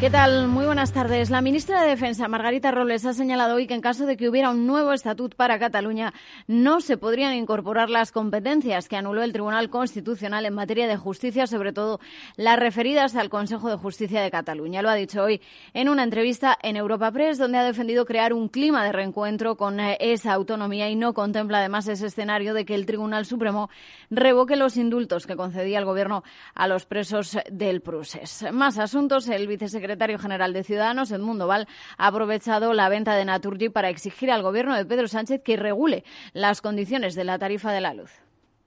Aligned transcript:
¿Qué 0.00 0.08
tal? 0.08 0.48
Muy 0.48 0.64
buenas 0.64 0.94
tardes. 0.94 1.28
La 1.28 1.42
ministra 1.42 1.82
de 1.82 1.90
Defensa, 1.90 2.26
Margarita 2.26 2.70
Robles, 2.70 3.04
ha 3.04 3.12
señalado 3.12 3.56
hoy 3.56 3.66
que 3.66 3.74
en 3.74 3.82
caso 3.82 4.06
de 4.06 4.16
que 4.16 4.30
hubiera 4.30 4.48
un 4.48 4.66
nuevo 4.66 4.94
estatut 4.94 5.34
para 5.34 5.58
Cataluña, 5.58 6.14
no 6.46 6.80
se 6.80 6.96
podrían 6.96 7.34
incorporar 7.34 7.90
las 7.90 8.10
competencias 8.10 8.88
que 8.88 8.96
anuló 8.96 9.22
el 9.22 9.34
Tribunal 9.34 9.68
Constitucional 9.68 10.46
en 10.46 10.54
materia 10.54 10.88
de 10.88 10.96
justicia, 10.96 11.46
sobre 11.46 11.74
todo 11.74 12.00
las 12.36 12.58
referidas 12.58 13.14
al 13.14 13.28
Consejo 13.28 13.68
de 13.68 13.76
Justicia 13.76 14.22
de 14.22 14.30
Cataluña. 14.30 14.80
Lo 14.80 14.88
ha 14.88 14.94
dicho 14.94 15.22
hoy 15.22 15.42
en 15.74 15.90
una 15.90 16.02
entrevista 16.02 16.56
en 16.62 16.76
Europa 16.76 17.12
Press, 17.12 17.36
donde 17.36 17.58
ha 17.58 17.64
defendido 17.64 18.06
crear 18.06 18.32
un 18.32 18.48
clima 18.48 18.82
de 18.86 18.92
reencuentro 18.92 19.58
con 19.58 19.80
eh, 19.80 19.98
esa 20.00 20.32
autonomía 20.32 20.88
y 20.88 20.96
no 20.96 21.12
contempla 21.12 21.58
además 21.58 21.86
ese 21.88 22.06
escenario 22.06 22.54
de 22.54 22.64
que 22.64 22.74
el 22.74 22.86
Tribunal 22.86 23.26
Supremo 23.26 23.68
revoque 24.08 24.56
los 24.56 24.78
indultos 24.78 25.26
que 25.26 25.36
concedía 25.36 25.78
el 25.78 25.84
Gobierno 25.84 26.24
a 26.54 26.68
los 26.68 26.86
presos 26.86 27.36
del 27.50 27.82
Prusés. 27.82 28.46
Más 28.50 28.78
asuntos. 28.78 29.28
El 29.28 29.46
vicesecretario 29.46 29.89
secretario 29.90 30.20
general 30.20 30.52
de 30.52 30.62
Ciudadanos, 30.62 31.10
Edmundo 31.10 31.48
Val, 31.48 31.66
ha 31.98 32.06
aprovechado 32.06 32.72
la 32.74 32.88
venta 32.88 33.16
de 33.16 33.24
Naturgy 33.24 33.70
para 33.70 33.88
exigir 33.88 34.30
al 34.30 34.40
gobierno 34.40 34.76
de 34.76 34.84
Pedro 34.84 35.08
Sánchez 35.08 35.42
que 35.42 35.56
regule 35.56 36.04
las 36.32 36.60
condiciones 36.60 37.16
de 37.16 37.24
la 37.24 37.40
tarifa 37.40 37.72
de 37.72 37.80
la 37.80 37.92
luz. 37.92 38.12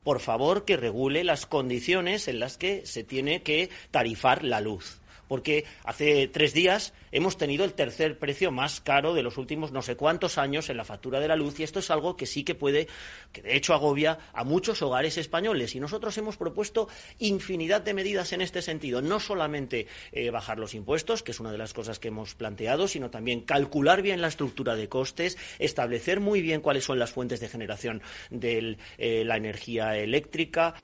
Por 0.03 0.19
favor 0.19 0.65
que 0.65 0.75
regule 0.75 1.23
las 1.23 1.45
condiciones 1.45 2.27
en 2.27 2.41
las 2.41 2.57
que 2.57 2.85
se 2.85 3.05
tiene 3.05 3.41
que 3.41 3.69
tarifar 3.89 4.43
la 4.43 4.59
luz 4.59 4.99
porque 5.27 5.65
hace 5.83 6.27
tres 6.27 6.53
días 6.53 6.93
hemos 7.11 7.37
tenido 7.37 7.65
el 7.65 7.73
tercer 7.73 8.17
precio 8.17 8.51
más 8.51 8.81
caro 8.81 9.13
de 9.13 9.23
los 9.23 9.37
últimos 9.37 9.71
no 9.71 9.81
sé 9.81 9.95
cuántos 9.95 10.37
años 10.37 10.69
en 10.69 10.77
la 10.77 10.85
factura 10.85 11.19
de 11.19 11.27
la 11.27 11.35
luz 11.35 11.59
y 11.59 11.63
esto 11.63 11.79
es 11.79 11.91
algo 11.91 12.15
que 12.15 12.25
sí 12.25 12.43
que 12.43 12.55
puede, 12.55 12.87
que 13.31 13.41
de 13.41 13.55
hecho 13.55 13.73
agobia 13.73 14.19
a 14.33 14.43
muchos 14.43 14.81
hogares 14.81 15.17
españoles 15.17 15.75
y 15.75 15.79
nosotros 15.79 16.17
hemos 16.17 16.37
propuesto 16.37 16.87
infinidad 17.19 17.81
de 17.81 17.93
medidas 17.93 18.33
en 18.33 18.41
este 18.41 18.61
sentido, 18.61 19.01
no 19.01 19.19
solamente 19.19 19.87
eh, 20.11 20.29
bajar 20.29 20.59
los 20.59 20.73
impuestos, 20.73 21.23
que 21.23 21.31
es 21.31 21.39
una 21.39 21.51
de 21.51 21.57
las 21.57 21.73
cosas 21.73 21.99
que 21.99 22.09
hemos 22.09 22.35
planteado, 22.35 22.87
sino 22.87 23.09
también 23.09 23.41
calcular 23.41 24.01
bien 24.01 24.21
la 24.21 24.27
estructura 24.27 24.75
de 24.75 24.89
costes, 24.89 25.37
establecer 25.59 26.19
muy 26.19 26.41
bien 26.41 26.61
cuáles 26.61 26.83
son 26.83 26.99
las 26.99 27.11
fuentes 27.11 27.39
de 27.39 27.49
generación 27.49 28.01
de 28.29 28.77
eh, 28.97 29.23
la 29.25 29.37
energía 29.37 29.97
eléctrica. 29.97 30.75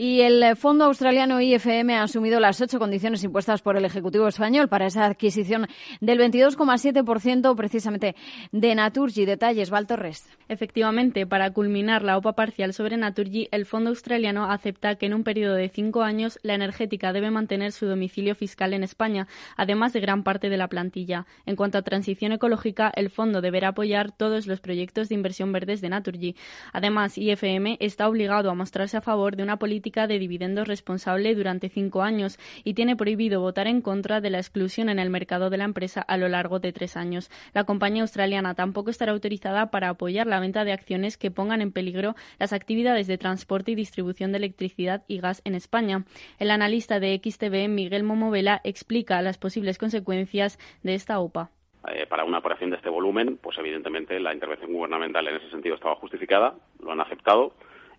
Y 0.00 0.20
el 0.20 0.54
fondo 0.54 0.84
australiano 0.84 1.40
IFM 1.40 1.96
ha 1.96 2.04
asumido 2.04 2.38
las 2.38 2.60
ocho 2.60 2.78
condiciones 2.78 3.24
impuestas 3.24 3.62
por 3.62 3.76
el 3.76 3.84
Ejecutivo 3.84 4.28
español 4.28 4.68
para 4.68 4.86
esa 4.86 5.04
adquisición 5.04 5.66
del 6.00 6.20
22,7% 6.20 7.56
precisamente 7.56 8.14
de 8.52 8.76
Naturgy. 8.76 9.24
Detalles, 9.24 9.70
Val 9.70 9.88
Torres. 9.88 10.24
Efectivamente, 10.48 11.26
para 11.26 11.50
culminar 11.50 12.04
la 12.04 12.16
OPA 12.16 12.34
parcial 12.34 12.74
sobre 12.74 12.96
Naturgy, 12.96 13.48
el 13.50 13.66
fondo 13.66 13.90
australiano 13.90 14.48
acepta 14.48 14.94
que 14.94 15.06
en 15.06 15.14
un 15.14 15.24
periodo 15.24 15.56
de 15.56 15.68
cinco 15.68 16.02
años 16.02 16.38
la 16.44 16.54
energética 16.54 17.12
debe 17.12 17.32
mantener 17.32 17.72
su 17.72 17.86
domicilio 17.86 18.36
fiscal 18.36 18.74
en 18.74 18.84
España, 18.84 19.26
además 19.56 19.92
de 19.94 19.98
gran 19.98 20.22
parte 20.22 20.48
de 20.48 20.58
la 20.58 20.68
plantilla. 20.68 21.26
En 21.44 21.56
cuanto 21.56 21.76
a 21.76 21.82
transición 21.82 22.30
ecológica, 22.30 22.92
el 22.94 23.10
fondo 23.10 23.40
deberá 23.40 23.70
apoyar 23.70 24.12
todos 24.12 24.46
los 24.46 24.60
proyectos 24.60 25.08
de 25.08 25.16
inversión 25.16 25.50
verdes 25.50 25.80
de 25.80 25.88
Naturgy. 25.88 26.36
Además, 26.72 27.18
IFM 27.18 27.78
está 27.80 28.08
obligado 28.08 28.48
a 28.48 28.54
mostrarse 28.54 28.96
a 28.96 29.00
favor 29.00 29.34
de 29.34 29.42
una 29.42 29.56
política 29.56 29.87
de 29.88 30.18
dividendos 30.18 30.68
responsable 30.68 31.34
durante 31.34 31.68
cinco 31.68 32.02
años 32.02 32.38
y 32.62 32.74
tiene 32.74 32.94
prohibido 32.94 33.40
votar 33.40 33.66
en 33.66 33.80
contra 33.80 34.20
de 34.20 34.30
la 34.30 34.38
exclusión 34.38 34.90
en 34.90 34.98
el 34.98 35.08
mercado 35.08 35.48
de 35.48 35.56
la 35.56 35.64
empresa 35.64 36.02
a 36.02 36.16
lo 36.18 36.28
largo 36.28 36.60
de 36.60 36.72
tres 36.72 36.96
años. 36.96 37.30
La 37.54 37.64
compañía 37.64 38.02
australiana 38.02 38.54
tampoco 38.54 38.90
estará 38.90 39.12
autorizada 39.12 39.70
para 39.70 39.88
apoyar 39.88 40.26
la 40.26 40.40
venta 40.40 40.64
de 40.64 40.72
acciones 40.72 41.16
que 41.16 41.30
pongan 41.30 41.62
en 41.62 41.72
peligro 41.72 42.14
las 42.38 42.52
actividades 42.52 43.06
de 43.06 43.18
transporte 43.18 43.72
y 43.72 43.74
distribución 43.74 44.30
de 44.32 44.38
electricidad 44.38 45.04
y 45.08 45.20
gas 45.20 45.40
en 45.44 45.54
España. 45.54 46.04
El 46.38 46.50
analista 46.50 47.00
de 47.00 47.18
XTV, 47.24 47.68
Miguel 47.68 48.04
Momovela, 48.04 48.60
explica 48.62 49.22
las 49.22 49.38
posibles 49.38 49.78
consecuencias 49.78 50.58
de 50.82 50.94
esta 50.94 51.18
OPA. 51.18 51.50
Eh, 51.90 52.06
para 52.06 52.24
una 52.24 52.38
operación 52.38 52.70
de 52.70 52.76
este 52.76 52.90
volumen, 52.90 53.38
pues 53.40 53.56
evidentemente 53.56 54.18
la 54.20 54.34
intervención 54.34 54.72
gubernamental 54.72 55.26
en 55.28 55.36
ese 55.36 55.48
sentido 55.50 55.76
estaba 55.76 55.94
justificada, 55.94 56.54
lo 56.82 56.92
han 56.92 57.00
aceptado 57.00 57.54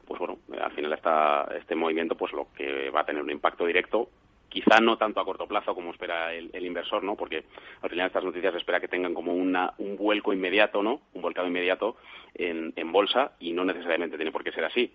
pues 0.10 0.20
bueno, 0.20 0.40
al 0.60 0.72
final 0.72 0.92
esta, 0.94 1.48
este 1.56 1.76
movimiento 1.76 2.16
pues 2.16 2.34
lo 2.34 2.48
que 2.58 2.90
va 2.90 3.02
a 3.02 3.06
tener 3.06 3.22
un 3.22 3.30
impacto 3.30 3.68
directo 3.68 4.10
quizá 4.50 4.80
no 4.82 4.98
tanto 4.98 5.20
a 5.20 5.26
corto 5.26 5.46
plazo 5.46 5.76
como 5.76 5.92
espera 5.92 6.34
el, 6.34 6.66
inversor, 6.66 7.04
¿no? 7.04 7.16
Porque 7.16 7.44
al 7.84 7.92
final 7.92 8.08
estas 8.08 8.24
noticias 8.24 8.56
espera 8.56 8.80
que 8.80 8.88
tengan 8.88 9.14
como 9.14 9.34
una, 9.34 9.76
un 9.78 9.96
vuelco 9.96 10.34
inmediato, 10.34 10.82
¿no? 10.82 11.02
Un 11.14 11.22
volcado 11.22 11.48
inmediato 11.48 11.98
en, 12.34 12.74
en 12.76 12.92
bolsa 12.92 13.34
y 13.40 13.54
no 13.54 13.64
necesariamente 13.64 14.18
tiene 14.18 14.32
por 14.32 14.44
qué 14.44 14.52
ser 14.52 14.66
así. 14.66 14.92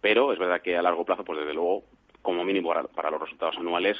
Pero 0.00 0.32
es 0.32 0.38
verdad 0.38 0.62
que 0.62 0.76
a 0.76 0.82
largo 0.82 1.04
plazo, 1.04 1.24
pues 1.24 1.40
desde 1.40 1.54
luego, 1.54 1.82
como 2.22 2.44
mínimo 2.44 2.68
para, 2.68 2.84
para 2.84 3.10
los 3.10 3.20
resultados 3.20 3.56
anuales, 3.58 3.98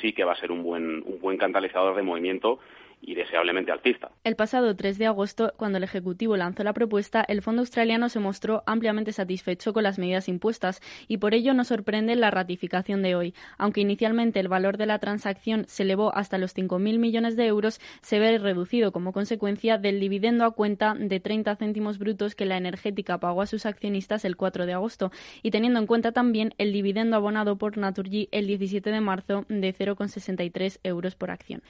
sí 0.00 0.12
que 0.12 0.24
va 0.24 0.32
a 0.32 0.40
ser 0.40 0.50
un 0.50 0.64
buen, 0.64 1.04
un 1.06 1.20
buen 1.20 1.38
catalizador 1.38 1.94
de 1.94 2.02
movimiento 2.02 2.58
y 3.00 3.14
deseablemente 3.14 3.72
alcista. 3.72 4.10
El 4.24 4.36
pasado 4.36 4.76
3 4.76 4.98
de 4.98 5.06
agosto, 5.06 5.52
cuando 5.56 5.78
el 5.78 5.84
Ejecutivo 5.84 6.36
lanzó 6.36 6.62
la 6.64 6.72
propuesta, 6.72 7.24
el 7.26 7.42
fondo 7.42 7.62
australiano 7.62 8.08
se 8.08 8.20
mostró 8.20 8.62
ampliamente 8.66 9.12
satisfecho 9.12 9.72
con 9.72 9.82
las 9.82 9.98
medidas 9.98 10.28
impuestas 10.28 10.80
y 11.08 11.16
por 11.16 11.34
ello 11.34 11.54
no 11.54 11.64
sorprende 11.64 12.14
la 12.16 12.30
ratificación 12.30 13.02
de 13.02 13.14
hoy. 13.14 13.34
Aunque 13.58 13.80
inicialmente 13.80 14.40
el 14.40 14.48
valor 14.48 14.76
de 14.76 14.86
la 14.86 14.98
transacción 14.98 15.64
se 15.66 15.84
elevó 15.84 16.14
hasta 16.14 16.38
los 16.38 16.54
5.000 16.54 16.98
millones 16.98 17.36
de 17.36 17.46
euros, 17.46 17.80
se 18.02 18.18
ve 18.18 18.38
reducido 18.38 18.92
como 18.92 19.12
consecuencia 19.12 19.78
del 19.78 20.00
dividendo 20.00 20.44
a 20.44 20.50
cuenta 20.52 20.94
de 20.94 21.20
30 21.20 21.56
céntimos 21.56 21.98
brutos 21.98 22.34
que 22.34 22.46
la 22.46 22.56
energética 22.56 23.18
pagó 23.18 23.42
a 23.42 23.46
sus 23.46 23.66
accionistas 23.66 24.24
el 24.24 24.36
4 24.36 24.66
de 24.66 24.74
agosto 24.74 25.10
y 25.42 25.50
teniendo 25.50 25.80
en 25.80 25.86
cuenta 25.86 26.12
también 26.12 26.54
el 26.58 26.72
dividendo 26.72 27.16
abonado 27.16 27.56
por 27.56 27.78
Naturgy 27.78 28.28
el 28.32 28.46
17 28.46 28.90
de 28.90 29.00
marzo 29.00 29.44
de 29.48 29.74
0,63 29.74 30.80
euros 30.82 31.14
por 31.14 31.30
acción. 31.30 31.62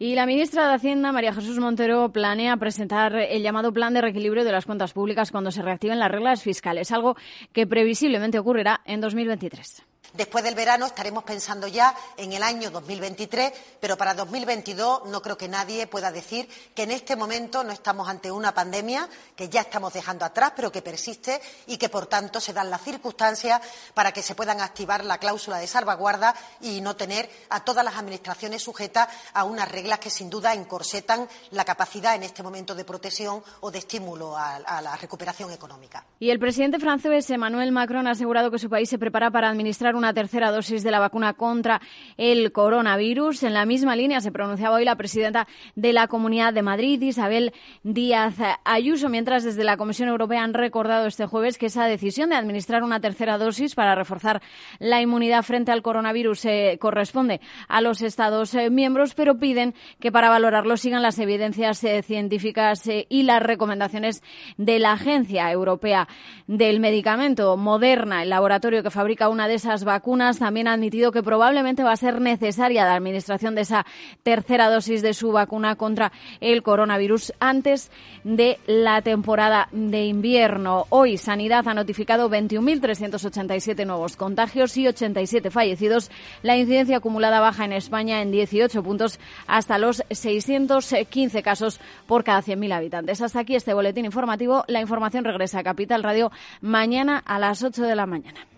Y 0.00 0.14
la 0.14 0.26
ministra 0.26 0.68
de 0.68 0.74
Hacienda, 0.74 1.10
María 1.10 1.34
Jesús 1.34 1.58
Montero, 1.58 2.12
planea 2.12 2.56
presentar 2.56 3.16
el 3.16 3.42
llamado 3.42 3.72
Plan 3.72 3.94
de 3.94 4.00
Reequilibrio 4.00 4.44
de 4.44 4.52
las 4.52 4.64
Cuentas 4.64 4.92
Públicas 4.92 5.32
cuando 5.32 5.50
se 5.50 5.60
reactiven 5.60 5.98
las 5.98 6.12
reglas 6.12 6.44
fiscales, 6.44 6.92
algo 6.92 7.16
que 7.52 7.66
previsiblemente 7.66 8.38
ocurrirá 8.38 8.80
en 8.84 9.00
2023. 9.00 9.87
Después 10.12 10.42
del 10.42 10.54
verano 10.54 10.86
estaremos 10.86 11.24
pensando 11.24 11.68
ya 11.68 11.94
en 12.16 12.32
el 12.32 12.42
año 12.42 12.70
2023, 12.70 13.52
pero 13.80 13.96
para 13.96 14.14
2022 14.14 15.06
no 15.06 15.22
creo 15.22 15.36
que 15.36 15.48
nadie 15.48 15.86
pueda 15.86 16.10
decir 16.10 16.48
que 16.74 16.84
en 16.84 16.90
este 16.90 17.14
momento 17.14 17.62
no 17.62 17.72
estamos 17.72 18.08
ante 18.08 18.30
una 18.30 18.54
pandemia 18.54 19.08
que 19.36 19.48
ya 19.48 19.60
estamos 19.60 19.92
dejando 19.92 20.24
atrás, 20.24 20.52
pero 20.56 20.72
que 20.72 20.82
persiste 20.82 21.40
y 21.66 21.76
que, 21.76 21.88
por 21.88 22.06
tanto, 22.06 22.40
se 22.40 22.52
dan 22.52 22.70
las 22.70 22.82
circunstancias 22.82 23.60
para 23.94 24.12
que 24.12 24.22
se 24.22 24.34
puedan 24.34 24.60
activar 24.60 25.04
la 25.04 25.18
cláusula 25.18 25.58
de 25.58 25.66
salvaguarda 25.66 26.34
y 26.60 26.80
no 26.80 26.96
tener 26.96 27.28
a 27.50 27.64
todas 27.64 27.84
las 27.84 27.96
administraciones 27.96 28.62
sujetas 28.62 29.08
a 29.34 29.44
unas 29.44 29.70
reglas 29.70 29.98
que, 29.98 30.10
sin 30.10 30.30
duda, 30.30 30.54
encorsetan 30.54 31.28
la 31.50 31.64
capacidad 31.64 32.14
en 32.14 32.22
este 32.22 32.42
momento 32.42 32.74
de 32.74 32.84
protección 32.84 33.42
o 33.60 33.70
de 33.70 33.78
estímulo 33.78 34.36
a, 34.36 34.58
la 34.58 34.96
recuperación 34.96 35.52
económica. 35.52 36.04
Y 36.18 36.30
el 36.30 36.38
presidente 36.38 36.78
francés 36.78 37.28
Emmanuel 37.30 37.72
Macron 37.72 38.06
ha 38.06 38.12
asegurado 38.12 38.50
que 38.50 38.58
su 38.58 38.70
país 38.70 38.88
se 38.88 38.98
prepara 38.98 39.30
para 39.30 39.48
administrar 39.48 39.94
una 39.98 40.14
tercera 40.14 40.50
dosis 40.50 40.82
de 40.82 40.90
la 40.90 40.98
vacuna 40.98 41.34
contra 41.34 41.80
el 42.16 42.52
coronavirus. 42.52 43.42
En 43.42 43.54
la 43.54 43.66
misma 43.66 43.96
línea 43.96 44.20
se 44.20 44.32
pronunciaba 44.32 44.76
hoy 44.76 44.84
la 44.84 44.96
presidenta 44.96 45.46
de 45.74 45.92
la 45.92 46.08
Comunidad 46.08 46.52
de 46.52 46.62
Madrid, 46.62 47.02
Isabel 47.02 47.52
Díaz 47.82 48.36
Ayuso, 48.64 49.08
mientras 49.08 49.44
desde 49.44 49.64
la 49.64 49.76
Comisión 49.76 50.08
Europea 50.08 50.42
han 50.42 50.54
recordado 50.54 51.06
este 51.06 51.26
jueves 51.26 51.58
que 51.58 51.66
esa 51.66 51.86
decisión 51.86 52.30
de 52.30 52.36
administrar 52.36 52.82
una 52.82 53.00
tercera 53.00 53.38
dosis 53.38 53.74
para 53.74 53.94
reforzar 53.94 54.40
la 54.78 55.02
inmunidad 55.02 55.42
frente 55.42 55.72
al 55.72 55.82
coronavirus 55.82 56.44
eh, 56.44 56.78
corresponde 56.80 57.40
a 57.68 57.80
los 57.80 58.02
Estados 58.02 58.54
eh, 58.54 58.70
miembros, 58.70 59.14
pero 59.14 59.38
piden 59.38 59.74
que 60.00 60.12
para 60.12 60.30
valorarlo 60.30 60.76
sigan 60.76 61.02
las 61.02 61.18
evidencias 61.18 61.82
eh, 61.84 62.02
científicas 62.02 62.88
y 63.08 63.22
las 63.22 63.42
recomendaciones 63.42 64.22
de 64.56 64.78
la 64.78 64.92
Agencia 64.92 65.50
Europea 65.50 66.08
del 66.46 66.80
Medicamento 66.80 67.56
Moderna, 67.56 68.22
el 68.22 68.30
laboratorio 68.30 68.82
que 68.82 68.90
fabrica 68.90 69.28
una 69.28 69.48
de 69.48 69.54
esas 69.54 69.84
vacunas, 69.88 70.38
también 70.38 70.68
ha 70.68 70.74
admitido 70.74 71.10
que 71.10 71.22
probablemente 71.22 71.82
va 71.82 71.92
a 71.92 71.96
ser 71.96 72.20
necesaria 72.20 72.84
la 72.84 72.94
administración 72.94 73.54
de 73.54 73.62
esa 73.62 73.86
tercera 74.22 74.70
dosis 74.70 75.02
de 75.02 75.14
su 75.14 75.32
vacuna 75.32 75.74
contra 75.76 76.12
el 76.40 76.62
coronavirus 76.62 77.32
antes 77.40 77.90
de 78.22 78.58
la 78.66 79.02
temporada 79.02 79.68
de 79.72 80.06
invierno. 80.06 80.86
Hoy 80.90 81.16
Sanidad 81.16 81.66
ha 81.66 81.74
notificado 81.74 82.28
21.387 82.30 83.86
nuevos 83.86 84.16
contagios 84.16 84.76
y 84.76 84.86
87 84.86 85.50
fallecidos. 85.50 86.10
La 86.42 86.56
incidencia 86.56 86.98
acumulada 86.98 87.40
baja 87.40 87.64
en 87.64 87.72
España 87.72 88.20
en 88.22 88.30
18 88.30 88.82
puntos 88.82 89.18
hasta 89.46 89.78
los 89.78 90.04
615 90.10 91.42
casos 91.42 91.80
por 92.06 92.24
cada 92.24 92.42
100.000 92.42 92.72
habitantes. 92.72 93.22
Hasta 93.22 93.40
aquí 93.40 93.56
este 93.56 93.74
boletín 93.74 94.04
informativo. 94.04 94.64
La 94.68 94.80
información 94.80 95.24
regresa 95.24 95.60
a 95.60 95.64
Capital 95.64 96.02
Radio 96.02 96.30
mañana 96.60 97.18
a 97.24 97.38
las 97.38 97.62
8 97.62 97.82
de 97.82 97.96
la 97.96 98.06
mañana. 98.06 98.57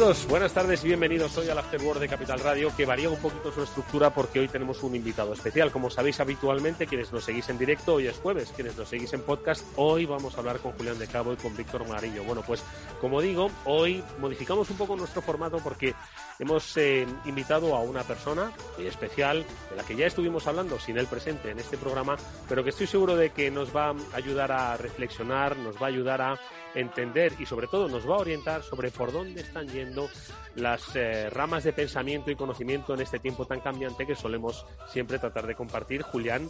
Buenas 0.00 0.54
tardes 0.54 0.82
y 0.82 0.86
bienvenidos 0.86 1.36
hoy 1.36 1.50
al 1.50 1.58
Afterword 1.58 2.00
de 2.00 2.08
Capital 2.08 2.40
Radio, 2.40 2.74
que 2.74 2.86
varía 2.86 3.10
un 3.10 3.18
poquito 3.18 3.52
su 3.52 3.62
estructura 3.62 4.08
porque 4.08 4.40
hoy 4.40 4.48
tenemos 4.48 4.82
un 4.82 4.94
invitado 4.94 5.34
especial. 5.34 5.70
Como 5.70 5.90
sabéis 5.90 6.20
habitualmente, 6.20 6.86
quienes 6.86 7.12
nos 7.12 7.24
seguís 7.24 7.50
en 7.50 7.58
directo, 7.58 7.96
hoy 7.96 8.06
es 8.06 8.16
jueves, 8.16 8.50
quienes 8.56 8.78
nos 8.78 8.88
seguís 8.88 9.12
en 9.12 9.20
podcast, 9.20 9.62
hoy 9.76 10.06
vamos 10.06 10.34
a 10.34 10.38
hablar 10.38 10.58
con 10.60 10.72
Julián 10.72 10.98
de 10.98 11.06
Cabo 11.06 11.34
y 11.34 11.36
con 11.36 11.54
Víctor 11.54 11.86
Marillo. 11.86 12.24
Bueno, 12.24 12.42
pues 12.46 12.62
como 12.98 13.20
digo, 13.20 13.50
hoy 13.66 14.02
modificamos 14.18 14.70
un 14.70 14.78
poco 14.78 14.96
nuestro 14.96 15.20
formato 15.20 15.58
porque 15.58 15.94
hemos 16.38 16.74
eh, 16.78 17.06
invitado 17.26 17.76
a 17.76 17.80
una 17.80 18.02
persona 18.02 18.52
especial 18.78 19.44
de 19.68 19.76
la 19.76 19.82
que 19.82 19.96
ya 19.96 20.06
estuvimos 20.06 20.46
hablando 20.46 20.80
sin 20.80 20.96
él 20.96 21.08
presente 21.08 21.50
en 21.50 21.58
este 21.58 21.76
programa, 21.76 22.16
pero 22.48 22.64
que 22.64 22.70
estoy 22.70 22.86
seguro 22.86 23.16
de 23.16 23.32
que 23.32 23.50
nos 23.50 23.76
va 23.76 23.90
a 23.90 23.94
ayudar 24.14 24.50
a 24.50 24.78
reflexionar, 24.78 25.58
nos 25.58 25.76
va 25.76 25.82
a 25.82 25.88
ayudar 25.90 26.22
a 26.22 26.40
entender 26.74 27.32
y 27.38 27.46
sobre 27.46 27.66
todo 27.66 27.88
nos 27.88 28.08
va 28.08 28.16
a 28.16 28.20
orientar 28.20 28.62
sobre 28.62 28.90
por 28.90 29.12
dónde 29.12 29.40
están 29.40 29.68
yendo 29.68 30.08
las 30.54 30.94
eh, 30.96 31.30
ramas 31.30 31.64
de 31.64 31.72
pensamiento 31.72 32.30
y 32.30 32.36
conocimiento 32.36 32.94
en 32.94 33.00
este 33.00 33.18
tiempo 33.18 33.46
tan 33.46 33.60
cambiante 33.60 34.06
que 34.06 34.14
solemos 34.14 34.66
siempre 34.88 35.18
tratar 35.18 35.46
de 35.46 35.54
compartir 35.54 36.02
Julián 36.02 36.48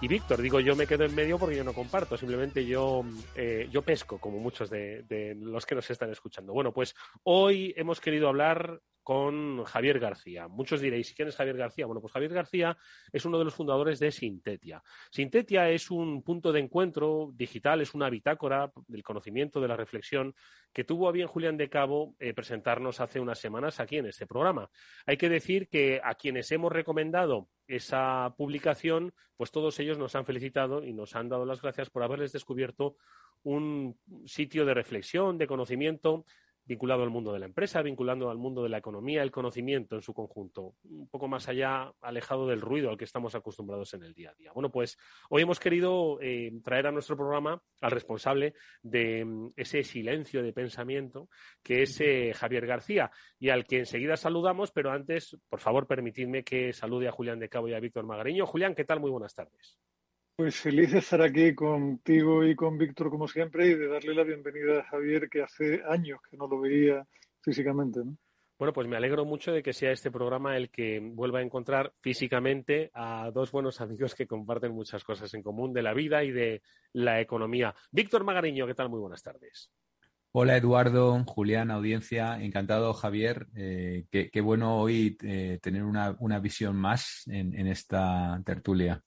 y 0.00 0.08
Víctor. 0.08 0.40
Digo, 0.40 0.60
yo 0.60 0.76
me 0.76 0.86
quedo 0.86 1.04
en 1.04 1.14
medio 1.14 1.38
porque 1.38 1.56
yo 1.56 1.64
no 1.64 1.72
comparto, 1.72 2.16
simplemente 2.16 2.64
yo, 2.64 3.04
eh, 3.34 3.68
yo 3.70 3.82
pesco, 3.82 4.18
como 4.18 4.38
muchos 4.38 4.70
de, 4.70 5.02
de 5.02 5.34
los 5.34 5.66
que 5.66 5.74
nos 5.74 5.90
están 5.90 6.10
escuchando. 6.10 6.52
Bueno, 6.52 6.72
pues 6.72 6.94
hoy 7.24 7.74
hemos 7.76 8.00
querido 8.00 8.28
hablar 8.28 8.80
con 9.10 9.64
Javier 9.64 9.98
García. 9.98 10.46
Muchos 10.46 10.80
diréis, 10.80 11.12
¿quién 11.14 11.26
es 11.26 11.34
Javier 11.34 11.56
García? 11.56 11.84
Bueno, 11.84 12.00
pues 12.00 12.12
Javier 12.12 12.32
García 12.32 12.78
es 13.10 13.24
uno 13.24 13.40
de 13.40 13.44
los 13.44 13.52
fundadores 13.52 13.98
de 13.98 14.12
Sintetia. 14.12 14.84
Sintetia 15.10 15.68
es 15.68 15.90
un 15.90 16.22
punto 16.22 16.52
de 16.52 16.60
encuentro 16.60 17.32
digital, 17.34 17.80
es 17.80 17.92
una 17.92 18.08
bitácora 18.08 18.70
del 18.86 19.02
conocimiento, 19.02 19.60
de 19.60 19.66
la 19.66 19.76
reflexión, 19.76 20.32
que 20.72 20.84
tuvo 20.84 21.08
a 21.08 21.10
bien 21.10 21.26
Julián 21.26 21.56
de 21.56 21.68
Cabo 21.68 22.14
eh, 22.20 22.32
presentarnos 22.34 23.00
hace 23.00 23.18
unas 23.18 23.40
semanas 23.40 23.80
aquí 23.80 23.96
en 23.96 24.06
este 24.06 24.28
programa. 24.28 24.70
Hay 25.06 25.16
que 25.16 25.28
decir 25.28 25.66
que 25.68 26.00
a 26.04 26.14
quienes 26.14 26.52
hemos 26.52 26.70
recomendado 26.70 27.48
esa 27.66 28.32
publicación, 28.38 29.12
pues 29.36 29.50
todos 29.50 29.76
ellos 29.80 29.98
nos 29.98 30.14
han 30.14 30.24
felicitado 30.24 30.84
y 30.84 30.92
nos 30.92 31.16
han 31.16 31.28
dado 31.28 31.44
las 31.44 31.60
gracias 31.60 31.90
por 31.90 32.04
haberles 32.04 32.30
descubierto 32.30 32.94
un 33.42 33.98
sitio 34.24 34.64
de 34.64 34.74
reflexión, 34.74 35.36
de 35.36 35.48
conocimiento 35.48 36.26
vinculado 36.64 37.02
al 37.02 37.10
mundo 37.10 37.32
de 37.32 37.40
la 37.40 37.46
empresa, 37.46 37.82
vinculando 37.82 38.30
al 38.30 38.38
mundo 38.38 38.62
de 38.62 38.68
la 38.68 38.78
economía, 38.78 39.22
el 39.22 39.30
conocimiento 39.30 39.96
en 39.96 40.02
su 40.02 40.14
conjunto, 40.14 40.74
un 40.84 41.08
poco 41.08 41.28
más 41.28 41.48
allá, 41.48 41.92
alejado 42.00 42.46
del 42.46 42.60
ruido 42.60 42.90
al 42.90 42.96
que 42.96 43.04
estamos 43.04 43.34
acostumbrados 43.34 43.92
en 43.94 44.04
el 44.04 44.14
día 44.14 44.30
a 44.30 44.34
día. 44.34 44.52
Bueno, 44.52 44.70
pues 44.70 44.98
hoy 45.28 45.42
hemos 45.42 45.58
querido 45.58 46.18
eh, 46.20 46.52
traer 46.62 46.86
a 46.86 46.92
nuestro 46.92 47.16
programa 47.16 47.60
al 47.80 47.90
responsable 47.90 48.54
de 48.82 49.24
mm, 49.24 49.52
ese 49.56 49.82
silencio 49.82 50.42
de 50.42 50.52
pensamiento, 50.52 51.28
que 51.62 51.82
es 51.82 52.00
eh, 52.00 52.32
Javier 52.34 52.66
García, 52.66 53.10
y 53.38 53.48
al 53.48 53.66
que 53.66 53.78
enseguida 53.78 54.16
saludamos, 54.16 54.70
pero 54.70 54.90
antes, 54.90 55.36
por 55.48 55.60
favor, 55.60 55.86
permitidme 55.86 56.44
que 56.44 56.72
salude 56.72 57.08
a 57.08 57.12
Julián 57.12 57.38
de 57.38 57.48
Cabo 57.48 57.68
y 57.68 57.74
a 57.74 57.80
Víctor 57.80 58.06
Magariño. 58.06 58.46
Julián, 58.46 58.74
¿qué 58.74 58.84
tal? 58.84 59.00
Muy 59.00 59.10
buenas 59.10 59.34
tardes. 59.34 59.78
Pues 60.40 60.56
feliz 60.56 60.90
de 60.90 61.00
estar 61.00 61.20
aquí 61.20 61.54
contigo 61.54 62.42
y 62.46 62.56
con 62.56 62.78
Víctor 62.78 63.10
como 63.10 63.28
siempre 63.28 63.66
y 63.66 63.74
de 63.74 63.88
darle 63.88 64.14
la 64.14 64.24
bienvenida 64.24 64.80
a 64.80 64.84
Javier 64.84 65.28
que 65.28 65.42
hace 65.42 65.82
años 65.86 66.18
que 66.30 66.38
no 66.38 66.48
lo 66.48 66.58
veía 66.58 67.06
físicamente. 67.42 68.00
Bueno, 68.58 68.72
pues 68.72 68.88
me 68.88 68.96
alegro 68.96 69.26
mucho 69.26 69.52
de 69.52 69.62
que 69.62 69.74
sea 69.74 69.92
este 69.92 70.10
programa 70.10 70.56
el 70.56 70.70
que 70.70 70.98
vuelva 70.98 71.40
a 71.40 71.42
encontrar 71.42 71.92
físicamente 72.00 72.90
a 72.94 73.30
dos 73.34 73.52
buenos 73.52 73.82
amigos 73.82 74.14
que 74.14 74.26
comparten 74.26 74.72
muchas 74.72 75.04
cosas 75.04 75.34
en 75.34 75.42
común 75.42 75.74
de 75.74 75.82
la 75.82 75.92
vida 75.92 76.24
y 76.24 76.30
de 76.30 76.62
la 76.94 77.20
economía. 77.20 77.74
Víctor 77.90 78.24
Magariño, 78.24 78.66
¿qué 78.66 78.74
tal? 78.74 78.88
Muy 78.88 79.00
buenas 79.00 79.22
tardes. 79.22 79.70
Hola 80.32 80.56
Eduardo, 80.56 81.22
Julián, 81.26 81.70
audiencia, 81.70 82.42
encantado 82.42 82.94
Javier. 82.94 83.46
Eh, 83.54 84.06
qué, 84.10 84.40
bueno 84.40 84.78
hoy 84.78 85.18
eh, 85.22 85.58
tener 85.60 85.84
una, 85.84 86.38
visión 86.38 86.76
más 86.76 87.24
en 87.26 87.66
esta 87.66 88.40
tertulia. 88.46 89.04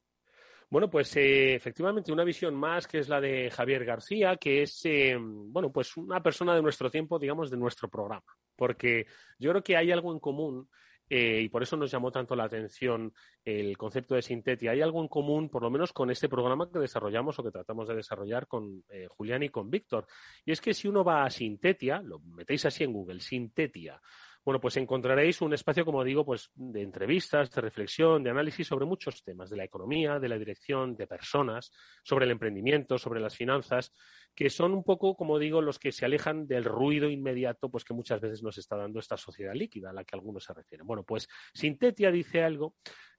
Bueno, 0.74 0.90
pues 0.90 1.16
eh, 1.18 1.54
efectivamente 1.54 2.12
una 2.12 2.24
visión 2.24 2.56
más 2.56 2.88
que 2.88 2.98
es 2.98 3.08
la 3.08 3.22
de 3.22 3.52
Javier 3.52 3.86
García, 3.86 4.38
que 4.38 4.64
es, 4.64 4.84
eh, 4.86 5.16
bueno, 5.20 5.72
pues 5.72 5.96
una 5.98 6.24
persona 6.24 6.56
de 6.56 6.64
nuestro 6.64 6.90
tiempo, 6.90 7.20
digamos, 7.20 7.52
de 7.52 7.58
nuestro 7.58 7.88
programa. 7.90 8.26
Porque 8.56 9.06
yo 9.38 9.52
creo 9.52 9.64
que 9.64 9.78
hay 9.78 9.92
algo 9.92 10.12
en 10.12 10.20
común 10.20 10.68
eh, 11.08 11.42
y 11.42 11.50
por 11.50 11.62
eso 11.62 11.78
nos 11.78 11.92
llamó 11.92 12.12
tanto 12.12 12.36
la 12.36 12.46
atención 12.46 13.14
el 13.46 13.78
concepto 13.78 14.16
de 14.16 14.24
Sintetia. 14.24 14.72
Hay 14.72 14.82
algo 14.82 15.00
en 15.00 15.10
común, 15.10 15.48
por 15.48 15.62
lo 15.62 15.70
menos, 15.70 15.94
con 15.94 16.10
este 16.10 16.28
programa 16.28 16.68
que 16.68 16.80
desarrollamos 16.80 17.38
o 17.38 17.44
que 17.44 17.52
tratamos 17.52 17.88
de 17.88 17.94
desarrollar 17.94 18.48
con 18.48 18.84
Julián 19.10 19.44
y 19.44 19.50
con 19.50 19.70
Víctor. 19.70 20.08
Y 20.44 20.54
es 20.54 20.60
que 20.60 20.74
si 20.74 20.88
uno 20.88 21.04
va 21.04 21.24
a 21.24 21.30
Sintetia, 21.30 22.02
lo 22.02 22.18
metéis 22.18 22.66
así 22.66 22.84
en 22.84 22.94
Google, 22.94 23.20
Sintetia, 23.20 24.02
bueno, 24.46 24.60
pues 24.60 24.76
encontraréis 24.78 25.42
un 25.42 25.54
espacio, 25.54 25.86
como 25.86 26.04
digo, 26.04 26.26
pues 26.26 26.52
de 26.56 26.82
entrevistas, 26.82 27.50
de 27.52 27.62
reflexión, 27.62 28.24
de 28.24 28.30
análisis 28.30 28.68
sobre 28.68 28.86
muchos 28.86 29.24
temas, 29.24 29.50
de 29.50 29.58
la 29.58 29.64
economía, 29.64 30.20
de 30.20 30.28
la 30.28 30.38
dirección, 30.38 30.96
de 30.96 31.08
personas, 31.08 31.72
sobre 32.04 32.26
el 32.26 32.32
emprendimiento, 32.32 32.98
sobre 32.98 33.22
las 33.22 33.36
finanzas, 33.36 33.94
que 34.36 34.50
son 34.50 34.74
un 34.74 34.84
poco, 34.84 35.16
como 35.16 35.40
digo, 35.40 35.62
los 35.62 35.80
que 35.80 35.92
se 35.92 36.06
alejan 36.06 36.48
del 36.48 36.64
ruido 36.64 37.10
inmediato, 37.10 37.70
pues 37.70 37.84
que 37.84 37.94
muchas 37.94 38.20
veces 38.20 38.42
nos 38.42 38.58
está 38.58 38.76
dando 38.76 39.00
esta 39.00 39.18
sociedad 39.18 39.54
líquida 39.54 39.92
a 39.92 39.94
la 39.94 40.04
que 40.04 40.16
algunos 40.16 40.44
se 40.44 40.54
refieren. 40.54 40.88
Bueno, 40.88 41.04
pues 41.04 41.28
Sintetia 41.54 42.12
dice 42.12 42.44
algo 42.44 42.76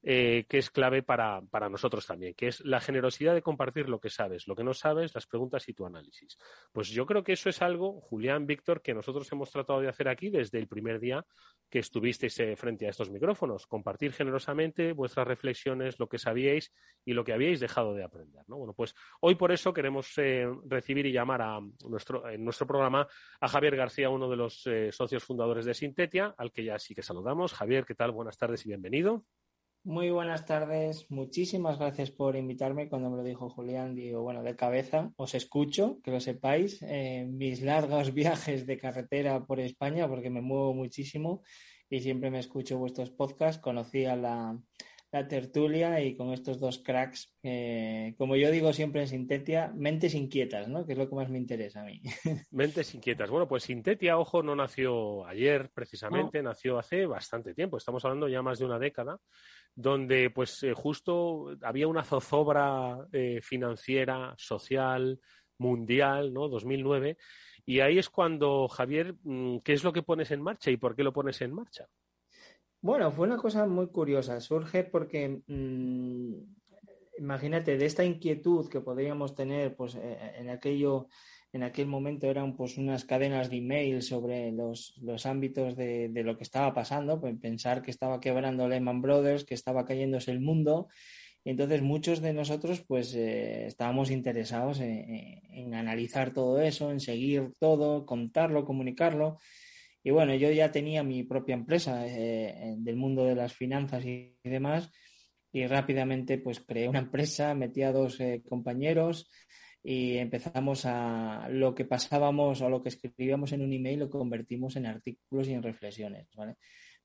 eh, 0.07 0.45
que 0.49 0.59
es 0.59 0.71
clave 0.71 1.03
para, 1.03 1.41
para, 1.51 1.71
nosotros 1.71 2.07
también, 2.07 2.35
que 2.35 2.49
es 2.49 2.61
la 2.61 2.79
generosidad 2.79 3.33
de 3.33 3.41
compartir 3.41 3.89
lo 3.89 4.01
que 4.01 4.11
sabes, 4.11 4.47
lo 4.47 4.55
que 4.55 4.63
no 4.63 4.75
sabes, 4.75 5.15
las 5.15 5.27
preguntas 5.27 5.67
y 5.69 5.73
tu 5.73 5.87
análisis. 5.87 6.37
Pues 6.73 6.91
yo 6.91 7.07
creo 7.07 7.25
que 7.25 7.33
eso 7.33 7.49
es 7.49 7.63
algo, 7.63 8.03
Julián, 8.03 8.47
Víctor, 8.47 8.83
que 8.83 8.93
nosotros 8.93 9.31
hemos 9.33 9.51
tratado 9.51 9.81
de 9.81 9.89
hacer 9.89 10.09
aquí 10.09 10.29
desde 10.29 10.59
el 10.59 10.69
primer 10.69 11.01
día 11.01 11.25
que 11.71 11.79
estuvisteis 11.79 12.39
eh, 12.41 12.55
frente 12.55 12.87
a 12.87 12.91
estos 12.91 13.11
micrófonos, 13.11 13.67
compartir 13.67 14.13
generosamente 14.13 14.93
vuestras 14.93 15.27
reflexiones, 15.27 15.99
lo 15.99 16.09
que 16.09 16.19
sabíais 16.19 16.73
y 17.05 17.15
lo 17.15 17.25
que 17.25 17.33
habíais 17.33 17.61
dejado 17.61 17.95
de 17.95 18.05
aprender. 18.05 18.45
¿no? 18.47 18.59
Bueno, 18.59 18.75
pues 18.75 18.95
hoy 19.21 19.37
por 19.37 19.53
eso 19.53 19.73
queremos 19.73 20.13
eh, 20.19 20.47
recibir 20.67 21.04
y 21.07 21.13
llamar 21.13 21.43
a 21.43 21.61
nuestro, 21.89 22.29
en 22.29 22.45
nuestro 22.45 22.67
programa 22.67 23.07
a 23.41 23.49
Javier 23.49 23.77
García, 23.77 24.11
uno 24.11 24.29
de 24.29 24.37
los 24.37 24.65
socios 24.91 25.25
fundadores 25.25 25.65
de 25.65 25.75
Sintetia, 25.75 26.35
al 26.37 26.53
que 26.53 26.65
ya 26.65 26.79
sí 26.79 26.95
que 26.95 27.03
saludamos. 27.03 27.53
Javier, 27.53 27.85
¿qué 27.85 27.95
tal? 27.95 28.13
Buenas 28.13 28.37
tardes 28.37 28.65
y 28.65 28.69
bienvenido. 28.69 29.25
Muy 29.87 30.09
buenas 30.09 30.47
tardes, 30.47 31.11
muchísimas 31.11 31.79
gracias 31.79 32.11
por 32.11 32.37
invitarme. 32.37 32.89
Cuando 32.89 33.11
me 33.11 33.19
lo 33.19 33.23
dijo 33.23 33.51
Julián, 33.51 33.95
digo, 33.95 34.23
bueno, 34.23 34.43
de 34.43 34.57
cabeza 34.57 35.13
os 35.17 35.35
escucho, 35.35 35.99
que 36.03 36.11
lo 36.11 36.21
sepáis, 36.21 36.81
en 36.81 37.37
mis 37.37 37.61
largos 37.61 38.15
viajes 38.15 38.67
de 38.67 38.79
carretera 38.79 39.45
por 39.45 39.61
España, 39.61 40.09
porque 40.09 40.31
me 40.31 40.41
muevo 40.41 40.73
muchísimo 40.73 41.43
y 41.91 42.01
siempre 42.01 42.31
me 42.31 42.39
escucho 42.39 42.79
vuestros 42.79 43.11
podcasts. 43.11 43.61
Conocí 43.61 44.07
a 44.07 44.17
la, 44.17 44.59
tertulia 45.29 46.01
y 46.01 46.17
con 46.17 46.33
estos 46.33 46.59
dos 46.59 46.79
cracks, 46.79 47.33
como 48.19 48.37
yo 48.37 48.51
digo 48.51 48.73
siempre 48.73 49.03
en 49.03 49.09
Sintetia, 49.09 49.73
mentes 49.75 50.15
inquietas, 50.15 50.69
¿no? 50.69 50.85
Que 50.85 50.93
es 50.93 50.99
lo 50.99 51.09
que 51.09 51.15
más 51.15 51.31
me 51.31 51.39
interesa 51.39 51.83
a 51.83 51.85
mí. 51.85 52.01
Mentes 52.51 52.95
inquietas. 52.95 53.31
Bueno, 53.31 53.47
pues 53.47 53.65
Sintetia, 53.65 54.19
ojo, 54.19 54.43
no 54.43 54.57
nació 54.57 55.27
ayer 55.27 55.71
precisamente, 55.73 56.43
nació 56.43 56.79
hace 56.79 57.07
bastante 57.07 57.55
tiempo. 57.55 57.77
Estamos 57.77 58.05
hablando 58.05 58.29
ya 58.29 58.43
más 58.43 58.59
de 58.59 58.65
una 58.65 58.79
década 58.79 59.19
donde 59.75 60.31
pues 60.31 60.63
eh, 60.63 60.73
justo 60.73 61.57
había 61.63 61.89
una 61.89 62.05
zozobra 62.05 63.07
eh, 63.13 63.41
financiera, 63.43 64.35
social, 64.39 65.21
mundial, 65.59 66.33
¿no? 66.33 66.49
2009. 66.49 67.17
Y 67.67 67.81
ahí 67.81 67.99
es 67.99 68.09
cuando, 68.09 68.69
Javier, 68.69 69.15
mm, 69.23 69.59
¿qué 69.59 69.73
es 69.73 69.85
lo 69.85 69.93
que 69.93 70.03
pones 70.03 70.31
en 70.31 70.43
marcha 70.43 70.71
y 70.71 70.77
por 70.77 70.95
qué 70.95 71.03
lo 71.03 71.13
pones 71.13 71.41
en 71.41 71.55
marcha? 71.55 71.87
Bueno, 72.85 73.11
fue 73.11 73.27
una 73.27 73.39
cosa 73.39 73.65
muy 73.65 73.87
curiosa. 73.87 74.43
Surge 74.43 74.85
porque, 74.85 75.41
mm, 75.47 76.35
imagínate, 77.19 77.79
de 77.79 77.87
esta 77.87 78.05
inquietud 78.05 78.69
que 78.69 78.83
podríamos 78.83 79.35
tener, 79.35 79.75
pues 79.75 79.95
eh, 79.95 80.19
en 80.37 80.51
aquello, 80.51 81.09
en 81.55 81.63
aquel 81.63 81.87
momento 81.87 82.27
eran 82.27 82.55
pues 82.55 82.77
unas 82.77 83.07
cadenas 83.07 83.49
de 83.49 83.57
email 83.57 84.03
sobre 84.03 84.53
los, 84.53 84.99
los 85.01 85.25
ámbitos 85.25 85.77
de, 85.77 86.11
de, 86.11 86.23
lo 86.25 86.37
que 86.37 86.43
estaba 86.43 86.75
pasando, 86.75 87.19
pues 87.23 87.35
pensar 87.41 87.81
que 87.81 87.91
estaba 87.91 88.21
quebrando 88.21 88.69
Lehman 88.69 89.01
Brothers, 89.01 89.45
que 89.45 89.55
estaba 89.55 89.87
cayéndose 89.87 90.31
el 90.31 90.41
mundo. 90.41 90.89
Y 91.43 91.51
entonces 91.51 91.81
muchos 91.81 92.21
de 92.21 92.35
nosotros 92.35 92.85
pues 92.87 93.15
eh, 93.15 93.65
estábamos 93.65 94.11
interesados 94.11 94.81
en, 94.81 95.41
en, 95.49 95.75
analizar 95.75 96.35
todo 96.35 96.61
eso, 96.61 96.91
en 96.91 97.01
seguir 97.01 97.55
todo, 97.59 98.05
contarlo, 98.05 98.67
comunicarlo. 98.67 99.39
Y 100.07 100.11
bueno, 100.11 100.35
yo 100.35 100.51
ya 100.53 100.71
tenía 100.71 101.03
mi 101.03 101.23
propia 101.23 101.55
empresa 101.55 102.07
eh, 102.07 102.75
del 102.77 102.97
mundo 102.97 103.25
de 103.25 103.35
las 103.35 103.55
finanzas 103.55 104.05
y, 104.05 104.37
demás 104.45 104.93
y 105.51 105.67
rápidamente 105.67 106.37
pues 106.37 106.61
creé 106.61 106.89
una 106.89 106.99
empresa, 106.99 107.55
metí 107.55 107.83
a 107.83 107.91
dos 107.91 108.21
eh, 108.21 108.43
compañeros 108.47 109.31
y 109.83 110.19
empezamos 110.19 110.85
a 110.85 111.49
lo 111.49 111.75
que 111.75 111.87
pasábamos 111.87 112.61
o 112.61 112.69
lo 112.69 112.83
que 112.83 112.91
escribíamos 112.91 113.53
en 113.53 113.63
un 113.63 113.73
email 113.73 114.01
lo 114.01 114.11
convertimos 114.11 114.77
en 114.77 114.87
artículos 114.87 115.49
y 115.49 115.55
en 115.55 115.63
reflexiones, 115.63 116.29
¿vale? 116.37 116.57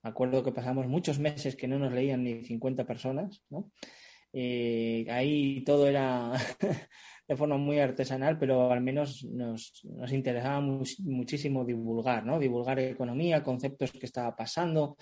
Me 0.04 0.10
acuerdo 0.10 0.44
que 0.44 0.52
pasamos 0.52 0.88
muchos 0.88 1.20
meses 1.20 1.56
que 1.56 1.68
no 1.68 1.80
nos 1.80 1.94
leían 1.94 2.24
ni 2.24 2.44
50 2.44 2.86
personas, 2.86 3.44
¿no? 3.50 3.72
Y 4.34 5.10
ahí 5.10 5.64
todo 5.64 5.88
era 5.88 6.34
de 7.30 7.38
forma 7.38 7.58
muy 7.58 7.78
artesanal, 7.78 8.40
pero 8.40 8.72
al 8.72 8.82
menos 8.82 9.24
nos, 9.24 9.86
nos 9.86 10.12
interesaba 10.12 10.62
muchísimo 10.62 11.64
divulgar, 11.64 12.26
¿no? 12.26 12.40
Divulgar 12.40 12.80
economía, 12.80 13.44
conceptos 13.44 13.92
que 13.92 14.08
estaba 14.08 14.36
pasando, 14.36 14.98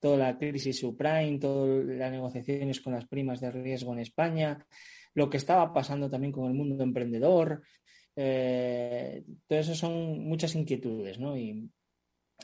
toda 0.00 0.16
la 0.16 0.38
crisis 0.38 0.78
subprime, 0.78 1.38
todas 1.38 1.84
las 1.84 2.10
negociaciones 2.10 2.80
con 2.80 2.94
las 2.94 3.06
primas 3.06 3.42
de 3.42 3.50
riesgo 3.50 3.92
en 3.92 3.98
España, 3.98 4.66
lo 5.12 5.28
que 5.28 5.36
estaba 5.36 5.70
pasando 5.74 6.08
también 6.08 6.32
con 6.32 6.46
el 6.46 6.54
mundo 6.54 6.82
emprendedor. 6.82 7.62
Eh, 8.16 9.22
todo 9.46 9.62
son 9.62 10.20
muchas 10.26 10.54
inquietudes, 10.54 11.18
¿no? 11.18 11.36
Y, 11.36 11.70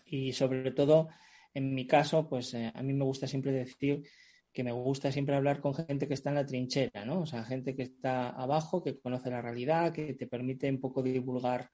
y 0.05 0.33
sobre 0.35 0.73
todo, 0.73 1.09
en 1.55 1.75
mi 1.75 1.87
caso, 1.87 2.29
pues 2.29 2.53
eh, 2.53 2.71
a 2.75 2.83
mí 2.83 2.93
me 2.93 3.05
gusta 3.05 3.27
siempre 3.27 3.53
decir 3.53 4.03
que 4.53 4.65
me 4.65 4.73
gusta 4.73 5.11
siempre 5.11 5.35
hablar 5.35 5.61
con 5.61 5.75
gente 5.75 6.07
que 6.07 6.15
está 6.15 6.31
en 6.31 6.37
la 6.37 6.47
trinchera, 6.47 7.05
¿no? 7.05 7.21
O 7.21 7.27
sea, 7.27 7.45
gente 7.45 7.75
que 7.75 7.83
está 7.83 8.31
abajo, 8.31 8.83
que 8.83 8.99
conoce 8.99 9.31
la 9.31 9.43
realidad, 9.43 9.93
que 9.93 10.15
te 10.15 10.27
permite 10.27 10.69
un 10.71 10.81
poco 10.81 11.03
divulgar 11.03 11.71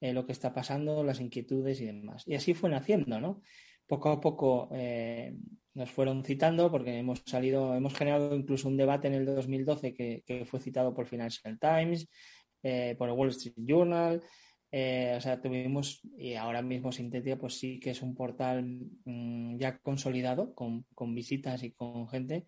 eh, 0.00 0.12
lo 0.12 0.26
que 0.26 0.32
está 0.32 0.52
pasando, 0.52 1.04
las 1.04 1.20
inquietudes 1.20 1.80
y 1.80 1.86
demás. 1.86 2.24
Y 2.26 2.34
así 2.34 2.54
fue 2.54 2.70
naciendo, 2.70 3.20
¿no? 3.20 3.42
Poco 3.86 4.10
a 4.10 4.20
poco 4.20 4.68
eh, 4.72 5.36
nos 5.74 5.90
fueron 5.90 6.24
citando 6.24 6.70
porque 6.70 6.98
hemos 6.98 7.22
salido, 7.24 7.74
hemos 7.74 7.94
generado 7.94 8.34
incluso 8.34 8.68
un 8.68 8.76
debate 8.76 9.08
en 9.08 9.14
el 9.14 9.26
2012 9.26 9.94
que, 9.94 10.22
que 10.26 10.44
fue 10.44 10.60
citado 10.60 10.92
por 10.92 11.06
Financial 11.06 11.58
Times, 11.58 12.08
eh, 12.62 12.96
por 12.98 13.08
el 13.08 13.14
Wall 13.14 13.28
Street 13.28 13.54
Journal, 13.56 14.22
eh, 14.72 15.14
o 15.16 15.20
sea, 15.20 15.40
tuvimos, 15.40 16.00
y 16.18 16.34
ahora 16.34 16.62
mismo 16.62 16.92
Sintetia, 16.92 17.38
pues 17.38 17.58
sí 17.58 17.78
que 17.80 17.90
es 17.90 18.02
un 18.02 18.14
portal 18.14 18.64
mmm, 19.04 19.56
ya 19.58 19.78
consolidado, 19.78 20.54
con, 20.54 20.84
con, 20.94 21.14
visitas 21.14 21.62
y 21.62 21.72
con 21.72 22.08
gente, 22.08 22.44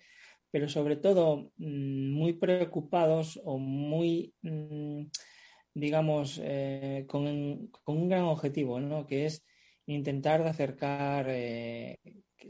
pero 0.51 0.69
sobre 0.69 0.97
todo 0.97 1.53
mmm, 1.57 2.11
muy 2.13 2.35
preocupados 2.35 3.41
o 3.45 3.59
muy, 3.59 4.35
mmm, 4.43 5.05
digamos, 5.75 6.41
eh, 6.43 7.05
con, 7.09 7.69
con, 7.85 7.99
un 7.99 8.09
gran 8.09 8.25
objetivo, 8.25 8.81
¿no? 8.81 9.07
Que 9.07 9.27
es 9.27 9.45
intentar 9.87 10.43
acercar 10.43 11.27
eh, 11.29 11.99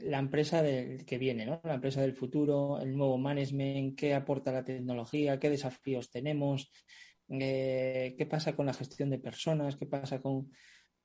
la 0.00 0.18
empresa 0.18 0.62
del 0.62 1.04
que 1.04 1.18
viene, 1.18 1.46
¿no? 1.46 1.60
La 1.64 1.74
empresa 1.74 2.00
del 2.00 2.14
futuro, 2.14 2.80
el 2.80 2.96
nuevo 2.96 3.18
management, 3.18 3.98
qué 3.98 4.14
aporta 4.14 4.52
la 4.52 4.64
tecnología, 4.64 5.38
qué 5.38 5.50
desafíos 5.50 6.10
tenemos, 6.10 6.70
eh, 7.28 8.14
qué 8.16 8.26
pasa 8.26 8.56
con 8.56 8.66
la 8.66 8.72
gestión 8.72 9.10
de 9.10 9.18
personas, 9.18 9.76
qué 9.76 9.86
pasa 9.86 10.20
con, 10.20 10.50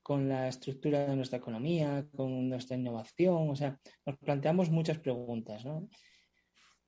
con, 0.01 0.30
la 0.30 0.48
estructura 0.48 1.06
de 1.06 1.15
nuestra 1.15 1.39
economía, 1.39 2.06
con 2.15 2.50
nuestra 2.50 2.77
innovación. 2.77 3.50
O 3.50 3.56
sea, 3.56 3.77
nos 4.06 4.18
planteamos 4.18 4.70
muchas 4.70 5.00
preguntas. 5.00 5.65
¿no? 5.65 5.89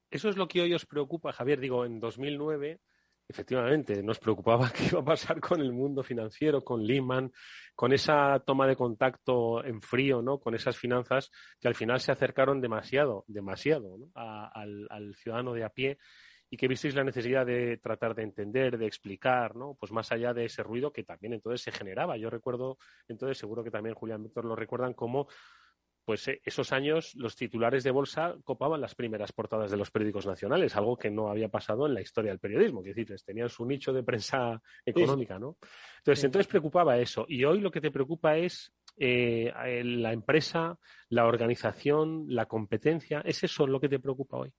Eso 0.10 0.30
es 0.30 0.38
lo 0.38 0.48
que 0.48 0.62
hoy 0.62 0.74
os 0.74 0.86
preocupa, 0.86 1.34
Javier. 1.34 1.60
Digo, 1.60 1.86
en 1.86 2.00
2009, 2.00 2.80
efectivamente, 3.28 4.02
nos 4.04 4.20
preocupaba 4.20 4.72
qué 4.76 4.86
iba 4.86 5.02
a 5.02 5.06
pasar 5.06 5.42
con 5.42 5.60
el 5.60 5.74
mundo 5.74 6.02
financiero, 6.02 6.64
con 6.64 6.86
Lehman, 6.86 7.32
con 7.76 7.92
esa 7.92 8.40
toma 8.46 8.68
de 8.68 8.78
contacto 8.78 9.64
en 9.66 9.82
frío, 9.82 10.22
¿no? 10.22 10.40
Con 10.40 10.56
esas 10.56 10.78
finanzas 10.78 11.30
que 11.60 11.68
al 11.68 11.76
final 11.76 12.00
se 12.00 12.14
acercaron 12.14 12.62
demasiado, 12.62 13.26
demasiado 13.28 13.98
¿no? 13.98 14.12
al, 14.16 14.88
al 14.90 15.16
ciudadano 15.16 15.54
de 15.54 15.66
a 15.66 15.70
pie 15.70 15.98
y 16.56 16.58
que 16.58 16.70
visteis 16.70 16.96
la 16.96 17.04
necesidad 17.04 17.46
de 17.46 17.76
tratar 17.80 18.16
de 18.16 18.24
entender, 18.24 18.78
de 18.78 18.86
explicar, 18.86 19.58
¿no? 19.58 19.76
Pues 19.78 19.92
más 19.92 20.14
allá 20.14 20.34
de 20.34 20.46
ese 20.46 20.64
ruido 20.64 20.94
que 20.94 21.04
también 21.04 21.34
entonces 21.34 21.62
se 21.62 21.74
generaba. 21.74 22.16
Yo 22.16 22.30
recuerdo, 22.30 22.78
entonces 23.10 23.38
seguro 23.38 23.62
que 23.62 23.72
también 23.72 23.94
Julián 23.94 24.24
Víctor 24.24 24.46
lo 24.46 24.56
recuerdan 24.56 24.94
como 24.94 25.28
pues 26.06 26.26
eh, 26.30 26.40
esos 26.46 26.72
años 26.72 27.14
los 27.16 27.36
titulares 27.36 27.84
de 27.84 27.92
bolsa 27.92 28.38
copaban 28.46 28.80
las 28.80 28.96
primeras 28.96 29.34
portadas 29.34 29.70
de 29.70 29.76
los 29.76 29.92
periódicos 29.92 30.26
nacionales, 30.26 30.78
algo 30.78 30.96
que 30.96 31.12
no 31.12 31.30
había 31.30 31.50
pasado 31.50 31.88
en 31.88 31.94
la 31.94 32.00
historia 32.00 32.32
del 32.32 32.40
periodismo, 32.40 32.82
que 32.82 32.94
decir, 32.94 33.14
tenían 33.26 33.50
su 33.50 33.66
nicho 33.66 33.92
de 33.92 34.04
prensa 34.04 34.62
económica, 34.86 35.38
¿no? 35.38 35.58
Entonces, 35.98 36.24
entonces 36.24 36.48
preocupaba 36.48 36.98
eso. 36.98 37.26
Y 37.28 37.44
hoy 37.44 37.60
lo 37.60 37.70
que 37.70 37.82
te 37.82 37.92
preocupa 37.92 38.38
es 38.38 38.72
eh, 38.96 39.52
la 39.84 40.14
empresa, 40.14 40.80
la 41.10 41.26
organización, 41.26 42.28
la 42.30 42.46
competencia. 42.46 43.20
¿Es 43.26 43.44
eso 43.44 43.68
lo 43.68 43.82
que 43.82 43.90
te 43.90 44.00
preocupa 44.00 44.38
hoy? 44.38 44.54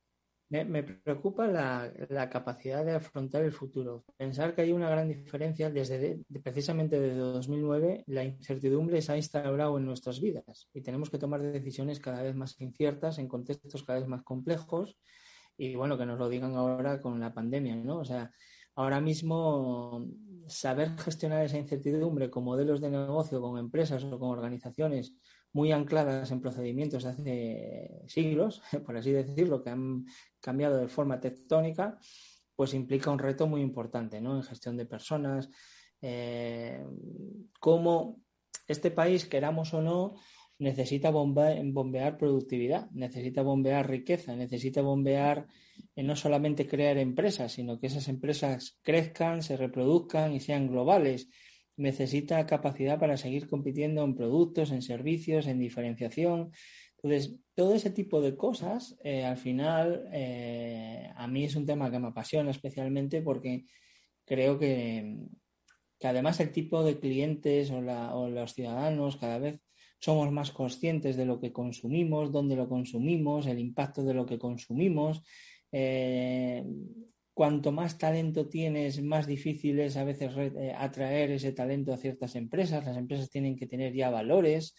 Me, 0.49 0.83
preocupa 0.85 1.49
la, 1.49 1.93
la, 2.09 2.31
capacidad 2.31 2.85
de 2.85 2.93
afrontar 2.93 3.43
el 3.43 3.51
futuro. 3.51 4.05
Pensar 4.17 4.55
que 4.55 4.63
hay 4.63 4.71
una 4.71 4.89
gran 4.89 5.09
diferencia 5.09 5.71
desde 5.71 5.99
de, 5.99 6.21
de, 6.29 6.41
precisamente 6.41 7.01
desde 7.01 7.19
2009, 7.19 8.05
la 8.07 8.23
incertidumbre 8.23 9.03
se 9.03 9.13
ha 9.13 9.17
instaurado 9.17 9.77
en 9.77 9.85
nuestras 9.85 10.21
vidas 10.21 10.69
y 10.73 10.83
tenemos 10.83 11.11
que 11.11 11.19
tomar 11.19 11.43
decisiones 11.43 11.99
cada 11.99 12.23
vez 12.23 12.37
más 12.37 12.61
inciertas 12.61 13.19
en 13.19 13.27
contextos 13.27 13.83
cada 13.83 13.99
vez 13.99 14.09
más 14.09 14.23
complejos 14.23 14.97
y 15.59 15.75
bueno, 15.75 15.97
que 15.99 16.07
nos 16.07 16.19
lo 16.19 16.29
digan 16.29 16.55
ahora 16.55 17.01
con 17.01 17.19
la 17.19 17.33
pandemia, 17.33 17.77
¿no? 17.77 17.99
O 17.99 18.05
sea, 18.05 18.31
ahora 18.75 19.01
mismo 19.01 20.07
saber 20.47 20.97
gestionar 20.99 21.45
esa 21.45 21.59
incertidumbre 21.59 22.31
con 22.31 22.45
modelos 22.45 22.81
de 22.81 22.91
negocio, 22.91 23.41
con 23.41 23.59
empresas 23.59 24.05
o 24.05 24.19
con 24.19 24.31
organizaciones 24.31 25.15
muy 25.57 25.73
ancladas 25.73 26.31
en 26.31 26.43
procedimientos 26.43 27.03
de 27.03 27.09
hace 27.09 28.03
siglos, 28.09 28.61
por 28.85 28.95
así 28.95 29.11
decirlo, 29.11 29.63
que 29.63 29.71
han 29.71 30.05
cambiado 30.39 30.77
de 30.77 30.87
forma 30.87 31.19
tectónica, 31.19 31.99
pues 32.55 32.75
implica 32.75 33.11
un 33.11 33.19
reto 33.19 33.47
muy 33.47 33.63
importante 33.63 34.21
¿no? 34.21 34.37
en 34.37 34.43
gestión 34.43 34.77
de 34.77 34.85
personas, 34.85 35.49
eh, 36.03 36.85
cómo 37.59 38.21
este 38.69 38.91
país, 38.91 39.25
queramos 39.25 39.73
o 39.73 39.81
no, 39.81 40.17
necesita 40.59 41.09
bombear, 41.11 42.19
productividad, 42.19 42.91
necesita 42.91 43.41
bombear 43.41 43.89
riqueza, 43.89 44.37
necesita 44.37 44.83
bombear 44.83 45.47
eh, 45.95 46.03
no 46.03 46.17
solamente 46.17 46.67
crear 46.67 46.99
empresas, 46.99 47.53
sino 47.53 47.81
que 47.81 47.87
esas 47.87 48.09
empresas 48.09 48.79
crezcan, 48.83 49.43
se 49.43 49.57
reproduzcan 49.57 50.35
y 50.35 50.41
sean 50.41 50.69
globales 50.69 51.31
necesita 51.77 52.47
capacidad 52.47 52.99
para 52.99 53.17
seguir 53.17 53.49
compitiendo 53.49 54.03
en 54.03 54.15
productos, 54.15 54.71
en 54.71 54.83
servicios, 54.83 55.47
en 55.47 55.59
diferenciación. 55.59 56.53
Entonces, 56.97 57.37
todo 57.55 57.75
ese 57.75 57.91
tipo 57.91 58.21
de 58.21 58.37
cosas, 58.37 58.99
eh, 59.05 59.25
al 59.25 59.37
final, 59.37 60.09
eh, 60.13 61.11
a 61.15 61.27
mí 61.29 61.45
es 61.45 61.55
un 61.57 61.67
tema 61.67 61.91
que 61.91 61.99
me 61.99 62.09
apasiona 62.09 62.51
especialmente 62.51 63.23
porque 63.23 63.67
creo 64.25 64.59
que, 64.59 65.19
que 65.99 66.07
además 66.07 66.41
el 66.41 66.53
tipo 66.53 66.83
de 66.83 66.99
clientes 66.99 67.71
o, 67.71 67.81
la, 67.81 68.15
o, 68.15 68.29
los 68.29 68.55
ciudadanos 68.55 69.17
cada 69.17 69.39
vez 69.39 69.61
somos 69.99 70.31
más 70.33 70.51
conscientes 70.51 71.17
de 71.17 71.25
lo 71.25 71.41
que 71.41 71.53
consumimos, 71.53 72.33
dónde 72.33 72.57
lo 72.57 72.69
consumimos, 72.69 73.47
el 73.47 73.59
impacto 73.59 74.03
de 74.03 74.15
lo 74.15 74.27
que 74.27 74.39
consumimos. 74.39 75.23
Eh, 75.73 76.65
cuanto 77.37 77.71
más 77.71 77.99
talento 77.99 78.49
tienes, 78.49 79.03
más 79.03 79.27
difícil 79.27 79.79
es 79.81 79.99
a 79.99 80.05
veces 80.05 80.33
eh, 80.39 80.73
atraer 80.75 81.33
ese 81.33 81.53
talento 81.53 81.93
a 81.93 81.99
ciertas 81.99 82.35
empresas. 82.35 82.87
Las 82.87 82.97
empresas 82.97 83.29
tienen 83.29 83.57
que 83.57 83.67
tener 83.67 83.93
ya 83.93 84.09
valores. 84.09 84.75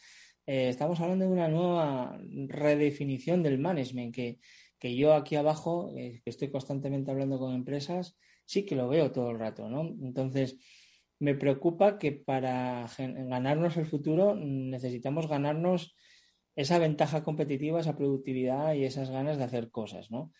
Eh, 0.48 0.70
estamos 0.70 1.00
hablando 1.00 1.26
de 1.26 1.32
una 1.32 1.50
nueva 1.50 2.20
redefinición 2.48 3.44
del 3.44 3.60
management 3.60 4.16
que, 4.16 4.40
que 4.80 4.96
yo 4.96 5.14
aquí 5.14 5.36
abajo, 5.36 5.94
eh, 5.96 6.20
que 6.24 6.32
estoy 6.32 6.50
constantemente 6.50 7.12
hablando 7.12 7.38
con 7.38 7.54
empresas, 7.54 8.18
sí 8.44 8.66
que 8.66 8.76
lo 8.76 8.90
veo 8.90 9.12
todo 9.12 9.30
el 9.30 9.38
rato, 9.38 9.70
¿no? 9.70 9.82
Entonces, 10.02 10.58
me 11.20 11.36
preocupa 11.36 12.00
que 12.00 12.12
para 12.12 12.88
ganarnos 12.98 13.78
el 13.78 13.86
futuro 13.86 14.34
necesitamos 14.34 15.28
ganarnos 15.28 15.96
esa 16.56 16.80
ventaja 16.80 17.22
competitiva, 17.22 17.82
esa 17.82 17.96
productividad 17.96 18.74
y 18.74 18.84
esas 18.84 19.12
ganas 19.12 19.38
de 19.38 19.44
hacer 19.44 19.70
cosas, 19.70 20.10
¿no? 20.10 20.32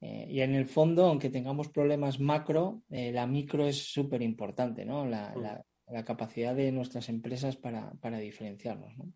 Eh, 0.00 0.26
y 0.28 0.40
en 0.40 0.54
el 0.54 0.66
fondo, 0.66 1.06
aunque 1.06 1.30
tengamos 1.30 1.68
problemas 1.68 2.20
macro, 2.20 2.82
eh, 2.90 3.10
la 3.12 3.26
micro 3.26 3.66
es 3.66 3.92
súper 3.92 4.22
importante, 4.22 4.84
¿no? 4.84 5.04
La, 5.04 5.34
la, 5.34 5.64
la 5.90 6.04
capacidad 6.04 6.54
de 6.54 6.70
nuestras 6.72 7.08
empresas 7.08 7.56
para, 7.56 7.92
para 8.00 8.18
diferenciarnos. 8.18 8.96
¿no? 8.96 9.12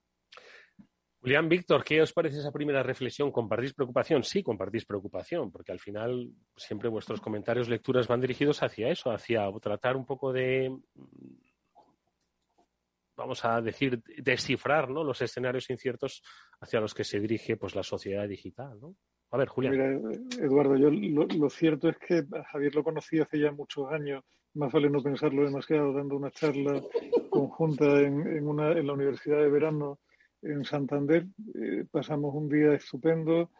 Julián, 1.20 1.48
Víctor, 1.48 1.84
¿qué 1.84 2.02
os 2.02 2.12
parece 2.12 2.38
esa 2.38 2.50
primera 2.50 2.82
reflexión? 2.82 3.30
¿Compartís 3.30 3.74
preocupación? 3.74 4.24
Sí, 4.24 4.42
compartís 4.42 4.84
preocupación, 4.84 5.52
porque 5.52 5.70
al 5.70 5.78
final 5.78 6.32
siempre 6.56 6.88
vuestros 6.88 7.20
comentarios, 7.20 7.68
lecturas 7.68 8.08
van 8.08 8.20
dirigidos 8.20 8.62
hacia 8.62 8.88
eso, 8.88 9.12
hacia 9.12 9.48
tratar 9.60 9.96
un 9.96 10.04
poco 10.04 10.32
de, 10.32 10.76
vamos 13.16 13.44
a 13.44 13.60
decir, 13.60 14.02
descifrar 14.18 14.90
¿no? 14.90 15.04
los 15.04 15.22
escenarios 15.22 15.70
inciertos 15.70 16.22
hacia 16.60 16.80
los 16.80 16.92
que 16.92 17.04
se 17.04 17.20
dirige 17.20 17.56
pues, 17.56 17.76
la 17.76 17.84
sociedad 17.84 18.26
digital. 18.26 18.80
¿no? 18.80 18.96
A 19.32 19.38
ver, 19.38 19.48
Julián. 19.48 19.72
Mira, 19.72 20.44
Eduardo, 20.44 20.76
yo 20.76 20.90
lo, 20.90 21.50
cierto 21.50 21.88
es 21.88 21.96
que 21.96 22.24
Javier 22.50 22.74
lo 22.74 22.84
conocí 22.84 23.18
hace 23.18 23.38
ya 23.38 23.50
muchos 23.50 23.90
años, 23.90 24.22
más 24.54 24.70
vale 24.70 24.90
no 24.90 25.02
pensarlo 25.02 25.42
demasiado, 25.42 25.94
dando 25.94 26.16
una 26.16 26.30
charla 26.30 26.82
conjunta 27.30 28.00
en, 28.00 28.26
en, 28.26 28.46
una, 28.46 28.72
en 28.72 28.86
la 28.86 28.92
Universidad 28.92 29.38
de 29.38 29.48
Verano 29.48 29.98
en 30.42 30.64
Santander. 30.64 31.26
Eh, 31.54 31.86
pasamos 31.90 32.34
un 32.34 32.50
día 32.50 32.74
estupendo 32.74 33.50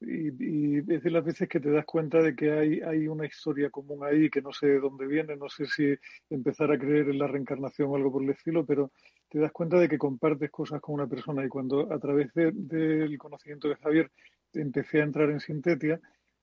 y, 0.00 0.78
es 0.78 1.02
de 1.02 1.10
las 1.10 1.24
veces 1.24 1.48
que 1.48 1.60
te 1.60 1.70
das 1.70 1.86
cuenta 1.86 2.20
de 2.20 2.34
que 2.34 2.52
hay, 2.52 2.80
hay 2.80 3.08
una 3.08 3.24
historia 3.24 3.70
común 3.70 4.04
ahí 4.04 4.28
que 4.28 4.42
no 4.42 4.52
sé 4.52 4.66
de 4.66 4.80
dónde 4.80 5.06
viene, 5.06 5.36
no 5.36 5.48
sé 5.48 5.66
si 5.66 5.94
empezar 6.28 6.70
a 6.72 6.78
creer 6.78 7.08
en 7.08 7.18
la 7.18 7.26
reencarnación 7.26 7.90
o 7.90 7.96
algo 7.96 8.12
por 8.12 8.22
el 8.22 8.30
estilo, 8.30 8.66
pero 8.66 8.90
te 9.32 9.38
das 9.38 9.50
cuenta 9.50 9.78
de 9.78 9.88
que 9.88 9.96
compartes 9.96 10.50
cosas 10.50 10.82
con 10.82 10.94
una 10.94 11.06
persona 11.06 11.42
y 11.42 11.48
cuando 11.48 11.90
a 11.90 11.98
través 11.98 12.34
del 12.34 13.16
conocimiento 13.16 13.66
de 13.66 13.76
Javier 13.76 14.10
empecé 14.52 15.00
a 15.00 15.04
entrar 15.04 15.30
en 15.30 15.40
Sintetia, 15.40 15.98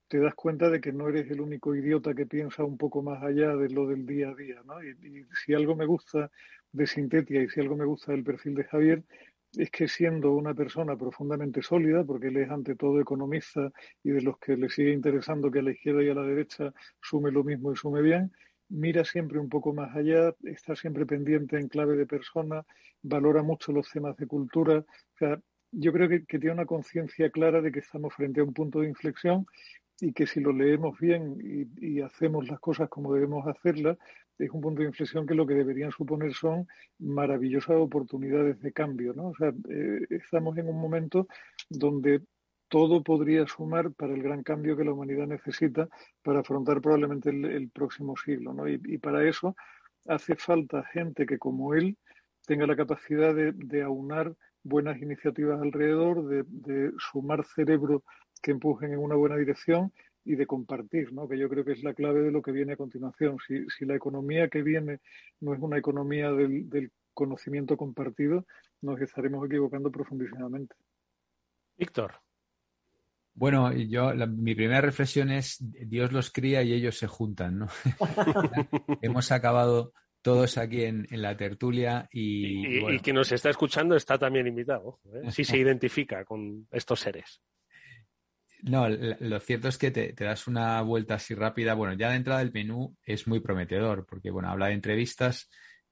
te 0.08 0.18
das 0.18 0.34
cuenta 0.34 0.72
de 0.72 0.82
que 0.82 0.92
no 0.92 1.08
eres 1.08 1.30
el 1.30 1.40
único 1.40 1.76
idiota 1.76 2.16
que 2.16 2.26
piensa 2.26 2.64
un 2.64 2.80
poco 2.80 3.04
más 3.04 3.22
allá 3.22 3.56
de 3.56 3.70
lo 3.70 3.86
del 3.86 4.08
día 4.08 4.30
a 4.30 4.34
día, 4.34 4.64
¿no? 4.66 4.84
Y, 4.84 4.90
y 4.90 5.24
si 5.46 5.54
algo 5.54 5.76
me 5.76 5.86
gusta 5.86 6.32
de 6.72 6.88
Sintetia 6.88 7.44
y 7.44 7.50
si 7.50 7.60
algo 7.60 7.76
me 7.76 7.86
gusta 7.86 8.12
del 8.12 8.24
perfil 8.24 8.56
de 8.56 8.64
Javier 8.64 9.04
es 9.56 9.70
que 9.70 9.88
siendo 9.88 10.32
una 10.32 10.56
persona 10.56 10.98
profundamente 10.98 11.62
sólida, 11.62 12.04
porque 12.04 12.30
él 12.30 12.38
es 12.38 12.50
ante 12.50 12.74
todo 12.76 13.00
economista 13.00 13.72
y 14.04 14.10
de 14.10 14.24
los 14.24 14.40
que 14.40 14.58
le 14.58 14.68
sigue 14.68 14.94
interesando 14.94 15.52
que 15.52 15.60
a 15.60 15.62
la 15.62 15.72
izquierda 15.72 16.02
y 16.02 16.10
a 16.10 16.16
la 16.16 16.24
derecha 16.24 16.74
sume 17.00 17.30
lo 17.30 17.44
mismo 17.44 17.72
y 17.72 17.76
sume 17.76 18.02
bien, 18.02 18.32
mira 18.70 19.04
siempre 19.04 19.40
un 19.40 19.50
poco 19.50 19.74
más 19.74 19.96
allá, 19.96 20.34
está 20.44 20.76
siempre 20.76 21.06
pendiente 21.06 21.58
en 21.58 21.68
clave 21.68 21.98
de 21.98 22.06
persona, 22.06 22.64
valora 23.02 23.44
mucho 23.44 23.72
los 23.72 23.90
temas 23.90 24.16
de 24.18 24.28
cultura. 24.28 24.80
O 24.80 25.18
sea, 25.18 25.40
yo 25.72 25.92
creo 25.92 26.10
que, 26.10 26.20
tiene 26.22 26.52
una 26.52 26.66
conciencia 26.66 27.30
clara 27.30 27.62
de 27.62 27.72
que 27.72 27.80
estamos 27.80 28.14
frente 28.14 28.42
a 28.42 28.44
un 28.44 28.54
punto 28.54 28.80
de 28.80 28.88
inflexión 28.88 29.46
y 30.02 30.14
que 30.14 30.26
si 30.26 30.40
lo 30.40 30.54
leemos 30.54 30.98
bien 31.00 31.38
y, 31.82 32.02
hacemos 32.02 32.48
las 32.48 32.60
cosas 32.60 32.90
como 32.90 33.14
debemos 33.14 33.46
hacerlas, 33.48 33.98
es 34.38 34.50
un 34.52 34.62
punto 34.62 34.82
de 34.82 34.88
inflexión 34.88 35.28
que 35.28 35.36
lo 35.36 35.46
que 35.46 35.54
deberían 35.54 35.92
suponer 35.92 36.34
son 36.34 36.66
maravillosas 37.00 37.76
oportunidades 37.76 38.62
de 38.62 38.72
cambio. 38.72 39.14
¿no? 39.14 39.30
O 39.30 39.36
sea, 39.36 39.50
eh, 39.70 40.06
estamos 40.10 40.58
en 40.58 40.70
un 40.70 40.80
momento 40.80 41.28
donde 41.70 42.22
todo 42.70 43.04
podría 43.04 43.46
sumar 43.48 43.92
para 43.92 44.14
el 44.14 44.22
gran 44.24 44.44
cambio 44.44 44.78
que 44.78 44.86
la 44.86 44.94
humanidad 44.94 45.28
necesita 45.28 45.90
para 46.24 46.40
afrontar 46.40 46.82
probablemente 46.82 47.30
el, 47.30 47.70
próximo 47.70 48.16
siglo. 48.16 48.54
¿no? 48.54 48.68
Y, 48.68 48.98
para 49.00 49.28
eso 49.28 49.56
hace 50.08 50.36
falta 50.36 50.84
gente 50.86 51.26
que 51.26 51.38
como 51.38 51.74
él 51.74 51.98
tenga 52.46 52.66
la 52.68 52.76
capacidad 52.76 53.36
de, 53.36 53.82
aunar 53.82 54.34
buenas 54.64 55.02
iniciativas 55.02 55.62
alrededor, 55.62 56.26
de, 56.26 56.92
sumar 57.12 57.44
cerebro 57.44 58.04
que 58.42 58.52
empujen 58.52 58.94
en 58.94 59.00
una 59.00 59.16
buena 59.16 59.36
dirección 59.36 59.92
y 60.24 60.36
de 60.36 60.46
compartir, 60.46 61.12
¿no? 61.12 61.28
que 61.28 61.38
yo 61.38 61.50
creo 61.50 61.66
que 61.66 61.72
es 61.72 61.84
la 61.84 61.94
clave 61.94 62.22
de 62.22 62.32
lo 62.32 62.42
que 62.42 62.52
viene 62.52 62.74
a 62.74 62.78
continuación. 62.78 63.38
Si, 63.46 63.66
si 63.70 63.86
la 63.86 63.96
economía 63.96 64.48
que 64.48 64.62
viene 64.62 65.00
no 65.40 65.54
es 65.54 65.60
una 65.60 65.78
economía 65.78 66.32
del, 66.32 66.70
del 66.70 66.92
conocimiento 67.14 67.76
compartido, 67.78 68.46
nos 68.82 69.02
estaremos 69.02 69.46
equivocando 69.46 69.92
profundísimamente. 69.92 70.76
Víctor. 71.78 72.14
Bueno, 73.40 73.72
yo 73.72 74.14
mi 74.28 74.54
primera 74.54 74.82
reflexión 74.82 75.32
es 75.32 75.56
Dios 75.62 76.12
los 76.12 76.30
cría 76.30 76.62
y 76.62 76.74
ellos 76.74 76.98
se 76.98 77.08
juntan, 77.08 77.60
¿no? 77.60 77.68
Hemos 79.02 79.32
acabado 79.32 79.94
todos 80.22 80.58
aquí 80.58 80.84
en, 80.84 81.08
en 81.10 81.22
la 81.22 81.38
tertulia 81.38 82.10
y, 82.12 82.80
y, 82.80 82.96
y, 82.96 83.00
quien 83.00 83.16
nos 83.16 83.32
está 83.32 83.50
escuchando 83.50 83.96
está 83.96 84.18
también 84.18 84.46
invitado, 84.46 85.00
¿eh? 85.14 85.32
si 85.32 85.46
se 85.46 85.58
identifica 85.58 86.26
con 86.26 86.68
estos 86.70 87.00
seres. 87.00 87.42
No, 88.64 88.90
lo 88.90 89.40
cierto 89.40 89.70
es 89.70 89.78
que 89.78 89.92
te, 89.92 90.12
das 90.12 90.46
una 90.46 90.82
vuelta 90.82 91.16
así 91.16 91.34
rápida. 91.34 91.76
Bueno, 91.76 91.94
ya 91.94 92.10
de 92.10 92.18
entrada 92.18 92.42
el 92.42 92.52
menú 92.52 92.98
es 93.04 93.26
muy 93.26 93.40
prometedor 93.40 94.06
porque, 94.06 94.32
bueno, 94.32 94.50
habla 94.50 94.68
de 94.68 94.74
entrevistas, 94.74 95.50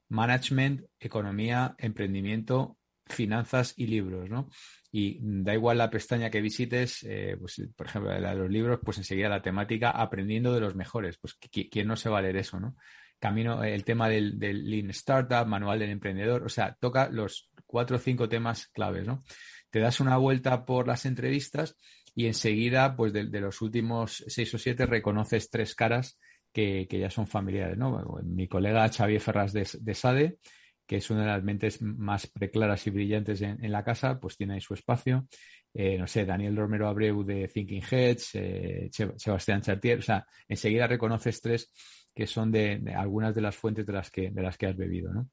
management, 0.09 0.83
economía, 0.99 1.75
emprendimiento, 1.77 2.76
finanzas 3.09 3.73
y 3.77 3.87
libros, 3.87 4.29
¿no? 4.29 4.49
Y 4.91 5.19
da 5.21 5.53
igual 5.53 5.77
la 5.77 5.89
pestaña 5.89 6.29
que 6.29 6.41
visites, 6.41 7.03
eh, 7.03 7.35
pues, 7.39 7.61
por 7.75 7.87
ejemplo, 7.87 8.17
la 8.19 8.31
de 8.31 8.39
los 8.39 8.49
libros, 8.49 8.79
pues 8.83 8.97
enseguida 8.97 9.29
la 9.29 9.41
temática 9.41 9.91
aprendiendo 9.91 10.53
de 10.53 10.61
los 10.61 10.75
mejores. 10.75 11.17
Pues, 11.17 11.35
¿quién 11.35 11.87
no 11.87 11.95
se 11.95 12.09
va 12.09 12.19
a 12.19 12.21
leer 12.21 12.37
eso, 12.37 12.59
no? 12.59 12.75
Camino, 13.19 13.63
el 13.63 13.83
tema 13.83 14.09
del, 14.09 14.37
del 14.37 14.69
Lean 14.69 14.91
Startup, 14.91 15.45
manual 15.45 15.79
del 15.79 15.89
emprendedor, 15.89 16.43
o 16.43 16.49
sea, 16.49 16.77
toca 16.79 17.09
los 17.09 17.51
cuatro 17.65 17.97
o 17.97 17.99
cinco 17.99 18.29
temas 18.29 18.67
claves, 18.67 19.05
¿no? 19.05 19.23
Te 19.69 19.79
das 19.79 19.99
una 19.99 20.17
vuelta 20.17 20.65
por 20.65 20.87
las 20.87 21.05
entrevistas 21.05 21.75
y 22.17 22.25
enseguida, 22.25 22.95
pues 22.95 23.13
de, 23.13 23.25
los 23.25 23.61
últimos 23.61 24.23
seis 24.27 24.51
o 24.53 24.57
siete, 24.57 24.87
reconoces 24.87 25.51
tres 25.51 25.75
caras 25.75 26.17
que, 26.51 26.87
ya 26.89 27.11
son 27.11 27.27
familiares, 27.27 27.77
¿no? 27.77 28.03
Mi 28.23 28.47
colega 28.47 28.89
Xavier 28.89 29.21
Ferraz 29.21 29.53
de, 29.53 29.93
Sade, 29.93 30.39
que 30.87 30.95
es 30.97 31.09
una 31.09 31.21
de 31.21 31.27
las 31.27 31.43
mentes 31.43 31.81
más 31.81 32.27
preclaras 32.27 32.87
y 32.87 32.89
brillantes 32.89 33.41
en, 33.41 33.71
la 33.71 33.83
casa, 33.83 34.19
pues 34.19 34.37
tiene 34.37 34.53
ahí 34.53 34.61
su 34.61 34.73
espacio. 34.73 35.27
Eh, 35.73 35.97
no 35.97 36.07
sé, 36.07 36.25
Daniel 36.25 36.55
Romero 36.55 36.87
Abreu 36.87 37.23
de 37.23 37.49
Thinking 37.49 37.83
Heads, 37.91 38.35
eh, 38.35 38.89
Sebastián 39.17 39.61
Chartier, 39.61 39.99
o 39.99 40.01
sea, 40.01 40.25
enseguida 40.47 40.87
reconoces 40.87 41.41
tres 41.41 41.71
que 42.15 42.25
son 42.25 42.51
de, 42.51 42.81
algunas 42.95 43.35
de 43.35 43.41
las 43.41 43.55
fuentes 43.55 43.85
de 43.85 43.93
las 43.93 44.09
que, 44.09 44.31
de 44.31 44.41
las 44.41 44.57
que 44.57 44.65
has 44.65 44.75
bebido, 44.75 45.13
¿no? 45.13 45.29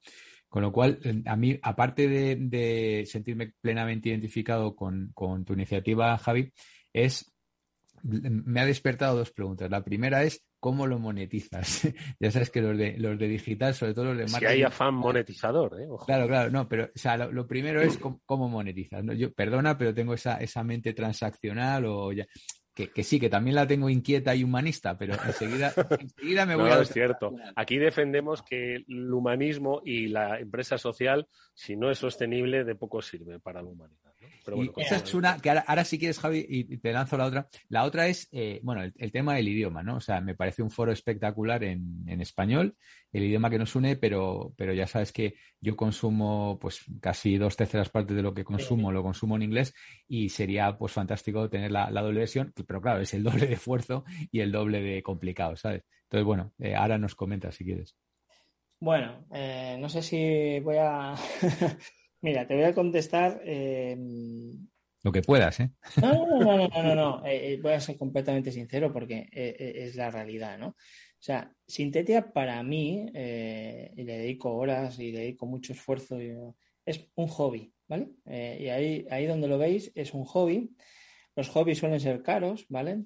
Con 0.49 0.63
lo 0.63 0.71
cual, 0.71 1.01
a 1.25 1.35
mí, 1.35 1.59
aparte 1.63 2.07
de, 2.09 3.05
sentirme 3.07 3.55
plenamente 3.61 4.11
identificado 4.11 4.77
con, 4.77 5.13
tu 5.45 5.53
iniciativa, 5.53 6.17
Javi, 6.19 6.53
es 6.93 7.33
me 8.05 8.61
ha 8.61 8.67
despertado 8.67 9.17
dos 9.17 9.33
preguntas. 9.33 9.71
La 9.71 9.83
primera 9.83 10.23
es 10.25 10.45
cómo 10.65 10.87
lo 10.87 10.99
monetizas. 10.99 11.83
ya 12.19 12.31
sabes 12.31 12.49
que 12.49 12.63
los 12.63 12.79
de 12.79 12.97
los 12.97 13.19
de 13.19 13.29
digital, 13.29 13.75
sobre 13.75 13.93
todo 13.93 14.07
los 14.07 14.17
de 14.17 14.25
marketing. 14.25 14.47
Si 14.47 14.47
hay 14.47 14.63
afán 14.63 14.95
monetizador, 14.95 15.79
¿eh? 15.79 15.87
Claro, 16.07 16.27
claro, 16.27 16.51
no, 16.51 16.67
pero 16.67 16.85
o 16.85 16.99
sea, 16.99 17.19
lo, 17.19 17.47
primero 17.47 17.83
es 17.83 17.99
cómo, 17.99 18.49
monetizas. 18.49 19.05
Yo, 19.15 19.31
perdona, 19.35 19.77
pero 19.77 19.93
tengo 19.93 20.15
esa, 20.15 20.39
esa 20.39 20.65
mente 20.65 20.95
transaccional 20.95 21.85
o 21.85 22.13
ya 22.13 22.27
que, 22.75 23.05
sí, 23.05 23.21
que 23.21 23.29
también 23.29 23.57
la 23.57 23.67
tengo 23.67 23.91
inquieta 23.91 24.35
y 24.35 24.43
humanista, 24.43 24.97
pero 24.97 25.17
enseguida, 25.27 25.75
enseguida 26.01 26.47
me 26.47 26.57
voy 26.57 26.71
no, 26.71 26.77
a... 26.77 26.83
es 26.83 26.89
cierto. 26.89 27.37
Aquí 27.57 27.77
defendemos 27.77 28.43
que 28.43 28.77
el 28.77 29.13
humanismo 29.13 29.83
y 29.85 30.09
la 30.09 30.41
empresa 30.41 30.79
social, 30.79 31.29
si 31.53 31.77
no 31.77 31.91
es 31.91 31.99
sostenible, 31.99 32.65
de 32.65 32.75
poco 32.75 33.03
sirve 33.03 33.39
para 33.39 33.61
la 33.61 33.69
humanidad. 33.69 34.14
Y 34.57 34.71
esa 34.81 34.97
es 34.97 35.15
una, 35.15 35.39
que 35.39 35.51
ahora, 35.51 35.85
sí 35.85 35.99
quieres, 35.99 36.19
Javi, 36.19 36.45
y 36.49 36.77
te 36.79 36.93
lanzo 36.93 37.17
la 37.17 37.27
otra. 37.27 37.49
La 37.69 37.85
otra 37.85 38.09
es, 38.09 38.29
eh, 38.33 38.61
bueno, 38.63 38.83
el, 38.83 39.13
tema 39.13 39.35
del 39.35 39.49
idioma, 39.49 39.83
¿no? 39.83 39.97
O 39.97 40.01
sea, 40.01 40.21
me 40.21 40.35
parece 40.35 40.63
un 40.63 40.71
foro 40.71 40.93
espectacular 40.93 41.65
en, 41.65 42.05
en 42.07 42.21
español, 42.21 42.77
el 43.13 43.25
idioma 43.25 43.51
que 43.51 43.59
nos 43.59 43.75
une, 43.77 43.97
pero, 43.97 44.53
pero 44.57 44.73
ya 44.73 44.87
sabes 44.87 45.13
que 45.13 45.35
yo 45.61 45.77
consumo, 45.77 46.59
pues, 46.61 46.81
casi 47.01 47.37
dos 47.39 47.57
terceras 47.57 47.89
partes 47.89 48.17
de 48.17 48.23
lo 48.23 48.35
que 48.35 48.45
consumo, 48.45 48.93
lo 48.93 49.03
consumo 49.03 49.37
en 49.37 49.43
inglés, 49.43 49.75
y 50.09 50.29
sería, 50.29 50.77
pues, 50.77 50.93
fantástico 50.93 51.49
tener 51.49 51.71
la, 51.71 51.91
la 51.91 52.03
doble 52.03 52.21
versión 52.21 52.53
pero 52.67 52.81
claro, 52.81 53.01
es 53.01 53.15
el 53.15 53.23
doble 53.25 53.47
de 53.47 53.55
esfuerzo 53.55 54.05
y 54.31 54.41
el 54.41 54.53
doble 54.53 54.83
de 54.83 55.03
complicado, 55.03 55.57
¿sabes? 55.57 55.85
Entonces, 56.05 56.25
bueno, 56.25 56.53
eh, 56.59 56.75
ahora 56.75 56.99
nos 56.99 57.15
comentas 57.15 57.55
si 57.55 57.65
quieres. 57.65 57.97
Bueno, 58.81 59.25
eh, 59.33 59.77
no 59.81 59.89
sé 59.89 60.03
si 60.03 60.61
voy 60.61 60.77
a... 60.79 61.15
Mira, 62.25 62.47
te 62.47 62.55
voy 62.55 62.65
a 62.65 62.73
contestar... 62.73 63.43
Eh, 63.45 63.95
Lo 65.03 65.13
que 65.13 65.21
puedas, 65.21 65.61
¿eh? 65.61 65.71
No, 66.01 66.27
no, 66.27 66.39
no, 66.39 66.69
no, 66.69 66.83
no, 66.83 66.95
no, 66.95 67.21
voy 67.21 67.73
a 67.73 67.81
ser 67.81 67.99
completamente 67.99 68.51
sincero 68.51 68.91
porque 68.91 69.29
es 69.31 69.95
la 69.95 70.11
realidad, 70.11 70.57
¿no? 70.57 70.69
O 70.69 70.75
sea, 71.19 71.55
Sintetia 71.67 72.33
para 72.33 72.63
mí, 72.63 73.05
y 73.13 74.05
le 74.05 74.19
dedico 74.19 74.55
horas 74.57 74.99
y 74.99 75.13
le 75.13 75.21
dedico 75.21 75.45
mucho 75.45 75.75
esfuerzo, 75.75 76.19
es 76.87 77.07
un 77.15 77.29
hobby, 77.29 77.75
¿vale? 77.89 78.09
y 78.27 78.69
ahí, 78.69 79.07
ahí 79.11 79.27
donde 79.27 79.47
lo 79.47 79.59
veis 79.59 79.93
es 79.95 80.15
un 80.15 80.25
hobby 80.25 80.75
los 81.37 81.49
hobbies 81.49 81.79
suelen 81.79 82.01
ser 82.01 82.23
caros, 82.23 82.67
¿vale? 82.69 83.05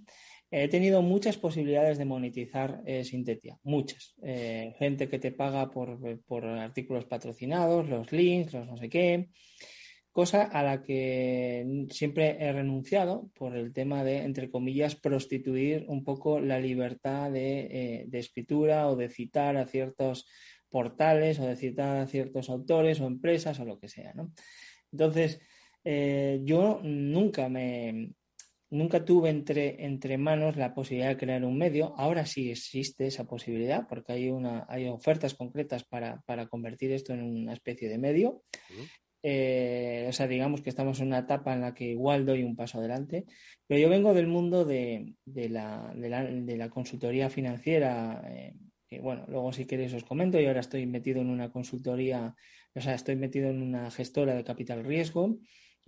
He 0.50 0.68
tenido 0.68 1.02
muchas 1.02 1.36
posibilidades 1.36 1.98
de 1.98 2.06
monetizar 2.06 2.82
eh, 2.86 3.04
Sintetia, 3.04 3.58
muchas. 3.62 4.14
Eh, 4.22 4.74
gente 4.78 5.08
que 5.08 5.18
te 5.18 5.32
paga 5.32 5.70
por, 5.70 5.98
por, 6.22 6.44
artículos 6.46 7.04
patrocinados, 7.04 7.88
los 7.88 8.10
links, 8.12 8.54
los 8.54 8.66
no 8.66 8.76
sé 8.76 8.88
qué, 8.88 9.28
cosa 10.10 10.42
a 10.44 10.62
la 10.62 10.82
que 10.82 11.86
siempre 11.90 12.38
he 12.40 12.52
renunciado 12.52 13.30
por 13.34 13.56
el 13.56 13.72
tema 13.72 14.02
de, 14.04 14.22
entre 14.22 14.50
comillas, 14.50 14.96
prostituir 14.96 15.84
un 15.88 16.02
poco 16.02 16.40
la 16.40 16.58
libertad 16.58 17.30
de, 17.30 17.60
eh, 17.60 18.04
de 18.08 18.18
escritura 18.18 18.88
o 18.88 18.96
de 18.96 19.10
citar 19.10 19.56
a 19.58 19.66
ciertos 19.66 20.26
portales 20.70 21.38
o 21.40 21.46
de 21.46 21.56
ciertos 22.06 22.50
autores 22.50 23.00
o 23.00 23.06
empresas 23.06 23.60
o 23.60 23.64
lo 23.64 23.78
que 23.78 23.88
sea, 23.88 24.12
¿no? 24.14 24.32
Entonces, 24.92 25.40
eh, 25.84 26.40
yo 26.44 26.80
nunca 26.82 27.48
me, 27.48 28.12
nunca 28.70 29.04
tuve 29.04 29.30
entre, 29.30 29.84
entre 29.84 30.18
manos 30.18 30.56
la 30.56 30.74
posibilidad 30.74 31.08
de 31.08 31.16
crear 31.16 31.44
un 31.44 31.56
medio. 31.56 31.94
Ahora 31.96 32.26
sí 32.26 32.50
existe 32.50 33.06
esa 33.06 33.24
posibilidad 33.24 33.86
porque 33.88 34.12
hay, 34.12 34.30
una, 34.30 34.66
hay 34.68 34.88
ofertas 34.88 35.34
concretas 35.34 35.84
para, 35.84 36.22
convertir 36.48 36.92
esto 36.92 37.12
en 37.12 37.22
una 37.22 37.52
especie 37.52 37.88
de 37.88 37.98
medio. 37.98 38.42
Eh, 39.22 40.06
o 40.08 40.12
sea, 40.12 40.28
digamos 40.28 40.60
que 40.62 40.70
estamos 40.70 41.00
en 41.00 41.08
una 41.08 41.20
etapa 41.20 41.52
en 41.52 41.62
la 41.62 41.74
que 41.74 41.84
igual 41.84 42.24
doy 42.24 42.44
un 42.44 42.54
paso 42.54 42.78
adelante, 42.78 43.24
pero 43.66 43.80
yo 43.80 43.88
vengo 43.88 44.14
del 44.14 44.28
mundo 44.28 44.64
de, 44.64 45.14
la, 45.26 45.92
de 45.94 46.56
la, 46.56 46.70
consultoría 46.70 47.28
financiera, 47.28 48.22
eh, 48.28 48.54
que 48.86 49.00
bueno, 49.00 49.24
luego 49.28 49.52
si 49.52 49.66
queréis 49.66 49.92
os 49.92 50.04
comento, 50.04 50.40
y 50.40 50.46
ahora 50.46 50.60
estoy 50.60 50.86
metido 50.86 51.20
en 51.20 51.30
una 51.30 51.50
consultoría, 51.50 52.36
o 52.74 52.80
sea, 52.80 52.94
estoy 52.94 53.16
metido 53.16 53.50
en 53.50 53.60
una 53.60 53.90
gestora 53.90 54.34
de 54.34 54.44
capital 54.44 54.84
riesgo, 54.84 55.38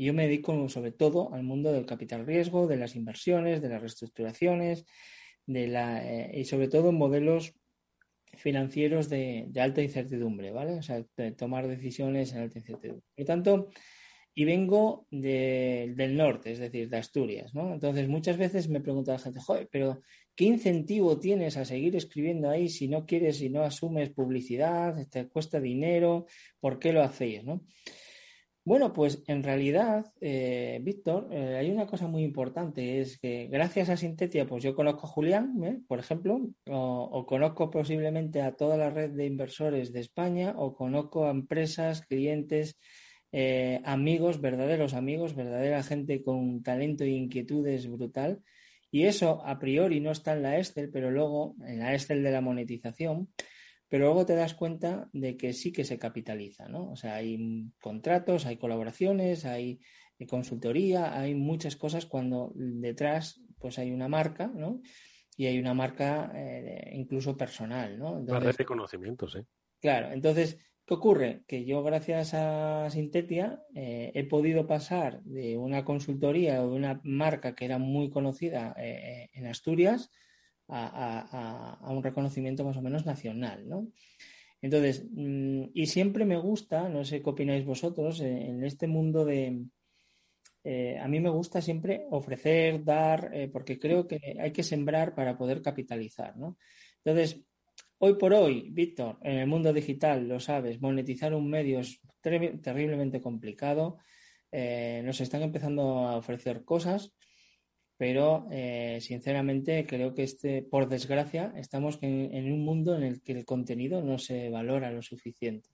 y 0.00 0.06
yo 0.06 0.14
me 0.14 0.22
dedico 0.22 0.66
sobre 0.70 0.92
todo 0.92 1.34
al 1.34 1.42
mundo 1.42 1.72
del 1.72 1.84
capital 1.84 2.24
riesgo, 2.24 2.66
de 2.66 2.78
las 2.78 2.96
inversiones, 2.96 3.60
de 3.60 3.68
las 3.68 3.82
reestructuraciones, 3.82 4.86
de 5.44 5.68
la, 5.68 6.02
eh, 6.02 6.40
y 6.40 6.46
sobre 6.46 6.68
todo 6.68 6.90
modelos 6.90 7.52
financieros 8.34 9.10
de, 9.10 9.50
alta 9.60 9.82
incertidumbre, 9.82 10.52
¿vale? 10.52 10.78
O 10.78 10.82
sea, 10.82 11.04
de 11.18 11.32
tomar 11.32 11.68
decisiones 11.68 12.32
en 12.32 12.38
alta 12.38 12.60
incertidumbre. 12.60 13.04
Por 13.14 13.20
lo 13.20 13.26
tanto, 13.26 13.68
y 14.34 14.46
vengo 14.46 15.06
del 15.10 16.16
norte, 16.16 16.52
es 16.52 16.60
decir, 16.60 16.88
de 16.88 16.96
Asturias, 16.96 17.54
¿no? 17.54 17.74
Entonces, 17.74 18.08
muchas 18.08 18.38
veces 18.38 18.70
me 18.70 18.80
pregunta 18.80 19.12
la 19.12 19.18
gente, 19.18 19.38
joder, 19.38 19.68
pero 19.70 20.00
¿qué 20.34 20.46
incentivo 20.46 21.18
tienes 21.20 21.58
a 21.58 21.66
seguir 21.66 21.94
escribiendo 21.94 22.48
ahí 22.48 22.70
si 22.70 22.88
no 22.88 23.04
quieres, 23.04 23.36
si 23.36 23.50
no 23.50 23.64
asumes 23.64 24.08
publicidad, 24.08 24.96
te 25.10 25.28
cuesta 25.28 25.60
dinero, 25.60 26.24
¿por 26.58 26.78
qué 26.78 26.94
lo 26.94 27.02
hacéis, 27.02 27.44
no? 27.44 27.66
Bueno, 28.62 28.92
pues 28.92 29.22
en 29.26 29.42
realidad, 29.42 30.12
eh, 30.20 30.80
Víctor, 30.82 31.28
eh, 31.32 31.56
hay 31.56 31.70
una 31.70 31.86
cosa 31.86 32.06
muy 32.06 32.22
importante, 32.22 33.00
es 33.00 33.18
que 33.18 33.48
gracias 33.48 33.88
a 33.88 33.96
Sintetia, 33.96 34.46
pues 34.46 34.62
yo 34.62 34.74
conozco 34.74 35.06
a 35.06 35.10
Julián, 35.10 35.64
¿eh? 35.64 35.80
por 35.88 35.98
ejemplo, 35.98 36.38
o, 36.68 37.26
conozco 37.26 37.70
posiblemente 37.70 38.42
a 38.42 38.52
toda 38.52 38.76
la 38.76 38.90
red 38.90 39.12
de 39.12 39.24
inversores 39.24 39.92
de 39.94 40.00
España, 40.00 40.54
o 40.58 40.74
conozco 40.74 41.24
a 41.24 41.30
empresas, 41.30 42.02
clientes, 42.02 42.78
amigos, 43.84 44.40
verdaderos 44.40 44.92
amigos, 44.94 45.34
verdadera 45.34 45.82
gente 45.82 46.22
con 46.22 46.62
talento 46.62 47.04
e 47.04 47.10
inquietudes 47.10 47.88
brutal. 47.88 48.42
Y 48.90 49.04
eso 49.04 49.42
a 49.46 49.58
priori 49.58 50.00
no 50.00 50.10
está 50.10 50.34
en 50.34 50.42
la 50.42 50.58
Excel, 50.58 50.90
pero 50.90 51.10
luego 51.10 51.54
en 51.64 51.78
la 51.78 51.94
Excel 51.94 52.22
de 52.22 52.32
la 52.32 52.40
monetización, 52.40 53.28
pero 53.90 54.06
luego 54.06 54.24
te 54.24 54.36
das 54.36 54.54
cuenta 54.54 55.10
de 55.12 55.36
que 55.36 55.52
sí 55.52 55.72
que 55.72 55.84
se 55.84 55.98
capitaliza, 55.98 56.68
¿no? 56.68 56.92
O 56.92 56.96
sea, 56.96 57.16
hay 57.16 57.68
contratos, 57.82 58.46
hay 58.46 58.56
colaboraciones, 58.56 59.44
hay 59.44 59.80
consultoría, 60.28 61.18
hay 61.18 61.34
muchas 61.34 61.76
cosas 61.76 62.06
cuando 62.06 62.52
detrás 62.54 63.42
pues 63.58 63.78
hay 63.78 63.90
una 63.90 64.06
marca, 64.06 64.46
¿no? 64.46 64.80
Y 65.36 65.46
hay 65.46 65.58
una 65.58 65.74
marca 65.74 66.30
eh, 66.34 66.92
incluso 66.94 67.36
personal, 67.36 67.98
¿no? 67.98 68.18
Entonces, 68.18 68.44
red 68.44 68.56
de 68.56 68.64
conocimientos, 68.64 69.34
¿eh? 69.34 69.46
Claro, 69.80 70.12
entonces, 70.12 70.58
¿qué 70.86 70.94
ocurre? 70.94 71.42
Que 71.48 71.64
yo 71.64 71.82
gracias 71.82 72.32
a 72.34 72.88
Sintetia 72.90 73.60
eh, 73.74 74.12
he 74.14 74.24
podido 74.24 74.68
pasar 74.68 75.20
de 75.24 75.56
una 75.56 75.84
consultoría 75.84 76.62
o 76.62 76.70
de 76.70 76.76
una 76.76 77.00
marca 77.02 77.56
que 77.56 77.64
era 77.64 77.78
muy 77.78 78.08
conocida 78.08 78.72
eh, 78.78 79.30
en 79.32 79.46
Asturias 79.46 80.10
a, 80.70 81.90
un 81.90 82.02
reconocimiento 82.02 82.64
más 82.64 82.76
o 82.76 82.82
menos 82.82 83.06
nacional, 83.06 83.68
¿no? 83.68 83.88
Entonces, 84.62 85.04
mm, 85.10 85.64
y 85.74 85.86
siempre 85.86 86.24
me 86.24 86.36
gusta, 86.36 86.88
no 86.88 87.04
sé 87.04 87.22
qué 87.22 87.30
opináis 87.30 87.64
vosotros, 87.64 88.20
eh, 88.20 88.48
en 88.48 88.64
este 88.64 88.86
mundo 88.86 89.24
de... 89.24 89.64
Eh, 90.62 90.98
a 90.98 91.08
mí 91.08 91.20
me 91.20 91.30
gusta 91.30 91.62
siempre 91.62 92.04
ofrecer, 92.10 92.84
dar, 92.84 93.30
eh, 93.32 93.48
porque 93.48 93.78
creo 93.78 94.06
que 94.06 94.36
hay 94.38 94.52
que 94.52 94.62
sembrar 94.62 95.14
para 95.14 95.38
poder 95.38 95.62
capitalizar, 95.62 96.36
¿no? 96.36 96.58
Entonces, 97.02 97.42
hoy 97.98 98.16
por 98.16 98.34
hoy, 98.34 98.68
Víctor, 98.70 99.18
en 99.22 99.38
el 99.38 99.46
mundo 99.46 99.72
digital, 99.72 100.28
lo 100.28 100.38
sabes, 100.38 100.80
monetizar 100.80 101.32
un 101.34 101.48
medio 101.48 101.80
es 101.80 102.00
terriblemente 102.20 103.20
complicado. 103.22 103.98
nos 104.52 105.20
están 105.20 105.42
empezando 105.42 106.00
a 106.00 106.16
ofrecer 106.16 106.64
cosas 106.64 107.14
pero 108.00 108.48
eh, 108.50 108.96
sinceramente 109.02 109.84
creo 109.86 110.14
que 110.14 110.22
este, 110.22 110.62
por 110.62 110.88
desgracia, 110.88 111.52
estamos 111.56 111.98
en, 112.00 112.50
un 112.50 112.64
mundo 112.64 112.96
en 112.96 113.02
el 113.02 113.20
que 113.20 113.32
el 113.32 113.44
contenido 113.44 114.00
no 114.00 114.16
se 114.16 114.48
valora 114.48 114.90
lo 114.90 115.02
suficiente 115.02 115.68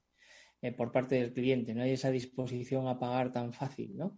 eh, 0.61 0.73
por 0.73 0.91
parte 0.91 1.15
del 1.15 1.31
cliente, 1.31 1.73
no 1.73 1.83
hay 1.83 1.91
esa 1.91 2.11
disposición 2.11 2.89
a 2.89 2.99
pagar 2.99 3.31
tan 3.31 3.53
fácil, 3.53 3.95
¿no? 3.95 4.17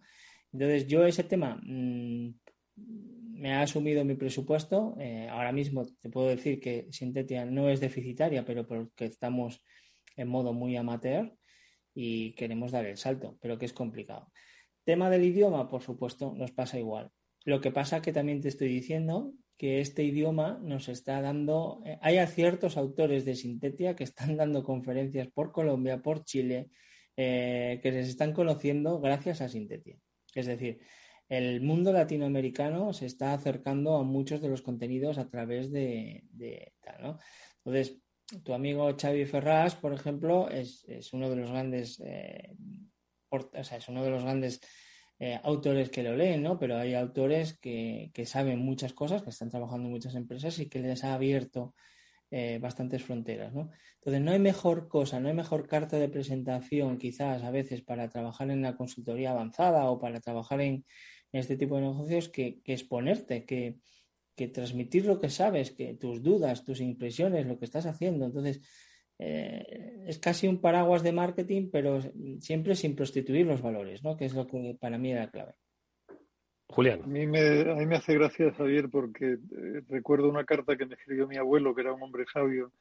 Entonces 0.52 0.88
yo 0.88 1.04
ese 1.06 1.22
tema 1.22 1.60
mm, 1.62 2.34
me 2.74 3.52
ha 3.52 3.62
asumido 3.62 4.04
mi 4.04 4.16
presupuesto, 4.16 4.96
eh, 4.98 5.28
ahora 5.30 5.52
mismo 5.52 5.86
te 6.00 6.10
puedo 6.10 6.26
decir 6.26 6.58
que 6.58 6.88
Sintetia 6.90 7.44
no 7.44 7.68
es 7.68 7.78
deficitaria, 7.78 8.44
pero 8.44 8.66
porque 8.66 9.04
estamos 9.04 9.62
en 10.16 10.26
modo 10.26 10.52
muy 10.52 10.76
amateur 10.76 11.32
y 11.94 12.32
queremos 12.32 12.72
dar 12.72 12.86
el 12.86 12.96
salto, 12.96 13.38
pero 13.40 13.56
que 13.56 13.66
es 13.66 13.72
complicado. 13.72 14.32
Tema 14.82 15.08
del 15.10 15.26
idioma, 15.26 15.68
por 15.68 15.82
supuesto, 15.82 16.34
nos 16.34 16.50
pasa 16.50 16.76
igual. 16.76 17.12
Lo 17.44 17.60
que 17.60 17.70
pasa 17.70 18.02
que 18.02 18.12
también 18.12 18.40
te 18.40 18.48
estoy 18.48 18.68
diciendo 18.68 19.32
que 19.56 19.80
este 19.80 20.04
idioma 20.04 20.58
nos 20.62 20.88
está 20.88 21.20
dando, 21.20 21.82
eh, 21.84 21.98
hay 22.00 22.26
ciertos 22.26 22.76
autores 22.76 23.24
de 23.24 23.34
Sintetia 23.34 23.94
que 23.94 24.04
están 24.04 24.36
dando 24.36 24.64
conferencias 24.64 25.28
por 25.28 25.52
Colombia, 25.52 26.00
por 26.00 26.24
Chile, 26.24 26.70
eh, 27.16 27.78
que 27.82 27.92
se 27.92 28.00
están 28.00 28.32
conociendo 28.32 29.00
gracias 29.00 29.40
a 29.42 29.48
Sintetia. 29.48 29.98
Es 30.34 30.46
decir, 30.46 30.80
el 31.28 31.60
mundo 31.60 31.92
latinoamericano 31.92 32.92
se 32.92 33.06
está 33.06 33.34
acercando 33.34 33.96
a 33.96 34.02
muchos 34.02 34.40
de 34.40 34.48
los 34.48 34.62
contenidos 34.62 35.18
a 35.18 35.28
través 35.28 35.70
de, 35.70 36.24
tal, 36.80 37.02
¿no? 37.02 37.18
Entonces, 37.64 38.00
tu 38.42 38.54
amigo 38.54 38.96
Xavi 38.96 39.26
Ferraz, 39.26 39.74
por 39.76 39.92
ejemplo, 39.92 40.48
es, 40.48 40.84
uno 41.12 41.28
de 41.28 41.36
los 41.36 41.50
grandes, 41.50 42.00
eh, 42.04 42.56
o 43.30 43.64
sea, 43.64 43.78
es 43.78 43.88
uno 43.88 44.02
de 44.02 44.10
los 44.10 44.22
grandes 44.22 44.60
eh, 45.22 45.38
autores 45.42 45.90
que 45.90 46.02
lo 46.02 46.16
leen, 46.16 46.42
¿no? 46.42 46.58
Pero 46.58 46.78
hay 46.78 46.94
autores 46.94 47.58
que, 47.58 48.10
saben 48.24 48.58
muchas 48.58 48.94
cosas, 48.94 49.22
que 49.22 49.28
están 49.28 49.50
trabajando 49.50 49.86
en 49.86 49.92
muchas 49.92 50.14
empresas 50.14 50.58
y 50.58 50.70
que 50.70 50.80
les 50.80 51.04
ha 51.04 51.12
abierto 51.12 51.74
eh, 52.30 52.58
bastantes 52.58 53.02
fronteras, 53.04 53.52
¿no? 53.52 53.70
Entonces, 53.96 54.22
no 54.22 54.30
hay 54.32 54.38
mejor 54.38 54.88
cosa, 54.88 55.20
no 55.20 55.28
hay 55.28 55.34
mejor 55.34 55.68
carta 55.68 55.98
de 55.98 56.08
presentación 56.08 56.96
quizás 56.96 57.42
a 57.42 57.50
veces 57.50 57.82
para 57.82 58.08
trabajar 58.08 58.50
en 58.50 58.62
la 58.62 58.76
consultoría 58.76 59.32
avanzada 59.32 59.90
o 59.90 60.00
para 60.00 60.20
trabajar 60.20 60.62
en, 60.62 60.86
este 61.32 61.56
tipo 61.58 61.76
de 61.76 61.82
negocios 61.82 62.30
que, 62.30 62.62
exponerte, 62.64 63.44
que, 63.44 63.76
que 64.34 64.48
transmitir 64.48 65.04
lo 65.04 65.20
que 65.20 65.28
sabes, 65.28 65.70
que 65.70 65.94
tus 65.94 66.22
dudas, 66.22 66.64
tus 66.64 66.80
impresiones, 66.80 67.46
lo 67.46 67.58
que 67.58 67.66
estás 67.66 67.84
haciendo. 67.84 68.24
Entonces, 68.24 68.62
eh, 69.22 70.02
es 70.06 70.18
casi 70.18 70.48
un 70.48 70.62
paraguas 70.62 71.02
de 71.02 71.12
marketing, 71.12 71.68
pero 71.70 72.00
siempre 72.40 72.74
sin 72.74 72.96
prostituir 72.96 73.46
los 73.46 73.60
valores, 73.60 74.02
¿no? 74.02 74.16
Que 74.16 74.24
es 74.24 74.34
lo 74.34 74.46
que 74.46 74.78
para 74.80 74.96
mí 74.96 75.12
era 75.12 75.30
clave. 75.30 75.54
Julián. 76.68 77.02
A 77.02 77.06
mí 77.06 77.26
me, 77.26 77.70
a 77.70 77.74
mí 77.74 77.84
me 77.84 77.96
hace 77.96 78.14
gracia, 78.14 78.50
Javier, 78.52 78.88
porque 78.88 79.32
eh, 79.32 79.82
recuerdo 79.88 80.30
una 80.30 80.44
carta 80.44 80.76
que 80.76 80.86
me 80.86 80.94
escribió 80.94 81.28
mi 81.28 81.36
abuelo, 81.36 81.74
que 81.74 81.82
era 81.82 81.92
un 81.92 82.02
hombre 82.02 82.24
sabio, 82.32 82.72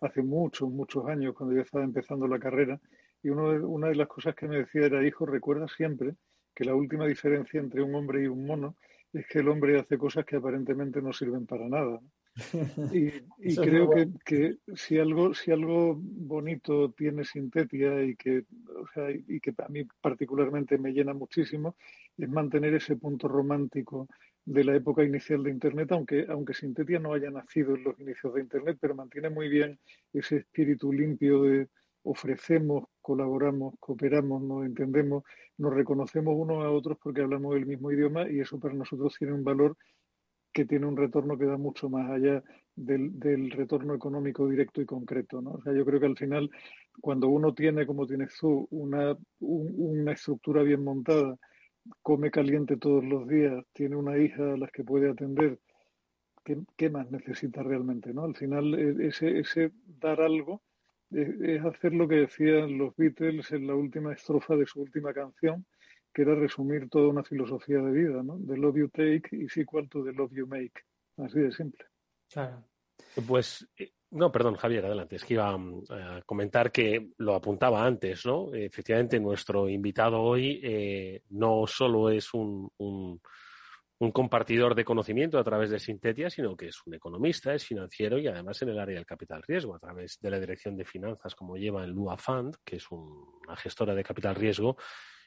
hace 0.00 0.22
muchos, 0.22 0.70
muchos 0.70 1.04
años, 1.06 1.34
cuando 1.34 1.56
yo 1.56 1.62
estaba 1.62 1.82
empezando 1.82 2.28
la 2.28 2.38
carrera, 2.38 2.80
y 3.20 3.30
uno 3.30 3.48
una 3.68 3.88
de 3.88 3.96
las 3.96 4.06
cosas 4.06 4.36
que 4.36 4.46
me 4.46 4.58
decía 4.58 4.86
era, 4.86 5.04
hijo, 5.04 5.26
recuerda 5.26 5.66
siempre 5.66 6.14
que 6.54 6.64
la 6.64 6.76
última 6.76 7.06
diferencia 7.06 7.58
entre 7.58 7.82
un 7.82 7.94
hombre 7.96 8.22
y 8.22 8.28
un 8.28 8.46
mono 8.46 8.76
es 9.12 9.26
que 9.26 9.40
el 9.40 9.48
hombre 9.48 9.80
hace 9.80 9.98
cosas 9.98 10.24
que 10.24 10.36
aparentemente 10.36 11.02
no 11.02 11.12
sirven 11.12 11.44
para 11.44 11.68
nada. 11.68 11.98
Y, 13.40 13.56
creo 13.56 13.90
que, 14.24 14.58
si 14.74 14.98
algo 14.98 15.34
si 15.34 15.50
algo 15.50 15.96
bonito 16.00 16.90
tiene 16.92 17.24
Sintetia 17.24 18.02
y 18.02 18.16
que 18.16 18.44
o 18.80 18.86
sea, 18.92 19.10
y 19.10 19.40
que 19.40 19.54
a 19.58 19.68
mí 19.68 19.84
particularmente 20.00 20.78
me 20.78 20.92
llena 20.92 21.14
muchísimo 21.14 21.76
es 22.16 22.28
mantener 22.28 22.74
ese 22.74 22.96
punto 22.96 23.28
romántico 23.28 24.08
de 24.44 24.64
la 24.64 24.74
época 24.74 25.04
inicial 25.04 25.42
de 25.42 25.50
Internet, 25.50 25.92
aunque 25.92 26.26
aunque 26.28 26.54
Sintetia 26.54 26.98
no 26.98 27.12
haya 27.12 27.30
nacido 27.30 27.74
en 27.74 27.84
los 27.84 28.00
inicios 28.00 28.34
de 28.34 28.40
Internet, 28.40 28.78
pero 28.80 28.94
mantiene 28.94 29.30
muy 29.30 29.48
bien 29.48 29.78
ese 30.12 30.36
espíritu 30.38 30.92
limpio 30.92 31.42
de 31.42 31.68
ofrecemos, 32.02 32.84
colaboramos, 33.02 33.74
cooperamos, 33.80 34.42
nos 34.42 34.64
entendemos, 34.64 35.24
nos 35.58 35.74
reconocemos 35.74 36.34
unos 36.36 36.64
a 36.64 36.70
otros 36.70 36.98
porque 37.02 37.20
hablamos 37.20 37.56
el 37.56 37.66
mismo 37.66 37.90
idioma 37.92 38.30
y 38.30 38.40
eso 38.40 38.58
para 38.58 38.74
nosotros 38.74 39.14
tiene 39.18 39.34
un 39.34 39.44
valor 39.44 39.76
que 40.52 40.64
tiene 40.64 40.86
un 40.86 40.96
retorno 40.96 41.38
que 41.38 41.46
da 41.46 41.56
mucho 41.56 41.88
más 41.88 42.10
allá 42.10 42.42
del, 42.74 43.50
retorno 43.50 43.94
económico 43.94 44.48
directo 44.48 44.80
y 44.80 44.86
concreto. 44.86 45.40
¿no? 45.40 45.52
O 45.52 45.62
sea, 45.62 45.72
yo 45.72 45.84
creo 45.84 46.00
que 46.00 46.06
al 46.06 46.16
final, 46.16 46.50
cuando 47.00 47.28
uno 47.28 47.54
tiene, 47.54 47.86
como 47.86 48.06
tienes 48.06 48.36
tú, 48.38 48.66
una, 48.70 49.16
una 49.40 50.12
estructura 50.12 50.62
bien 50.62 50.84
montada, 50.84 51.36
come 52.02 52.30
caliente 52.30 52.76
todos 52.76 53.04
los 53.04 53.26
días, 53.28 53.64
tiene 53.72 53.96
una 53.96 54.18
hija 54.18 54.52
a 54.52 54.56
las 54.56 54.70
que 54.70 54.84
puede 54.84 55.10
atender, 55.10 55.58
¿qué, 56.76 56.90
más 56.90 57.10
necesita 57.10 57.62
realmente? 57.62 58.12
¿no? 58.12 58.24
Al 58.24 58.36
final, 58.36 58.74
e, 58.74 59.08
ese, 59.08 59.38
ese 59.38 59.72
dar 59.86 60.20
algo 60.20 60.62
es 61.10 61.64
hacer 61.64 61.94
lo 61.94 62.06
que 62.06 62.16
decían 62.16 62.76
los 62.76 62.94
Beatles 62.96 63.50
en 63.52 63.66
la 63.66 63.74
última 63.74 64.12
estrofa 64.12 64.56
de 64.56 64.66
su 64.66 64.82
última 64.82 65.14
canción, 65.14 65.64
que 66.12 66.22
era 66.22 66.34
resumir 66.34 66.88
toda 66.88 67.08
una 67.08 67.24
filosofía 67.24 67.78
de 67.78 67.92
vida, 67.92 68.22
¿no? 68.22 68.38
The 68.46 68.56
love 68.56 68.76
you 68.76 68.88
take 68.88 69.28
is 69.32 69.56
equal 69.56 69.88
to 69.88 70.04
the 70.04 70.12
love 70.12 70.32
you 70.32 70.46
make. 70.46 70.82
Así 71.16 71.40
de 71.40 71.52
simple. 71.52 71.84
Claro. 72.30 72.64
Pues 73.26 73.68
eh, 73.76 73.92
no, 74.10 74.32
perdón, 74.32 74.56
Javier, 74.56 74.86
adelante. 74.86 75.16
Es 75.16 75.24
que 75.24 75.34
iba 75.34 75.56
mm, 75.56 75.84
a 75.90 76.22
comentar 76.22 76.72
que 76.72 77.10
lo 77.18 77.34
apuntaba 77.34 77.84
antes, 77.84 78.24
¿no? 78.24 78.54
Efectivamente, 78.54 79.20
nuestro 79.20 79.68
invitado 79.68 80.22
hoy 80.22 80.60
eh, 80.62 81.22
no 81.30 81.66
solo 81.66 82.08
es 82.10 82.32
un, 82.32 82.70
un, 82.78 83.20
compartidor 84.12 84.74
de 84.74 84.84
conocimiento 84.84 85.38
a 85.38 85.44
través 85.44 85.70
de 85.70 85.78
Sintetia, 85.78 86.30
sino 86.30 86.56
que 86.56 86.68
es 86.68 86.80
un 86.86 86.94
economista, 86.94 87.52
es 87.52 87.66
financiero 87.66 88.18
y 88.18 88.28
además 88.28 88.62
en 88.62 88.70
el 88.70 88.78
área 88.78 88.94
del 88.94 89.04
capital 89.04 89.42
riesgo, 89.42 89.74
a 89.74 89.78
través 89.78 90.18
de 90.20 90.30
la 90.30 90.40
dirección 90.40 90.76
de 90.76 90.84
finanzas, 90.84 91.34
como 91.34 91.56
lleva 91.56 91.84
en 91.84 91.90
Lua 91.90 92.16
Fund, 92.16 92.56
que 92.64 92.76
es 92.76 92.90
una 92.90 93.56
gestora 93.56 93.94
de 93.94 94.04
capital 94.04 94.36
riesgo, 94.36 94.76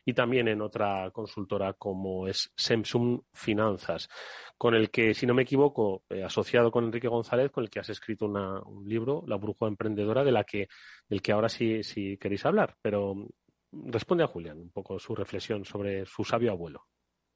y 0.06 0.14
también 0.14 0.48
en 0.48 0.62
otra 0.62 1.12
consultora 1.12 1.74
como 1.74 2.28
es 2.28 2.52
Samsung 2.56 3.22
Finanzas, 3.34 4.10
con 4.58 4.74
el 4.76 4.90
que, 4.90 5.14
si 5.14 5.26
no 5.26 5.34
me 5.34 5.44
equivoco, 5.44 6.04
eh, 6.10 6.24
asociado 6.24 6.72
con 6.72 6.86
Enrique 6.86 7.08
González, 7.08 7.52
con 7.52 7.64
el 7.64 7.70
que 7.70 7.80
has 7.80 7.90
escrito 7.90 8.26
un 8.26 8.88
libro, 8.88 9.24
La 9.28 9.38
Bruja 9.38 9.68
Emprendedora, 9.68 10.24
de 10.24 10.32
la 10.32 10.44
que, 10.44 10.68
del 11.08 11.22
que 11.22 11.32
ahora 11.32 11.50
sí, 11.50 11.84
sí 11.84 12.18
queréis 12.18 12.46
hablar. 12.46 12.76
Pero 12.82 13.16
mm, 13.16 13.92
responde 13.92 14.24
a 14.24 14.28
Julián 14.28 14.60
un 14.60 14.72
poco 14.72 15.00
su 15.00 15.16
reflexión 15.16 15.66
sobre 15.66 16.06
su 16.06 16.24
sabio 16.24 16.52
abuelo. 16.52 16.86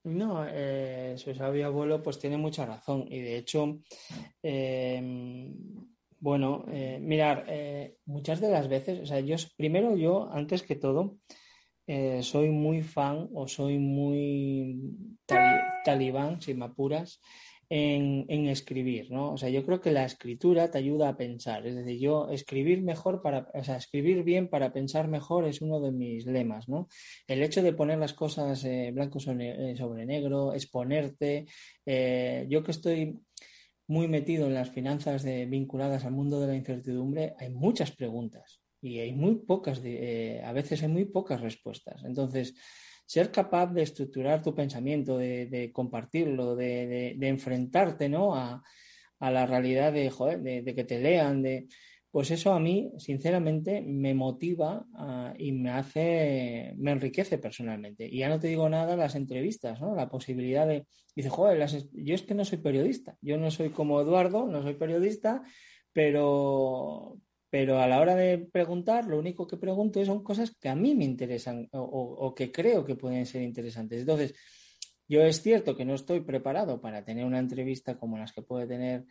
No, 0.03 0.45
eh, 0.47 1.15
su 1.17 1.33
sabio 1.33 1.65
abuelo 1.65 2.03
pues 2.03 2.19
tiene 2.19 2.37
mucha 2.37 2.63
razón 2.63 3.05
y 3.09 3.21
de 3.21 3.37
hecho, 3.37 3.79
em, 4.43 5.51
bueno, 6.19 6.63
eh, 6.71 6.99
mirar, 7.01 7.47
muchas 8.05 8.39
de 8.39 8.51
las 8.51 8.67
veces, 8.67 8.99
o 8.99 9.05
sea, 9.07 9.19
yo 9.19 9.35
primero 9.57 9.95
yo, 9.97 10.29
antes 10.31 10.61
que 10.61 10.75
todo, 10.75 11.17
eh, 11.87 12.23
soy 12.23 12.49
muy 12.49 12.81
fan 12.81 13.29
o 13.33 13.47
soy 13.47 13.77
muy 13.77 14.79
talibán, 15.83 16.41
si 16.41 16.53
me 16.53 16.65
apuras, 16.65 17.21
en, 17.69 18.47
escribir, 18.47 19.11
¿no? 19.11 19.33
O 19.33 19.37
sea, 19.37 19.49
yo 19.49 19.65
creo 19.65 19.81
que 19.81 19.91
la 19.91 20.05
escritura 20.05 20.69
te 20.69 20.77
ayuda 20.77 21.09
a 21.09 21.17
pensar. 21.17 21.65
Es 21.65 21.75
decir, 21.75 21.99
yo 21.99 22.29
escribir 22.29 22.81
mejor 22.83 23.21
para, 23.21 23.49
o 23.53 23.63
sea, 23.63 23.77
escribir 23.77 24.23
bien 24.23 24.49
para 24.49 24.71
pensar 24.73 25.07
mejor 25.07 25.45
es 25.45 25.61
uno 25.61 25.79
de 25.79 25.91
mis 25.91 26.25
lemas, 26.25 26.69
¿no? 26.69 26.87
El 27.27 27.41
hecho 27.43 27.63
de 27.63 27.73
poner 27.73 27.97
las 27.99 28.13
cosas 28.13 28.63
eh, 28.65 28.91
blanco 28.93 29.19
sobre, 29.19 29.75
sobre, 29.75 30.05
negro, 30.05 30.53
exponerte, 30.53 31.45
eh, 31.85 32.45
yo 32.49 32.63
que 32.63 32.71
estoy 32.71 33.19
muy 33.87 34.07
metido 34.07 34.47
en 34.47 34.55
las 34.55 34.71
finanzas 34.71 35.23
vinculadas 35.23 36.05
al 36.05 36.13
mundo 36.13 36.39
de 36.39 36.47
la 36.47 36.55
incertidumbre, 36.55 37.35
hay 37.37 37.49
muchas 37.49 37.91
preguntas 37.91 38.64
y 38.81 38.99
hay 38.99 39.13
muy 39.13 39.35
pocas, 39.35 39.81
eh, 39.83 40.41
a 40.43 40.51
veces 40.53 40.83
hay 40.83 40.89
muy 40.89 41.05
pocas 41.05 41.41
respuestas. 41.41 42.03
Entonces, 42.03 42.55
ser 43.05 43.31
capaz 43.31 43.67
de 43.67 43.83
estructurar 43.83 44.41
tu 44.41 44.53
pensamiento, 44.55 45.17
de, 45.17 45.71
compartirlo, 45.73 46.55
de, 46.55 47.17
enfrentarte 47.21 48.09
¿no? 48.09 48.35
a, 48.35 48.61
la 49.19 49.45
realidad 49.45 49.93
de, 49.93 50.61
de, 50.63 50.75
que 50.75 50.83
te 50.83 50.99
lean, 50.99 51.41
de, 51.41 51.67
pues 52.15 52.31
eso 52.31 52.53
a 52.53 52.61
mí, 52.61 52.93
sinceramente, 52.97 53.81
me 53.81 54.13
motiva 54.13 54.85
ah, 54.93 55.33
y 55.37 55.51
me 55.51 55.71
hace, 55.71 56.73
me 56.77 56.91
enriquece 56.91 57.37
personalmente. 57.39 58.07
Y 58.07 58.19
ya 58.19 58.29
no 58.29 58.39
te 58.39 58.47
digo 58.47 58.69
nada 58.69 58.95
las 58.95 59.15
entrevistas, 59.15 59.81
¿no? 59.81 59.93
La 59.95 60.07
posibilidad 60.07 60.65
de, 60.65 60.87
dice, 61.13 61.27
joder, 61.27 61.67
yo 61.91 62.15
es 62.15 62.21
que 62.21 62.33
no 62.33 62.45
soy 62.45 62.59
periodista, 62.59 63.17
yo 63.19 63.37
no 63.37 63.51
soy 63.51 63.67
como 63.67 63.99
Eduardo, 63.99 64.47
no 64.47 64.63
soy 64.63 64.75
periodista, 64.75 65.43
pero, 65.91 67.17
pero 67.55 67.79
a 67.79 67.87
la 67.87 68.01
hora 68.01 68.17
de 68.17 68.37
preguntar, 68.37 69.05
lo 69.05 69.17
único 69.17 69.47
que 69.47 69.55
pregunto 69.55 70.03
son 70.03 70.21
cosas 70.25 70.53
que 70.59 70.67
a 70.67 70.75
mí 70.75 70.93
me 70.93 71.05
interesan 71.05 71.69
o, 71.71 72.35
que 72.35 72.51
creo 72.51 72.83
que 72.83 72.97
pueden 72.97 73.25
ser 73.25 73.43
interesantes. 73.43 74.01
Entonces, 74.01 74.33
yo 75.07 75.23
es 75.23 75.41
cierto 75.41 75.73
que 75.73 75.85
no 75.85 75.93
estoy 75.93 76.19
preparado 76.19 76.81
para 76.81 77.05
tener 77.05 77.23
una 77.23 77.39
entrevista 77.39 77.97
como 77.97 78.17
las 78.17 78.33
que 78.33 78.41
puede 78.41 78.67
tener 78.67 79.05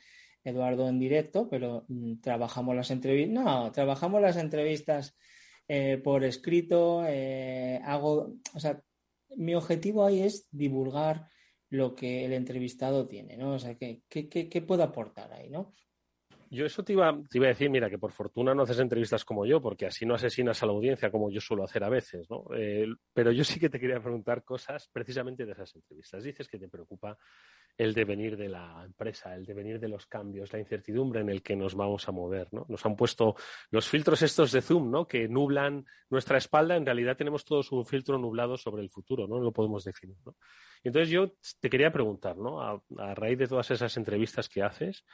Eduardo 0.44 0.87
en 0.90 0.98
directo, 0.98 1.48
pero 1.48 1.87
mm, 1.88 2.20
trabajamos 2.20 2.76
las 2.76 2.90
entrevistas, 2.90 3.33
no, 3.33 3.72
trabajamos 3.72 4.20
las 4.20 4.37
entrevistas 4.37 5.16
eh, 5.66 5.98
por 6.04 6.22
escrito, 6.22 7.02
eh, 7.09 7.80
hago, 7.83 8.35
o 8.54 8.61
sea, 8.61 8.78
mi 9.37 9.54
objetivo 9.54 10.04
ahí 10.04 10.20
es 10.20 10.48
divulgar 10.50 11.28
lo 11.70 11.94
que 11.94 12.26
el 12.26 12.35
entrevistado 12.35 13.09
tiene, 13.09 13.38
¿no? 13.38 13.54
O 13.54 13.59
sea, 13.59 13.74
¿qué, 13.76 14.02
qué, 14.07 14.28
qué 14.28 14.61
puedo 14.61 14.83
aportar 14.83 15.33
ahí, 15.33 15.48
¿no? 15.48 15.72
Yo 16.55 16.64
eso 16.67 16.85
te 16.85 16.93
iba, 16.93 17.12
te 17.29 17.38
iba 17.38 17.47
a 17.47 17.49
decir, 17.49 17.69
mira, 17.69 17.90
que 17.90 17.99
por 17.99 18.12
fortuna 18.12 18.55
no 18.55 18.62
haces 18.62 18.79
entrevistas 18.79 19.25
como 19.25 19.45
yo, 19.45 19.61
porque 19.61 19.87
así 19.87 20.07
no 20.07 20.14
asesinas 20.14 20.62
a 20.62 20.67
la 20.67 20.73
audiencia 20.73 21.11
como 21.11 21.31
yo 21.31 21.40
suelo 21.40 21.64
hacer 21.64 21.83
a 21.83 21.88
veces, 21.88 22.31
¿no? 22.31 22.45
Eh, 22.57 22.87
pero 23.12 23.33
yo 23.33 23.45
sí 23.45 23.59
que 23.59 23.69
te 23.69 23.81
quería 23.81 24.01
preguntar 24.01 24.45
cosas 24.45 24.88
precisamente 24.93 25.45
de 25.45 25.53
esas 25.53 25.75
entrevistas. 25.75 26.23
Dices 26.23 26.49
que 26.49 26.59
te 26.59 26.69
preocupa 26.69 27.19
el 27.77 27.93
devenir 27.93 28.37
de 28.37 28.49
la 28.49 28.83
empresa, 28.85 29.35
el 29.35 29.45
devenir 29.45 29.81
de 29.81 29.89
los 29.89 30.07
cambios, 30.07 30.53
la 30.53 30.61
incertidumbre 30.61 31.21
en 31.21 31.29
el 31.29 31.43
que 31.43 31.57
nos 31.57 31.75
vamos 31.75 32.09
a 32.09 32.13
mover, 32.13 32.49
¿no? 32.53 32.65
Nos 32.69 32.85
han 32.87 32.95
puesto 32.95 33.35
los 33.71 33.89
filtros 33.89 34.23
estos 34.23 34.53
de 34.53 34.63
Zoom, 34.63 34.91
¿no? 34.91 35.09
Que 35.09 35.29
nublan 35.29 35.85
nuestra 36.09 36.39
espalda. 36.39 36.77
En 36.77 36.87
realidad 36.87 37.17
tenemos 37.17 37.45
todos 37.45 37.73
un 37.73 37.85
filtro 37.85 38.17
nublado 38.19 38.57
sobre 38.57 38.83
el 38.83 38.91
futuro, 38.91 39.27
¿no? 39.27 39.41
Lo 39.41 39.53
podemos 39.53 39.85
definir. 39.85 40.17
Entonces 40.85 41.09
yo 41.09 41.33
te 41.61 41.69
quería 41.69 41.93
preguntar, 41.93 42.37
¿no? 42.37 42.61
A, 42.61 43.15
raíz 43.15 43.39
de 43.39 43.49
todas 43.49 43.71
esas 43.71 43.97
entrevistas 43.97 44.49
que 44.49 44.63
haces, 44.63 45.05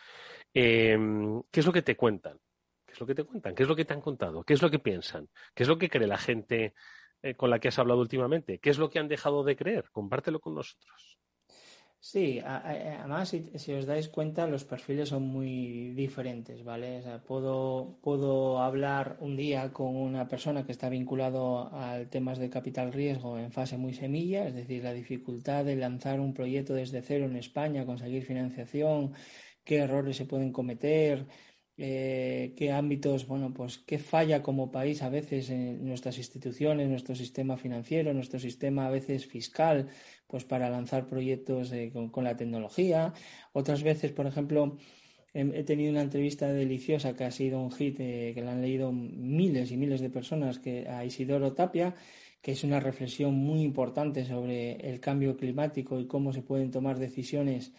em, 0.53 1.43
¿qué 1.51 1.61
es 1.61 1.67
lo 1.67 1.73
que 1.73 1.83
te 1.83 1.97
cuentan? 1.97 2.39
¿Qué 2.87 2.93
es 2.93 3.01
lo 3.01 3.07
que 3.07 3.15
te 3.15 3.25
cuentan? 3.25 3.55
¿Qué 3.55 3.63
es 3.63 3.69
lo 3.69 3.77
que 3.77 3.85
te 3.85 3.95
han 3.95 4.01
contado? 4.01 4.43
¿Qué 4.43 4.53
es 4.53 4.63
lo 4.63 4.71
que 4.71 4.81
piensan? 4.81 5.29
¿Qué 5.55 5.63
es 5.63 5.69
lo 5.69 5.79
que 5.79 5.89
cree 5.89 6.09
la 6.09 6.19
gente 6.19 6.75
eh, 7.23 7.35
con 7.37 7.49
la 7.49 7.59
que 7.59 7.69
has 7.69 7.79
hablado 7.79 8.01
últimamente? 8.01 8.59
¿Qué 8.59 8.71
es 8.71 8.79
lo 8.79 8.91
que 8.91 8.99
han 8.99 9.09
dejado 9.09 9.45
de 9.45 9.57
creer? 9.57 9.89
Compártelo 9.93 10.41
con 10.41 10.57
nosotros. 10.57 11.21
Sí, 12.03 12.41
además, 12.43 13.29
si, 13.29 13.73
os 13.75 13.85
dais 13.85 14.09
cuenta, 14.09 14.47
los 14.47 14.65
perfiles 14.65 15.11
son 15.11 15.25
muy 15.25 15.91
diferentes, 15.93 16.65
¿vale? 16.65 16.99
O 16.99 17.03
sea, 17.03 17.23
puedo, 17.23 17.99
puedo 18.03 18.59
hablar 18.63 19.19
un 19.21 19.37
día 19.37 19.71
con 19.71 19.97
una 19.97 20.27
persona 20.27 20.65
que 20.65 20.73
está 20.73 20.89
vinculado 20.89 21.69
a 21.75 22.03
temas 22.09 22.39
de 22.39 22.49
capital 22.49 22.91
riesgo 22.95 23.39
en 23.39 23.53
fase 23.53 23.77
muy 23.77 23.93
semilla, 23.93 24.47
es 24.49 24.55
decir, 24.55 24.83
la 24.83 24.95
dificultad 24.95 25.67
de 25.67 25.77
lanzar 25.77 26.21
un 26.21 26.33
proyecto 26.33 26.73
desde 26.73 27.03
cero 27.03 27.27
en 27.27 27.37
España, 27.37 27.85
conseguir 27.85 28.25
financiación, 28.25 29.13
qué 29.63 29.77
errores 29.79 30.17
se 30.17 30.25
pueden 30.25 30.53
cometer, 30.53 31.27
eh, 31.77 32.55
qué 32.57 32.73
ámbitos, 32.73 33.27
bueno, 33.27 33.53
pues 33.55 33.79
qué 33.79 33.99
falla 33.99 34.43
como 34.43 34.71
país 34.71 35.03
a 35.03 35.09
veces 35.11 35.51
en 35.51 35.87
nuestras 35.87 36.19
instituciones, 36.19 36.89
nuestro 36.89 37.15
sistema 37.15 37.57
financiero, 37.57 38.13
nuestro 38.15 38.39
sistema 38.39 38.87
a 38.87 38.91
veces 38.91 39.27
fiscal, 39.27 39.89
pues 40.31 40.45
para 40.45 40.71
lanzar 40.71 41.07
proyectos 41.07 41.73
eh, 41.73 41.93
con, 42.13 42.25
la 42.25 42.37
tecnología. 42.37 43.13
Otras 43.53 43.83
veces, 43.83 44.13
por 44.13 44.27
ejemplo, 44.27 44.77
he, 45.35 45.65
tenido 45.65 45.91
una 45.91 46.03
entrevista 46.03 46.53
deliciosa 46.53 47.17
que 47.17 47.25
ha 47.25 47.31
sido 47.31 47.61
un 47.61 47.73
hit, 47.73 47.97
eh, 48.01 48.33
que 48.35 48.43
la 48.43 48.53
han 48.53 48.63
leído 48.63 48.93
miles 48.93 49.73
y 49.73 49.77
miles 49.77 50.01
de 50.01 50.11
personas, 50.11 50.59
que 50.59 50.89
a 50.89 51.05
Isidoro 51.05 51.53
Tapia, 51.53 51.95
que 52.41 52.53
es 52.53 52.65
una 52.65 52.81
reflexión 52.81 53.35
muy 53.35 53.63
importante 53.63 54.25
sobre 54.25 54.77
el 54.89 55.01
cambio 55.01 55.37
climático 55.37 56.01
y 56.01 56.07
cómo 56.07 56.33
se 56.33 56.43
pueden 56.43 56.71
tomar 56.71 56.99
decisiones, 56.99 57.73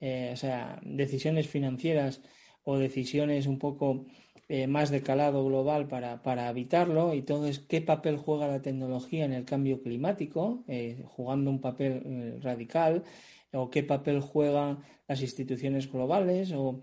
o 0.00 0.36
sea, 0.36 0.78
decisiones 0.84 1.48
financieras 1.48 2.20
o 2.62 2.78
decisiones 2.78 3.46
un 3.46 3.58
poco 3.58 4.06
eh, 4.46 4.66
más 4.66 4.90
de 4.90 5.02
calado 5.02 5.42
global 5.46 5.88
para, 5.88 6.22
para, 6.22 6.50
evitarlo 6.50 7.14
y 7.14 7.22
todo 7.22 7.46
es 7.46 7.60
qué 7.60 7.80
papel 7.80 8.18
juega 8.18 8.46
la 8.46 8.60
tecnología 8.60 9.24
en 9.24 9.32
el 9.32 9.46
cambio 9.46 9.82
climático, 9.82 10.64
eh, 10.68 11.02
jugando 11.06 11.50
un 11.50 11.62
papel 11.62 12.02
eh, 12.04 12.38
radical, 12.42 13.04
o 13.52 13.70
qué 13.70 13.82
papel 13.82 14.20
juegan 14.20 14.80
las 15.08 15.22
instituciones 15.22 15.90
globales, 15.90 16.52
o 16.52 16.82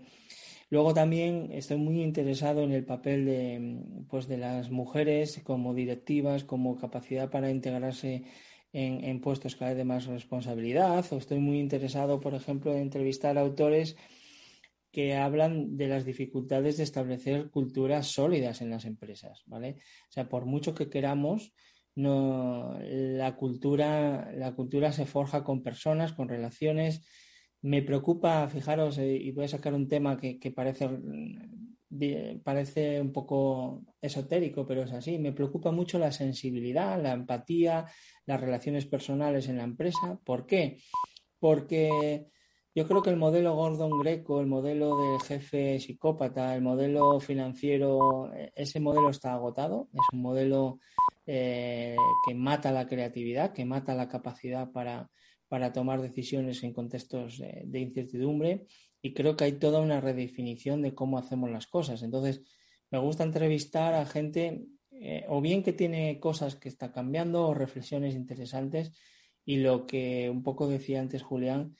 luego 0.70 0.92
también 0.92 1.50
estoy 1.52 1.76
muy 1.76 2.02
interesado 2.02 2.62
en 2.64 2.72
el 2.72 2.84
papel 2.84 3.26
de, 3.26 3.78
pues, 4.08 4.26
de 4.26 4.38
las 4.38 4.70
mujeres 4.70 5.40
como 5.44 5.72
directivas, 5.72 6.42
como 6.42 6.76
capacidad 6.76 7.30
para 7.30 7.50
integrarse 7.50 8.24
en, 8.72 9.04
en 9.04 9.20
puestos 9.20 9.54
cada 9.54 9.70
vez 9.70 9.78
de 9.78 9.84
más 9.84 10.06
responsabilidad, 10.06 11.04
o 11.12 11.16
estoy 11.16 11.38
muy 11.38 11.60
interesado, 11.60 12.18
por 12.18 12.34
ejemplo, 12.34 12.72
en 12.72 12.82
entrevistar 12.82 13.38
autores 13.38 13.96
que 14.92 15.16
hablan 15.16 15.76
de 15.76 15.88
las 15.88 16.04
dificultades 16.04 16.76
de 16.76 16.84
establecer 16.84 17.50
culturas 17.50 18.06
sólidas 18.08 18.60
en 18.60 18.70
las 18.70 18.84
empresas, 18.84 19.42
¿vale? 19.46 19.78
O 20.08 20.12
sea, 20.12 20.28
por 20.28 20.44
mucho 20.44 20.74
que 20.74 20.90
queramos, 20.90 21.54
no, 21.94 22.78
la 22.80 23.34
cultura, 23.36 24.30
la 24.34 24.54
cultura 24.54 24.92
se 24.92 25.06
forja 25.06 25.42
con 25.42 25.62
personas, 25.62 26.12
con 26.12 26.28
relaciones. 26.28 27.06
Me 27.62 27.82
preocupa, 27.82 28.48
fijaros, 28.48 28.98
eh, 28.98 29.16
y 29.16 29.32
voy 29.32 29.44
a 29.44 29.48
sacar 29.48 29.74
un 29.74 29.88
tema 29.88 30.18
que, 30.18 30.52
parece, 30.54 30.88
parece 32.42 33.00
un 33.00 33.12
poco 33.12 33.82
esotérico, 34.00 34.66
pero 34.66 34.82
es 34.82 34.92
así. 34.92 35.18
Me 35.18 35.32
preocupa 35.32 35.70
mucho 35.70 35.98
la 35.98 36.12
sensibilidad, 36.12 37.00
la 37.02 37.12
empatía, 37.12 37.86
las 38.26 38.40
relaciones 38.40 38.86
personales 38.86 39.48
en 39.48 39.58
la 39.58 39.64
empresa. 39.64 40.18
¿Por 40.24 40.46
qué? 40.46 40.82
Porque 41.38 42.26
Yo 42.74 42.86
creo 42.88 43.02
que 43.02 43.10
el 43.10 43.16
modelo 43.16 43.54
Gordon 43.54 43.98
Greco, 44.00 44.40
el 44.40 44.46
modelo 44.46 44.96
del 44.96 45.20
jefe 45.20 45.78
psicópata, 45.78 46.54
el 46.54 46.62
modelo 46.62 47.20
financiero, 47.20 48.32
eh, 48.34 48.50
ese 48.54 48.80
modelo 48.80 49.10
está 49.10 49.34
agotado. 49.34 49.88
Es 49.92 50.00
un 50.12 50.22
modelo 50.22 50.80
eh, 51.26 51.96
que 52.26 52.34
mata 52.34 52.72
la 52.72 52.86
creatividad, 52.86 53.52
que 53.52 53.64
mata 53.64 53.94
la 53.94 54.08
capacidad 54.08 54.72
para, 54.72 55.10
tomar 55.74 56.00
decisiones 56.00 56.62
en 56.62 56.72
contextos 56.72 57.38
de 57.38 57.78
incertidumbre. 57.78 58.66
Y 59.02 59.12
creo 59.12 59.36
que 59.36 59.44
hay 59.44 59.52
toda 59.52 59.80
una 59.80 60.00
redefinición 60.00 60.80
de 60.80 60.94
cómo 60.94 61.18
hacemos 61.18 61.50
las 61.50 61.66
cosas. 61.66 62.02
Entonces, 62.02 62.42
me 62.90 62.98
gusta 62.98 63.24
entrevistar 63.24 63.94
a 63.94 64.06
gente 64.06 64.66
eh, 64.92 65.24
o 65.28 65.40
bien 65.40 65.62
que 65.62 65.72
tiene 65.72 66.20
cosas 66.20 66.54
que 66.54 66.68
está 66.68 66.92
cambiando 66.92 67.48
o 67.48 67.54
reflexiones 67.54 68.14
interesantes. 68.14 68.92
Y 69.44 69.56
lo 69.56 69.86
que 69.86 70.30
un 70.30 70.42
poco 70.42 70.68
decía 70.68 71.00
antes 71.00 71.22
Julián, 71.22 71.76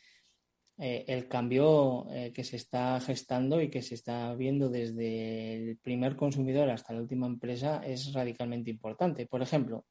eh, 0.79 1.05
el 1.07 1.29
cambio 1.29 2.07
eh, 2.11 2.33
que 2.33 2.45
se 2.45 2.57
está 2.57 2.99
gestando 3.01 3.61
y 3.61 3.69
que 3.69 3.83
se 3.83 3.95
está 3.95 4.35
viendo 4.35 4.71
desde 4.71 5.55
el 5.55 5.77
primer 5.79 6.17
consumidor 6.17 6.71
hasta 6.71 6.95
la 6.95 7.01
última 7.01 7.27
empresa 7.27 7.83
es 7.85 8.13
radicalmente 8.13 8.71
importante. 8.71 9.27
Por 9.27 9.43
ejemplo, 9.43 9.85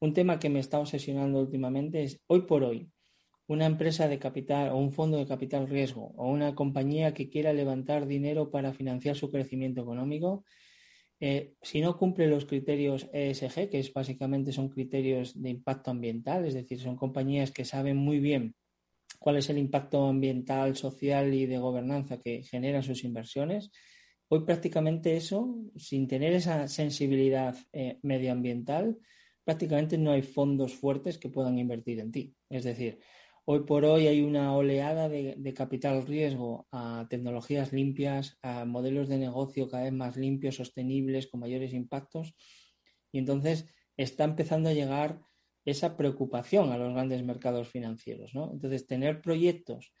un 0.00 0.12
tema 0.12 0.38
que 0.38 0.48
me 0.48 0.60
está 0.60 0.78
obsesionando 0.78 1.40
últimamente 1.40 2.04
es 2.04 2.20
hoy 2.28 2.42
por 2.42 2.62
hoy, 2.62 2.88
una 3.46 3.66
empresa 3.66 4.08
de 4.08 4.18
capital 4.18 4.70
o 4.70 4.76
un 4.76 4.92
fondo 4.92 5.18
de 5.18 5.26
capital 5.26 5.68
riesgo 5.68 6.12
o 6.16 6.30
una 6.30 6.54
compañía 6.54 7.14
que 7.14 7.28
quiera 7.28 7.52
levantar 7.52 8.06
dinero 8.06 8.50
para 8.50 8.72
financiar 8.72 9.16
su 9.16 9.30
crecimiento 9.30 9.82
económico, 9.82 10.44
eh, 11.20 11.54
si 11.62 11.80
no 11.80 11.98
cumple 11.98 12.26
los 12.26 12.46
criterios 12.46 13.08
ESG, 13.12 13.68
que 13.70 13.78
es 13.78 13.92
básicamente 13.92 14.52
son 14.52 14.68
criterios 14.68 15.40
de 15.40 15.50
impacto 15.50 15.90
ambiental, 15.90 16.44
es 16.44 16.54
decir, 16.54 16.80
son 16.80 16.96
compañías 16.96 17.52
que 17.52 17.64
saben 17.64 17.96
muy 17.96 18.18
bien 18.18 18.54
cuál 19.22 19.36
es 19.36 19.48
el 19.48 19.58
impacto 19.58 20.06
ambiental, 20.06 20.76
social 20.76 21.32
y 21.32 21.46
de 21.46 21.58
gobernanza 21.58 22.18
que 22.18 22.42
generan 22.42 22.82
sus 22.82 23.04
inversiones. 23.04 23.70
Hoy 24.28 24.44
prácticamente 24.44 25.16
eso, 25.16 25.56
sin 25.76 26.08
tener 26.08 26.32
esa 26.32 26.66
sensibilidad 26.66 27.56
eh, 27.72 27.98
medioambiental, 28.02 28.98
prácticamente 29.44 29.96
no 29.96 30.10
hay 30.10 30.22
fondos 30.22 30.74
fuertes 30.74 31.18
que 31.18 31.28
puedan 31.28 31.58
invertir 31.58 32.00
en 32.00 32.10
ti. 32.10 32.34
Es 32.50 32.64
decir, 32.64 32.98
hoy 33.44 33.60
por 33.64 33.84
hoy 33.84 34.08
hay 34.08 34.22
una 34.22 34.56
oleada 34.56 35.08
de, 35.08 35.36
de, 35.38 35.54
capital 35.54 36.04
riesgo 36.06 36.66
a 36.72 37.06
tecnologías 37.08 37.72
limpias, 37.72 38.38
a 38.42 38.64
modelos 38.64 39.08
de 39.08 39.18
negocio 39.18 39.68
cada 39.68 39.84
vez 39.84 39.92
más 39.92 40.16
limpios, 40.16 40.56
sostenibles, 40.56 41.28
con 41.28 41.40
mayores 41.40 41.72
impactos. 41.72 42.34
Y 43.12 43.18
entonces 43.18 43.66
está 43.96 44.24
empezando 44.24 44.70
a 44.70 44.74
llegar 44.74 45.20
esa 45.64 45.96
preocupación 45.96 46.72
a 46.72 46.78
los 46.78 46.92
grandes 46.92 47.22
mercados 47.24 47.68
financieros. 47.68 48.34
¿no? 48.34 48.50
Entonces, 48.52 48.86
tener 48.86 49.20
proyectos 49.20 49.92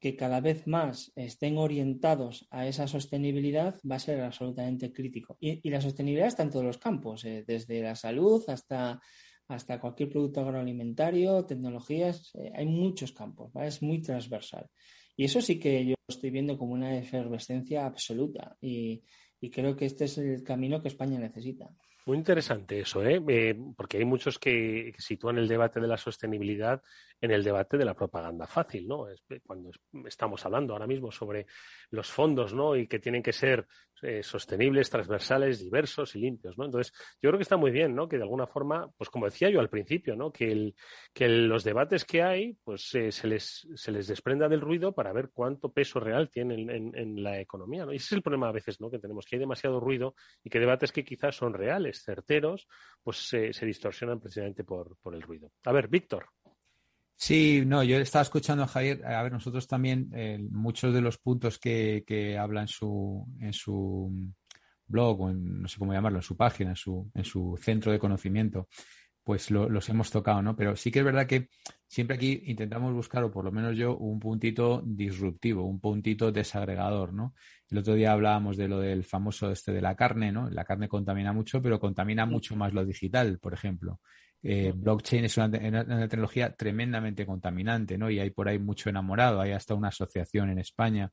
que 0.00 0.16
cada 0.16 0.40
vez 0.40 0.66
más 0.66 1.12
estén 1.16 1.56
orientados 1.56 2.46
a 2.50 2.66
esa 2.66 2.86
sostenibilidad 2.86 3.80
va 3.90 3.96
a 3.96 4.00
ser 4.00 4.20
absolutamente 4.20 4.92
crítico. 4.92 5.36
Y, 5.40 5.68
la 5.70 5.80
sostenibilidad 5.80 6.28
está 6.28 6.42
en 6.42 6.50
todos 6.50 6.64
los 6.64 6.78
campos, 6.78 7.24
eh, 7.24 7.44
desde 7.46 7.80
la 7.80 7.96
salud 7.96 8.42
hasta, 8.48 9.00
hasta 9.48 9.80
cualquier 9.80 10.10
producto 10.10 10.40
agroalimentario, 10.40 11.46
tecnologías, 11.46 12.32
eh, 12.34 12.52
hay 12.54 12.66
muchos 12.66 13.12
campos, 13.12 13.50
es 13.62 13.82
muy 13.82 14.02
transversal. 14.02 14.68
Y 15.16 15.24
eso 15.24 15.40
sí 15.40 15.58
que 15.58 15.86
yo 15.86 15.94
estoy 16.06 16.30
viendo 16.30 16.58
como 16.58 16.74
una 16.74 16.98
efervescencia 16.98 17.86
absoluta 17.86 18.56
y 18.60 19.02
creo 19.52 19.76
que 19.76 19.86
este 19.86 20.04
es 20.04 20.18
el 20.18 20.42
camino 20.42 20.82
que 20.82 20.88
España 20.88 21.18
necesita. 21.18 21.70
Muy 22.06 22.18
interesante 22.18 22.80
eso, 22.80 23.02
¿eh? 23.02 23.22
¿eh? 23.28 23.56
porque 23.76 23.96
hay 23.96 24.04
muchos 24.04 24.38
que 24.38 24.94
sitúan 24.98 25.38
el 25.38 25.48
debate 25.48 25.80
de 25.80 25.86
la 25.88 25.96
sostenibilidad 25.96 26.82
en 27.24 27.30
el 27.30 27.42
debate 27.42 27.78
de 27.78 27.86
la 27.86 27.94
propaganda 27.94 28.46
fácil, 28.46 28.86
¿no? 28.86 29.06
Cuando 29.46 29.70
estamos 30.04 30.44
hablando 30.44 30.74
ahora 30.74 30.86
mismo 30.86 31.10
sobre 31.10 31.46
los 31.88 32.10
fondos, 32.10 32.52
¿no? 32.52 32.76
Y 32.76 32.86
que 32.86 32.98
tienen 32.98 33.22
que 33.22 33.32
ser 33.32 33.66
eh, 34.02 34.22
sostenibles, 34.22 34.90
transversales, 34.90 35.58
diversos 35.58 36.14
y 36.16 36.18
limpios, 36.18 36.58
¿no? 36.58 36.66
Entonces, 36.66 36.92
yo 37.22 37.30
creo 37.30 37.38
que 37.38 37.44
está 37.44 37.56
muy 37.56 37.70
bien, 37.70 37.94
¿no? 37.94 38.06
Que 38.06 38.18
de 38.18 38.24
alguna 38.24 38.46
forma, 38.46 38.90
pues 38.98 39.08
como 39.08 39.24
decía 39.24 39.48
yo 39.48 39.60
al 39.60 39.70
principio, 39.70 40.14
¿no? 40.14 40.30
Que, 40.30 40.74
los 41.14 41.64
debates 41.64 42.04
que 42.04 42.22
hay, 42.22 42.58
pues 42.62 42.94
eh, 42.94 43.10
se, 43.10 43.26
les, 43.26 43.66
se 43.74 43.90
les 43.90 44.06
desprenda 44.06 44.46
del 44.46 44.60
ruido 44.60 44.92
para 44.92 45.14
ver 45.14 45.30
cuánto 45.32 45.72
peso 45.72 46.00
real 46.00 46.28
tienen 46.28 46.68
en, 46.68 46.94
en, 46.94 47.22
la 47.22 47.40
economía, 47.40 47.86
¿no? 47.86 47.94
Y 47.94 47.96
ese 47.96 48.06
es 48.06 48.12
el 48.12 48.22
problema 48.22 48.50
a 48.50 48.52
veces, 48.52 48.82
¿no? 48.82 48.90
Que 48.90 48.98
tenemos, 48.98 49.24
que 49.24 49.36
hay 49.36 49.40
demasiado 49.40 49.80
ruido 49.80 50.14
y 50.42 50.50
que 50.50 50.60
debates 50.60 50.92
que 50.92 51.04
quizás 51.04 51.36
son 51.36 51.54
reales, 51.54 52.02
certeros, 52.04 52.68
pues 53.02 53.16
se 53.16 53.64
distorsionan 53.64 54.20
precisamente 54.20 54.62
por 54.62 54.98
el 55.14 55.22
ruido. 55.22 55.52
A 55.64 55.72
ver, 55.72 55.88
Víctor. 55.88 56.26
Sí, 57.16 57.62
no, 57.66 57.82
yo 57.82 57.98
estaba 57.98 58.22
escuchando 58.22 58.64
a 58.64 58.66
Javier. 58.66 59.04
A 59.06 59.22
ver, 59.22 59.32
nosotros 59.32 59.66
también, 59.66 60.10
eh, 60.14 60.38
muchos 60.50 60.92
de 60.92 61.00
los 61.00 61.18
puntos 61.18 61.58
que, 61.58 62.04
que 62.06 62.36
habla 62.36 62.62
en 62.62 62.68
su, 62.68 63.26
en 63.40 63.52
su 63.52 64.12
blog 64.86 65.20
o 65.22 65.30
en, 65.30 65.62
no 65.62 65.68
sé 65.68 65.78
cómo 65.78 65.92
llamarlo, 65.92 66.18
en 66.18 66.22
su 66.22 66.36
página, 66.36 66.70
en 66.70 66.76
su, 66.76 67.10
en 67.14 67.24
su 67.24 67.56
centro 67.60 67.92
de 67.92 67.98
conocimiento, 67.98 68.68
pues 69.22 69.50
los 69.50 69.88
hemos 69.88 70.10
tocado, 70.10 70.42
¿no? 70.42 70.54
Pero 70.54 70.76
sí 70.76 70.90
que 70.90 70.98
es 70.98 71.04
verdad 71.04 71.26
que 71.26 71.48
siempre 71.86 72.16
aquí 72.16 72.42
intentamos 72.46 72.92
buscar, 72.92 73.24
o 73.24 73.30
por 73.30 73.44
lo 73.44 73.52
menos 73.52 73.74
yo, 73.76 73.96
un 73.96 74.20
puntito 74.20 74.82
disruptivo, 74.84 75.64
un 75.64 75.80
puntito 75.80 76.30
desagregador, 76.30 77.14
¿no? 77.14 77.34
El 77.70 77.78
otro 77.78 77.94
día 77.94 78.12
hablábamos 78.12 78.58
de 78.58 78.68
lo 78.68 78.80
del 78.80 79.04
famoso 79.04 79.50
este 79.50 79.72
de 79.72 79.80
la 79.80 79.96
carne, 79.96 80.30
¿no? 80.30 80.50
La 80.50 80.64
carne 80.64 80.88
contamina 80.88 81.32
mucho, 81.32 81.62
pero 81.62 81.80
contamina 81.80 82.26
mucho 82.26 82.54
más 82.54 82.74
lo 82.74 82.84
digital, 82.84 83.38
por 83.38 83.54
ejemplo. 83.54 84.00
Eh, 84.46 84.72
blockchain 84.76 85.24
es 85.24 85.38
una, 85.38 85.50
tecnología 85.50 86.54
tremendamente 86.54 87.24
contaminante, 87.24 87.96
¿no? 87.96 88.10
Y 88.10 88.20
hay 88.20 88.28
por 88.28 88.46
ahí 88.46 88.58
mucho 88.58 88.90
enamorado, 88.90 89.40
hay 89.40 89.52
hasta 89.52 89.74
una 89.74 89.88
asociación 89.88 90.50
en 90.50 90.58
España 90.58 91.10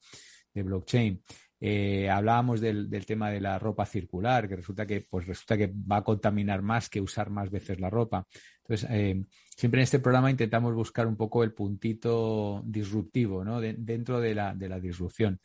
de 0.53 0.63
blockchain. 0.63 1.23
Eh, 1.61 2.09
hablábamos 2.09 2.59
del, 2.59 2.89
tema 3.05 3.31
de 3.31 3.39
la 3.39 3.57
ropa 3.57 3.85
circular, 3.85 4.49
que 4.49 4.57
resulta 4.57 4.85
que, 4.85 5.07
pues 5.09 5.27
resulta 5.27 5.57
que 5.57 5.67
va 5.67 5.97
a 5.97 6.03
contaminar 6.03 6.61
más 6.61 6.89
que 6.89 6.99
usar 6.99 7.29
más 7.29 7.49
veces 7.49 7.79
la 7.79 7.89
ropa. 7.89 8.27
Entonces, 8.63 8.89
eh, 8.91 9.23
siempre 9.55 9.79
en 9.79 9.83
este 9.83 9.99
programa 9.99 10.29
intentamos 10.29 10.73
buscar 10.73 11.07
un 11.07 11.15
poco 11.15 11.43
el 11.45 11.53
puntito 11.53 12.61
disruptivo, 12.65 13.45
¿no? 13.45 13.61
dentro 13.61 14.19
de 14.19 14.35
la, 14.35 14.53
de 14.53 14.67
la 14.67 14.79
disrupción. 14.81 15.39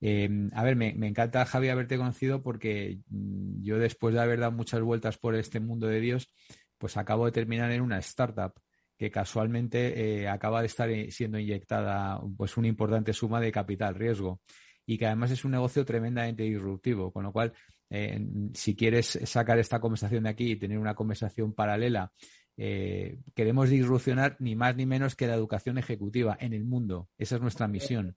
a 0.00 0.62
ver, 0.62 0.76
me, 0.76 0.94
me, 0.94 1.08
encanta, 1.08 1.44
Javi, 1.44 1.70
haberte 1.70 1.96
conocido 1.96 2.40
porque 2.40 3.00
mm, 3.08 3.62
yo 3.62 3.78
después 3.78 4.14
de 4.14 4.20
haber 4.20 4.38
dado 4.38 4.52
muchas 4.52 4.80
vueltas 4.82 5.18
por 5.18 5.34
este 5.34 5.58
mundo 5.58 5.88
de 5.88 6.00
Dios, 6.00 6.32
pues 6.82 6.96
acabo 6.96 7.26
de 7.26 7.30
terminar 7.30 7.70
en 7.70 7.80
una 7.80 7.98
startup 7.98 8.54
que 8.98 9.08
casualmente 9.08 10.22
eh, 10.22 10.28
acaba 10.28 10.58
de 10.58 10.66
estar 10.66 10.90
eh, 10.90 11.12
siendo 11.12 11.38
inyectada 11.38 12.20
pues 12.36 12.56
una 12.56 12.66
importante 12.66 13.12
suma 13.12 13.40
de 13.40 13.52
capital 13.52 13.94
riesgo 13.94 14.40
y 14.84 14.98
que 14.98 15.06
además 15.06 15.30
es 15.30 15.44
un 15.44 15.52
negocio 15.52 15.84
tremendamente 15.84 16.42
disruptivo, 16.42 17.12
con 17.12 17.22
lo 17.22 17.30
cual 17.30 17.52
eh, 17.88 18.20
si 18.52 18.74
quieres 18.74 19.16
sacar 19.22 19.60
esta 19.60 19.78
conversación 19.78 20.24
de 20.24 20.30
aquí 20.30 20.50
y 20.50 20.56
tener 20.56 20.76
una 20.76 20.96
conversación 20.96 21.52
paralela, 21.52 22.10
queremos 22.56 23.70
disrupcionar 23.70 24.36
ni 24.40 24.56
más 24.56 24.74
ni 24.74 24.84
menos 24.84 25.14
que 25.14 25.28
la 25.28 25.34
educación 25.34 25.78
ejecutiva 25.78 26.36
en 26.40 26.52
el 26.52 26.64
mundo. 26.64 27.08
Esa 27.16 27.36
es 27.36 27.42
nuestra 27.42 27.68
misión. 27.68 28.16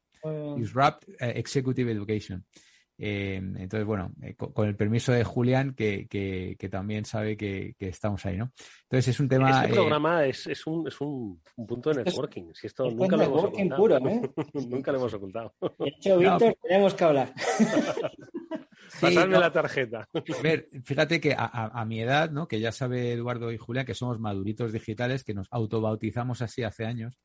Disrupt 0.58 1.04
Executive 1.20 1.92
Education. 1.92 2.44
Eh, 2.98 3.36
entonces, 3.36 3.86
bueno, 3.86 4.14
eh, 4.22 4.36
con, 4.36 4.68
el 4.68 4.76
permiso 4.76 5.12
de 5.12 5.24
Julián, 5.24 5.74
que, 5.74 6.08
que, 6.08 6.70
también 6.70 7.06
sabe 7.06 7.36
que, 7.36 7.76
estamos 7.80 8.26
ahí, 8.26 8.38
¿no? 8.38 8.52
Entonces, 8.84 9.10
es 9.10 9.20
un 9.20 9.28
tema. 9.28 9.64
Este 9.64 9.74
programa 9.74 10.26
es, 10.26 10.48
es, 10.48 10.66
un, 10.66 10.88
es 10.88 11.00
un, 11.02 11.42
punto 11.68 11.94
de 11.94 12.04
networking. 12.04 12.54
Si 12.54 12.68
esto 12.68 12.90
nunca 12.90 13.18
lo 13.18 13.24
hemos 13.24 13.44
ocultado. 13.44 13.82
Puro, 13.82 13.98
¿eh? 13.98 14.22
nunca 14.70 14.92
lo 14.92 14.98
hemos 15.00 15.14
ocultado. 15.14 15.54
De 15.62 15.90
hecho, 15.90 16.18
Víctor, 16.18 16.58
tenemos 16.62 16.94
que 16.94 17.04
hablar. 17.04 17.34
Pasarme 19.02 19.40
la 19.40 19.52
tarjeta. 19.52 20.08
A 20.14 20.42
ver, 20.42 20.70
fíjate 20.84 21.20
que 21.20 21.34
a, 21.34 21.46
a, 21.46 21.86
mi 21.86 22.00
edad, 22.00 22.30
¿no? 22.32 22.48
Que 22.48 22.60
ya 22.60 22.72
sabe 22.72 23.12
Eduardo 23.12 23.52
y 23.52 23.58
Julián 23.58 23.86
que 23.86 23.94
somos 23.94 24.20
maduritos 24.20 24.72
digitales, 24.72 25.24
que 25.24 25.34
nos 25.34 25.48
autobautizamos 25.52 26.42
así 26.42 26.64
hace 26.64 26.86
años 26.86 27.20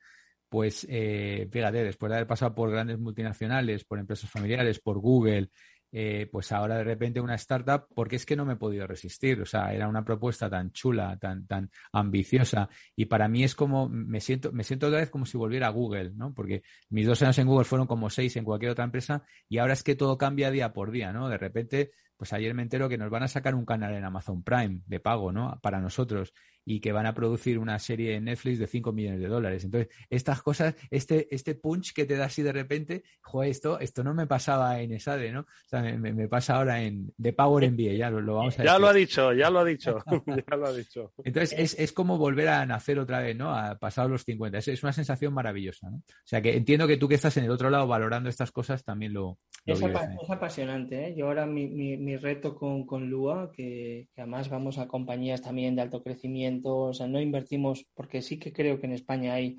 pues 0.50 0.86
eh, 0.90 1.48
fíjate, 1.50 1.84
después 1.84 2.10
de 2.10 2.16
haber 2.16 2.26
pasado 2.26 2.54
por 2.54 2.70
grandes 2.70 2.98
multinacionales, 2.98 3.84
por 3.84 3.98
empresas 3.98 4.28
familiares, 4.28 4.80
por 4.80 4.98
Google, 4.98 5.48
eh, 5.92 6.28
pues 6.30 6.52
ahora 6.52 6.76
de 6.78 6.84
repente 6.84 7.20
una 7.20 7.36
startup, 7.36 7.86
porque 7.94 8.16
es 8.16 8.26
que 8.26 8.36
no 8.36 8.44
me 8.44 8.54
he 8.54 8.56
podido 8.56 8.86
resistir. 8.86 9.40
O 9.40 9.46
sea, 9.46 9.72
era 9.72 9.88
una 9.88 10.04
propuesta 10.04 10.50
tan 10.50 10.72
chula, 10.72 11.16
tan, 11.18 11.46
tan 11.46 11.70
ambiciosa. 11.92 12.68
Y 12.96 13.06
para 13.06 13.28
mí 13.28 13.44
es 13.44 13.54
como, 13.54 13.88
me 13.88 14.20
siento, 14.20 14.52
me 14.52 14.64
siento 14.64 14.88
otra 14.88 14.98
vez 14.98 15.10
como 15.10 15.24
si 15.24 15.38
volviera 15.38 15.68
a 15.68 15.70
Google, 15.70 16.12
¿no? 16.14 16.34
Porque 16.34 16.62
mis 16.88 17.06
dos 17.06 17.22
años 17.22 17.38
en 17.38 17.46
Google 17.46 17.64
fueron 17.64 17.86
como 17.86 18.10
seis 18.10 18.36
en 18.36 18.44
cualquier 18.44 18.72
otra 18.72 18.84
empresa 18.84 19.22
y 19.48 19.58
ahora 19.58 19.74
es 19.74 19.84
que 19.84 19.94
todo 19.94 20.18
cambia 20.18 20.50
día 20.50 20.72
por 20.72 20.90
día, 20.90 21.12
¿no? 21.12 21.28
De 21.28 21.38
repente 21.38 21.92
pues 22.20 22.34
ayer 22.34 22.52
me 22.52 22.60
entero 22.60 22.86
que 22.90 22.98
nos 22.98 23.08
van 23.08 23.22
a 23.22 23.28
sacar 23.28 23.54
un 23.54 23.64
canal 23.64 23.94
en 23.94 24.04
Amazon 24.04 24.42
Prime 24.42 24.82
de 24.84 25.00
pago, 25.00 25.32
¿no? 25.32 25.58
Para 25.62 25.80
nosotros 25.80 26.34
y 26.64 26.80
que 26.80 26.92
van 26.92 27.06
a 27.06 27.14
producir 27.14 27.58
una 27.58 27.78
serie 27.78 28.14
en 28.14 28.24
Netflix 28.24 28.58
de 28.58 28.66
5 28.66 28.92
millones 28.92 29.20
de 29.20 29.28
dólares. 29.28 29.64
Entonces, 29.64 29.92
estas 30.08 30.42
cosas, 30.42 30.74
este, 30.90 31.34
este 31.34 31.54
punch 31.54 31.92
que 31.92 32.04
te 32.04 32.16
da 32.16 32.26
así 32.26 32.42
de 32.42 32.52
repente, 32.52 33.02
joder, 33.20 33.50
esto, 33.50 33.80
esto 33.80 34.04
no 34.04 34.14
me 34.14 34.26
pasaba 34.26 34.80
en 34.80 34.92
ESADE, 34.92 35.32
¿no? 35.32 35.40
O 35.40 35.68
sea, 35.68 35.82
me, 35.82 36.12
me 36.12 36.28
pasa 36.28 36.56
ahora 36.56 36.82
en 36.82 37.12
de 37.16 37.32
Power 37.32 37.70
MBA, 37.70 37.94
ya 37.94 38.10
lo, 38.10 38.34
vamos 38.34 38.58
a 38.58 38.64
Ya 38.64 38.78
lo 38.78 38.88
ha 38.88 38.92
dicho, 38.92 39.32
ya 39.32 39.50
lo 39.50 39.60
ha 39.60 39.64
dicho, 39.64 39.98
ya 40.50 40.56
lo 40.56 40.66
ha 40.66 40.72
dicho. 40.72 41.12
Entonces, 41.24 41.58
es, 41.58 41.78
es, 41.78 41.92
como 41.92 42.18
volver 42.18 42.48
a 42.48 42.64
nacer 42.66 42.98
otra 42.98 43.20
vez, 43.20 43.36
¿no? 43.36 43.54
A 43.54 43.78
pasar 43.78 44.08
los 44.08 44.24
50. 44.24 44.58
Es, 44.58 44.68
es, 44.68 44.82
una 44.82 44.92
sensación 44.92 45.32
maravillosa, 45.32 45.90
¿no? 45.90 45.98
O 45.98 46.02
sea, 46.24 46.40
que 46.40 46.56
entiendo 46.56 46.86
que 46.86 46.96
tú 46.96 47.08
que 47.08 47.14
estás 47.14 47.36
en 47.36 47.44
el 47.44 47.50
otro 47.50 47.70
lado 47.70 47.86
valorando 47.86 48.28
estas 48.28 48.52
cosas 48.52 48.84
también 48.84 49.12
lo... 49.12 49.38
lo 49.66 49.74
es, 49.74 49.80
es, 49.80 50.30
apasionante, 50.30 51.08
¿eh? 51.08 51.14
Yo 51.16 51.26
ahora 51.26 51.46
mi, 51.46 51.68
mi, 51.68 51.96
mi 51.96 52.16
reto 52.16 52.54
con, 52.54 52.86
con 52.86 53.08
Lua, 53.08 53.50
que, 53.52 54.08
que 54.14 54.20
además 54.20 54.48
vamos 54.48 54.78
a 54.78 54.88
compañías 54.88 55.42
también 55.42 55.74
de 55.74 55.82
alto 55.82 56.02
crecimiento, 56.02 56.49
o 56.64 56.92
sea, 56.92 57.06
no 57.06 57.20
invertimos, 57.20 57.86
porque 57.94 58.22
sí 58.22 58.38
que 58.38 58.52
creo 58.52 58.80
que 58.80 58.86
en 58.86 58.92
España 58.92 59.34
hay 59.34 59.56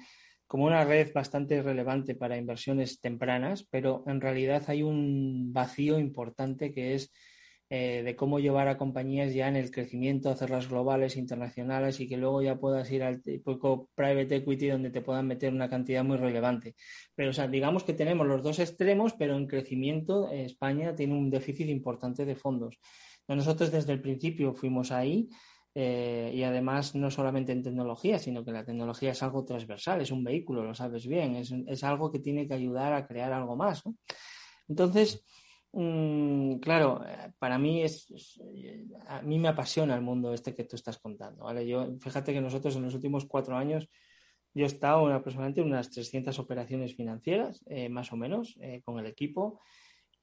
como 0.48 0.66
una 0.66 0.84
red 0.84 1.14
bastante 1.14 1.62
relevante 1.62 2.14
para 2.16 2.38
inversiones 2.38 3.00
tempranas, 3.00 3.66
pero 3.70 4.04
en 4.08 4.20
realidad 4.20 4.64
hay 4.68 4.84
un 4.84 5.54
vacío 5.54 5.98
importante 5.98 6.74
que 6.74 6.96
es 6.96 7.12
eh, 7.74 8.04
de 8.04 8.18
cómo 8.18 8.38
llevar 8.42 8.68
a 8.68 8.78
compañías 8.78 9.34
ya 9.34 9.48
en 9.48 9.56
el 9.56 9.72
crecimiento, 9.72 10.30
hacerlas 10.30 10.68
globales, 10.68 11.16
internacionales 11.16 12.02
y 12.02 12.10
que 12.10 12.18
luego 12.18 12.42
ya 12.42 12.60
puedas 12.60 12.92
ir 12.92 13.02
al 13.02 13.22
tipo 13.22 13.88
private 13.96 14.36
equity 14.36 14.68
donde 14.68 14.90
te 14.90 15.00
puedan 15.00 15.26
meter 15.26 15.54
una 15.54 15.70
cantidad 15.70 16.04
muy 16.04 16.18
relevante. 16.18 16.76
Pero, 17.16 17.30
o 17.30 17.34
sea, 17.34 17.48
digamos 17.48 17.86
que 17.86 17.94
tenemos 17.94 18.28
los 18.28 18.44
dos 18.44 18.60
extremos, 18.60 19.14
pero 19.14 19.38
en 19.38 19.48
crecimiento 19.48 20.30
eh, 20.30 20.44
España 20.44 20.94
tiene 20.98 21.14
un 21.14 21.30
déficit 21.30 21.70
importante 21.70 22.26
de 22.26 22.36
fondos. 22.36 22.78
Nosotros 23.26 23.72
desde 23.72 23.94
el 23.94 24.02
principio 24.02 24.54
fuimos 24.54 24.92
ahí 24.92 25.30
eh, 25.74 26.32
y 26.34 26.44
además 26.44 26.96
no 26.96 27.10
solamente 27.10 27.52
en 27.52 27.64
tecnología, 27.64 28.20
sino 28.20 28.44
que 28.44 28.52
la 28.52 28.66
tecnología 28.66 29.12
es 29.12 29.24
algo 29.24 29.46
transversal, 29.46 30.02
es 30.02 30.12
un 30.12 30.24
vehículo, 30.24 30.64
lo 30.64 30.74
sabes 30.74 31.08
bien, 31.08 31.36
es, 31.36 31.54
es 31.68 31.84
algo 31.84 32.12
que 32.12 32.20
tiene 32.20 32.48
que 32.48 32.54
ayudar 32.54 32.94
a 32.94 33.08
crear 33.08 33.32
algo 33.32 33.56
más. 33.56 33.84
Entonces, 34.68 35.24
mmm, 35.72 36.56
claro, 36.56 37.02
para 37.40 37.58
mí 37.58 37.84
es, 37.84 38.12
es, 38.12 38.42
a 39.08 39.22
mí 39.22 39.40
me 39.40 39.48
apasiona 39.48 39.96
el 39.96 40.02
mundo 40.02 40.34
este 40.34 40.54
que 40.54 40.66
tú 40.66 40.76
estás 40.76 40.98
contando. 41.00 41.46
¿vale? 41.46 41.66
Yo, 41.68 41.98
fíjate 42.00 42.34
que 42.34 42.42
nosotros 42.42 42.76
en 42.76 42.84
los 42.84 42.94
últimos 42.96 43.26
cuatro 43.26 43.56
años 43.56 43.90
yo 44.54 44.66
he 44.66 44.68
estado 44.68 45.10
en 45.10 45.16
aproximadamente 45.16 45.62
unas 45.62 45.90
300 45.90 46.38
operaciones 46.40 46.96
financieras, 46.96 47.64
eh, 47.68 47.88
más 47.88 48.12
o 48.12 48.18
menos, 48.18 48.58
eh, 48.60 48.82
con 48.84 49.00
el 49.00 49.06
equipo. 49.06 49.62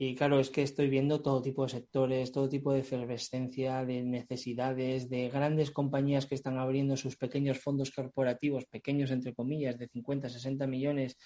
Y 0.00 0.14
claro, 0.14 0.38
es 0.38 0.50
que 0.50 0.62
estoy 0.62 0.88
viendo 0.88 1.22
todo 1.22 1.42
tipo 1.42 1.64
de 1.64 1.70
sectores, 1.70 2.30
todo 2.30 2.48
tipo 2.48 2.72
de 2.72 2.80
efervescencia, 2.80 3.84
de 3.84 4.04
necesidades, 4.04 5.10
de 5.10 5.28
grandes 5.28 5.72
compañías 5.72 6.26
que 6.26 6.36
están 6.36 6.56
abriendo 6.56 6.96
sus 6.96 7.16
pequeños 7.16 7.58
fondos 7.58 7.90
corporativos, 7.90 8.64
pequeños 8.66 9.10
entre 9.10 9.34
comillas, 9.34 9.76
de 9.76 9.88
50, 9.88 10.28
60 10.28 10.68
millones, 10.68 11.16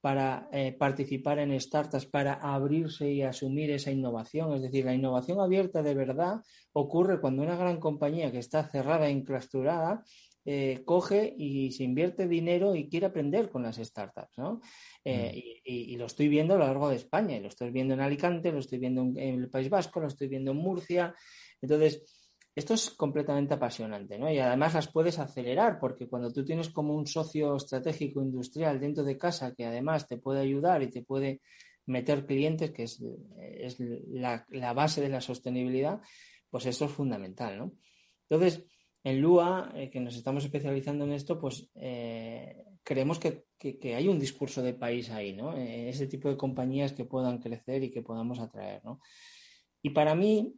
para 0.00 0.48
eh, 0.52 0.72
participar 0.78 1.40
en 1.40 1.58
startups, 1.60 2.06
para 2.06 2.34
abrirse 2.34 3.10
y 3.10 3.22
asumir 3.22 3.72
esa 3.72 3.90
innovación. 3.90 4.54
Es 4.54 4.62
decir, 4.62 4.84
la 4.84 4.94
innovación 4.94 5.40
abierta 5.40 5.82
de 5.82 5.94
verdad 5.94 6.40
ocurre 6.72 7.20
cuando 7.20 7.42
una 7.42 7.56
gran 7.56 7.80
compañía 7.80 8.30
que 8.30 8.38
está 8.38 8.62
cerrada 8.62 9.08
e 9.08 9.12
eh, 10.44 10.82
coge 10.84 11.34
y 11.36 11.70
se 11.72 11.84
invierte 11.84 12.26
dinero 12.26 12.74
y 12.74 12.88
quiere 12.88 13.06
aprender 13.06 13.50
con 13.50 13.62
las 13.62 13.76
startups, 13.76 14.38
¿no? 14.38 14.60
Eh, 15.04 15.32
mm. 15.34 15.70
y, 15.70 15.92
y, 15.92 15.96
lo 15.96 16.06
estoy 16.06 16.28
viendo 16.28 16.54
a 16.54 16.58
lo 16.58 16.66
largo 16.66 16.88
de 16.88 16.96
España, 16.96 17.36
y 17.36 17.40
lo 17.40 17.48
estoy 17.48 17.70
viendo 17.70 17.94
en 17.94 18.00
Alicante, 18.00 18.50
lo 18.50 18.58
estoy 18.58 18.78
viendo 18.78 19.02
en, 19.02 19.18
en, 19.18 19.40
el 19.40 19.50
País 19.50 19.68
Vasco, 19.68 20.00
lo 20.00 20.06
estoy 20.06 20.28
viendo 20.28 20.52
en 20.52 20.56
Murcia. 20.56 21.14
Entonces, 21.60 22.02
esto 22.54 22.74
es 22.74 22.90
completamente 22.90 23.54
apasionante, 23.54 24.18
¿no? 24.18 24.30
Y 24.30 24.38
además 24.38 24.74
las 24.74 24.90
puedes 24.90 25.18
acelerar, 25.18 25.78
porque 25.78 26.08
cuando 26.08 26.32
tú 26.32 26.44
tienes 26.44 26.70
como 26.70 26.94
un 26.94 27.06
socio 27.06 27.56
estratégico 27.56 28.22
industrial 28.22 28.80
dentro 28.80 29.04
de 29.04 29.18
casa 29.18 29.54
que 29.54 29.66
además 29.66 30.08
te 30.08 30.16
puede 30.16 30.40
ayudar 30.40 30.82
y 30.82 30.90
te 30.90 31.02
puede 31.02 31.42
meter 31.86 32.26
clientes, 32.26 32.70
que 32.72 32.84
es, 32.84 33.02
es 33.38 33.78
la, 34.08 34.46
la 34.50 34.72
base 34.72 35.00
de 35.00 35.08
la 35.10 35.20
sostenibilidad, 35.20 36.00
pues 36.50 36.66
eso 36.66 36.86
es 36.86 36.90
fundamental, 36.90 37.58
¿no? 37.58 37.72
Entonces, 38.28 38.64
en 39.02 39.20
Lua, 39.20 39.72
eh, 39.74 39.90
que 39.90 40.00
nos 40.00 40.16
estamos 40.16 40.44
especializando 40.44 41.04
en 41.04 41.12
esto, 41.12 41.38
pues 41.38 41.70
eh, 41.74 42.64
creemos 42.82 43.18
que, 43.18 43.46
que, 43.58 43.94
hay 43.94 44.08
un 44.08 44.18
discurso 44.18 44.62
de 44.62 44.74
país 44.74 45.10
ahí, 45.10 45.32
¿no? 45.32 45.56
Eh, 45.56 45.88
ese 45.88 46.06
tipo 46.06 46.28
de 46.28 46.36
compañías 46.36 46.92
que 46.92 47.06
puedan 47.06 47.38
crecer 47.38 47.82
y 47.82 47.90
que 47.90 48.02
podamos 48.02 48.40
atraer, 48.40 48.84
¿no? 48.84 49.00
Y 49.82 49.90
para 49.90 50.14
mí, 50.14 50.54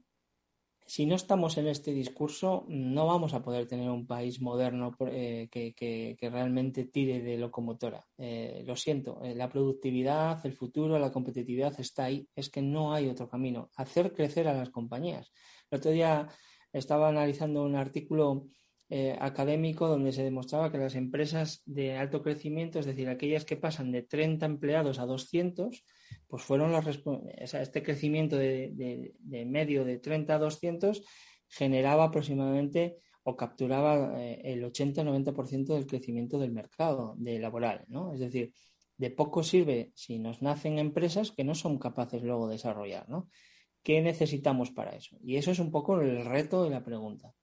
si 0.84 1.06
no 1.06 1.14
estamos 1.14 1.56
en 1.56 1.68
este 1.68 1.92
discurso, 1.92 2.66
no 2.68 3.06
vamos 3.06 3.32
a 3.34 3.42
poder 3.42 3.68
tener 3.68 3.88
un 3.88 4.08
país 4.08 4.40
moderno 4.40 4.96
que, 4.98 5.48
que, 5.48 6.16
realmente 6.28 6.86
tire 6.86 7.20
de 7.20 7.38
locomotora. 7.38 8.04
Lo 8.18 8.74
siento, 8.74 9.20
la 9.22 9.48
productividad, 9.48 10.44
el 10.44 10.54
futuro, 10.54 10.98
la 10.98 11.12
competitividad 11.12 11.78
está 11.78 12.06
ahí. 12.06 12.28
Es 12.34 12.50
que 12.50 12.62
no 12.62 12.92
hay 12.92 13.08
otro 13.08 13.28
camino. 13.28 13.70
Hacer 13.76 14.12
crecer 14.12 14.48
a 14.48 14.54
las 14.54 14.70
compañías. 14.70 15.30
El 15.70 15.78
otro 15.78 15.92
día 15.92 16.28
estaba 16.72 17.08
analizando 17.08 17.64
un 17.64 17.76
artículo 17.76 18.48
eh, 18.94 19.16
académico 19.20 19.88
donde 19.88 20.12
se 20.12 20.22
demostraba 20.22 20.70
que 20.70 20.76
las 20.76 20.96
empresas 20.96 21.62
de 21.64 21.96
alto 21.96 22.22
crecimiento, 22.22 22.78
es 22.78 22.84
decir, 22.84 23.08
aquellas 23.08 23.46
que 23.46 23.56
pasan 23.56 23.90
de 23.90 24.02
30 24.02 24.44
empleados 24.44 24.98
a 24.98 25.06
200, 25.06 25.82
pues 26.26 26.42
fueron 26.42 26.72
las 26.72 27.00
o 27.06 27.22
este 27.34 27.82
crecimiento 27.82 28.36
de, 28.36 29.14
medio 29.46 29.86
de 29.86 29.98
30 29.98 30.34
a 30.34 30.38
200 30.38 31.02
generaba 31.48 32.04
aproximadamente 32.04 32.98
o 33.22 33.34
capturaba 33.34 34.20
eh, 34.20 34.42
el 34.44 34.62
80-90% 34.62 35.74
del 35.74 35.86
crecimiento 35.86 36.38
del 36.38 36.52
mercado 36.52 37.14
de 37.16 37.38
laboral, 37.38 37.86
¿no? 37.88 38.12
Es 38.12 38.20
decir, 38.20 38.52
de 38.98 39.10
poco 39.10 39.42
sirve 39.42 39.92
si 39.94 40.18
nos 40.18 40.42
nacen 40.42 40.78
empresas 40.78 41.30
que 41.30 41.44
no 41.44 41.54
son 41.54 41.78
capaces 41.78 42.22
luego 42.22 42.46
de 42.46 42.56
desarrollar, 42.56 43.08
¿no? 43.08 43.30
¿Qué 43.82 44.00
necesitamos 44.00 44.70
para 44.70 44.96
eso? 44.96 45.16
Y 45.22 45.36
eso 45.36 45.50
es 45.50 45.58
un 45.58 45.70
poco 45.70 46.00
el 46.00 46.24
reto 46.24 46.64
de 46.64 46.70
la 46.70 46.84
pregunta. 46.84 47.34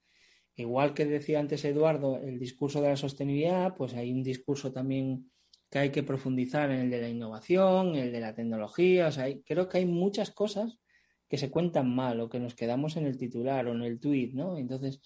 Igual 0.55 0.93
que 0.93 1.05
decía 1.05 1.39
antes 1.39 1.63
Eduardo, 1.65 2.17
el 2.17 2.39
discurso 2.39 2.81
de 2.81 2.89
la 2.89 2.97
sostenibilidad, 2.97 3.75
pues 3.75 3.93
hay 3.93 4.11
un 4.11 4.23
discurso 4.23 4.71
también 4.71 5.31
que 5.69 5.79
hay 5.79 5.89
que 5.91 6.03
profundizar 6.03 6.71
en 6.71 6.79
el 6.79 6.89
de 6.89 7.01
la 7.01 7.09
innovación, 7.09 7.95
el 7.95 8.11
de 8.11 8.19
la 8.19 8.33
tecnología. 8.33 9.07
O 9.07 9.11
sea, 9.11 9.25
hay, 9.25 9.41
creo 9.43 9.69
que 9.69 9.77
hay 9.77 9.85
muchas 9.85 10.31
cosas 10.31 10.79
que 11.27 11.37
se 11.37 11.51
cuentan 11.51 11.93
mal 11.93 12.19
o 12.19 12.29
que 12.29 12.39
nos 12.39 12.55
quedamos 12.55 12.97
en 12.97 13.05
el 13.05 13.17
titular 13.17 13.67
o 13.67 13.73
en 13.73 13.83
el 13.83 13.99
tuit, 13.99 14.33
¿no? 14.33 14.57
Entonces, 14.57 14.99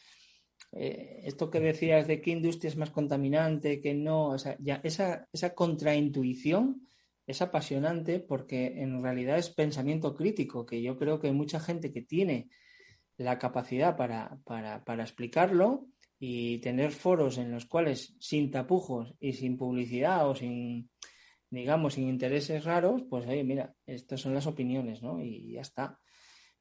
eh, 0.71 1.21
esto 1.25 1.49
que 1.49 1.59
decías 1.59 2.07
de 2.07 2.21
qué 2.21 2.31
industria 2.31 2.69
es 2.69 2.77
más 2.77 2.91
contaminante, 2.91 3.81
que 3.81 3.93
no, 3.93 4.29
o 4.29 4.39
sea, 4.39 4.55
ya 4.59 4.81
esa, 4.83 5.27
esa 5.33 5.53
contraintuición 5.53 6.87
es 7.25 7.41
apasionante 7.41 8.19
porque 8.19 8.81
en 8.81 9.01
realidad 9.01 9.37
es 9.37 9.49
pensamiento 9.49 10.15
crítico, 10.15 10.65
que 10.65 10.81
yo 10.81 10.97
creo 10.97 11.19
que 11.19 11.27
hay 11.27 11.33
mucha 11.33 11.59
gente 11.59 11.91
que 11.91 12.01
tiene 12.01 12.49
la 13.17 13.39
capacidad 13.39 13.95
para, 13.95 14.39
para, 14.43 14.83
para 14.83 15.03
explicarlo 15.03 15.87
y 16.19 16.59
tener 16.59 16.91
foros 16.91 17.37
en 17.37 17.51
los 17.51 17.65
cuales 17.65 18.15
sin 18.19 18.51
tapujos 18.51 19.13
y 19.19 19.33
sin 19.33 19.57
publicidad 19.57 20.27
o 20.29 20.35
sin, 20.35 20.89
digamos, 21.49 21.95
sin 21.95 22.07
intereses 22.07 22.63
raros, 22.63 23.03
pues 23.09 23.25
oye, 23.27 23.43
mira, 23.43 23.73
estas 23.85 24.21
son 24.21 24.33
las 24.33 24.47
opiniones, 24.47 25.01
¿no? 25.01 25.21
Y 25.21 25.53
ya 25.53 25.61
está. 25.61 25.99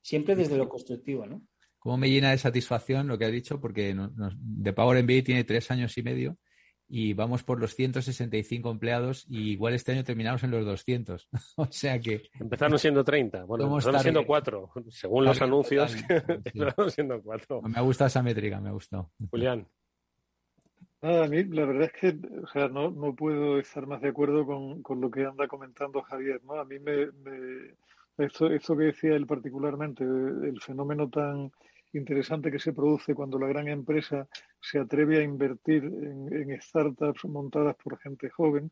Siempre 0.01 0.35
desde 0.35 0.57
lo 0.57 0.69
constructivo, 0.69 1.27
¿no? 1.27 1.43
Cómo 1.79 1.97
me 1.97 2.11
llena 2.11 2.31
de 2.31 2.39
satisfacción 2.39 3.09
lo 3.09 3.19
que 3.19 3.25
ha 3.25 3.31
dicho, 3.31 3.61
porque 3.61 3.95
nos, 3.95 4.15
nos, 4.15 4.35
de 4.37 4.73
Power 4.73 5.03
MBA 5.03 5.25
tiene 5.25 5.45
tres 5.45 5.71
años 5.71 5.97
y 5.97 6.03
medio 6.03 6.39
y 6.95 7.15
vamos 7.15 7.43
por 7.43 7.59
los 7.59 7.75
165 7.75 8.71
empleados 8.71 9.25
y 9.27 9.53
igual 9.53 9.73
este 9.73 9.93
año 9.93 10.05
terminamos 10.05 10.45
en 10.45 10.51
los 10.51 10.67
200. 10.67 11.27
o 11.57 11.67
sea 11.71 11.99
que... 11.99 12.29
Empezaron 12.39 12.79
siendo 12.79 13.03
30, 13.03 13.45
bueno, 13.45 13.65
empezaron 13.65 14.01
siendo 14.01 14.27
4, 14.27 14.73
según 14.91 15.25
los 15.25 15.41
anuncios, 15.41 15.91
sí. 15.93 16.05
empezaron 16.11 16.91
siendo 16.91 17.23
4. 17.23 17.63
Me 17.63 17.79
ha 17.79 17.81
gustado 17.81 18.09
esa 18.09 18.23
métrica, 18.23 18.61
me 18.61 18.69
ha 18.69 18.73
gustado. 18.73 19.11
Julián. 19.31 19.67
Nada, 21.01 21.25
a 21.25 21.29
mí 21.29 21.43
la 21.45 21.65
verdad 21.65 21.85
es 21.85 21.93
que 21.99 22.09
o 22.43 22.47
sea, 22.49 22.69
no, 22.69 22.91
no 22.91 23.15
puedo 23.15 23.59
estar 23.59 23.87
más 23.87 24.03
de 24.03 24.11
acuerdo 24.11 24.45
con, 24.45 24.83
con, 24.83 25.01
lo 25.01 25.11
que 25.11 25.25
anda 25.25 25.49
comentando 25.49 26.03
Javier. 26.03 26.43
¿no? 26.45 26.61
A 26.61 26.67
mí 26.67 26.79
me, 26.79 27.07
me 27.07 27.75
esto, 28.19 28.49
esto 28.49 28.77
que 28.77 28.85
decía 28.85 29.17
él 29.17 29.27
particularmente, 29.27 30.05
el 30.05 30.61
fenómeno 30.61 31.09
tan 31.09 31.53
interesante 31.93 32.51
que 32.51 32.59
se 32.59 32.73
produce 32.73 33.15
cuando 33.15 33.39
la 33.39 33.49
gran 33.49 33.69
empresa 33.69 34.29
se 34.61 34.79
atreve 34.79 35.19
a 35.19 35.23
invertir 35.23 35.85
en, 35.85 36.61
startups 36.61 37.25
montadas 37.25 37.77
por 37.77 37.99
gente 37.99 38.31
joven, 38.31 38.71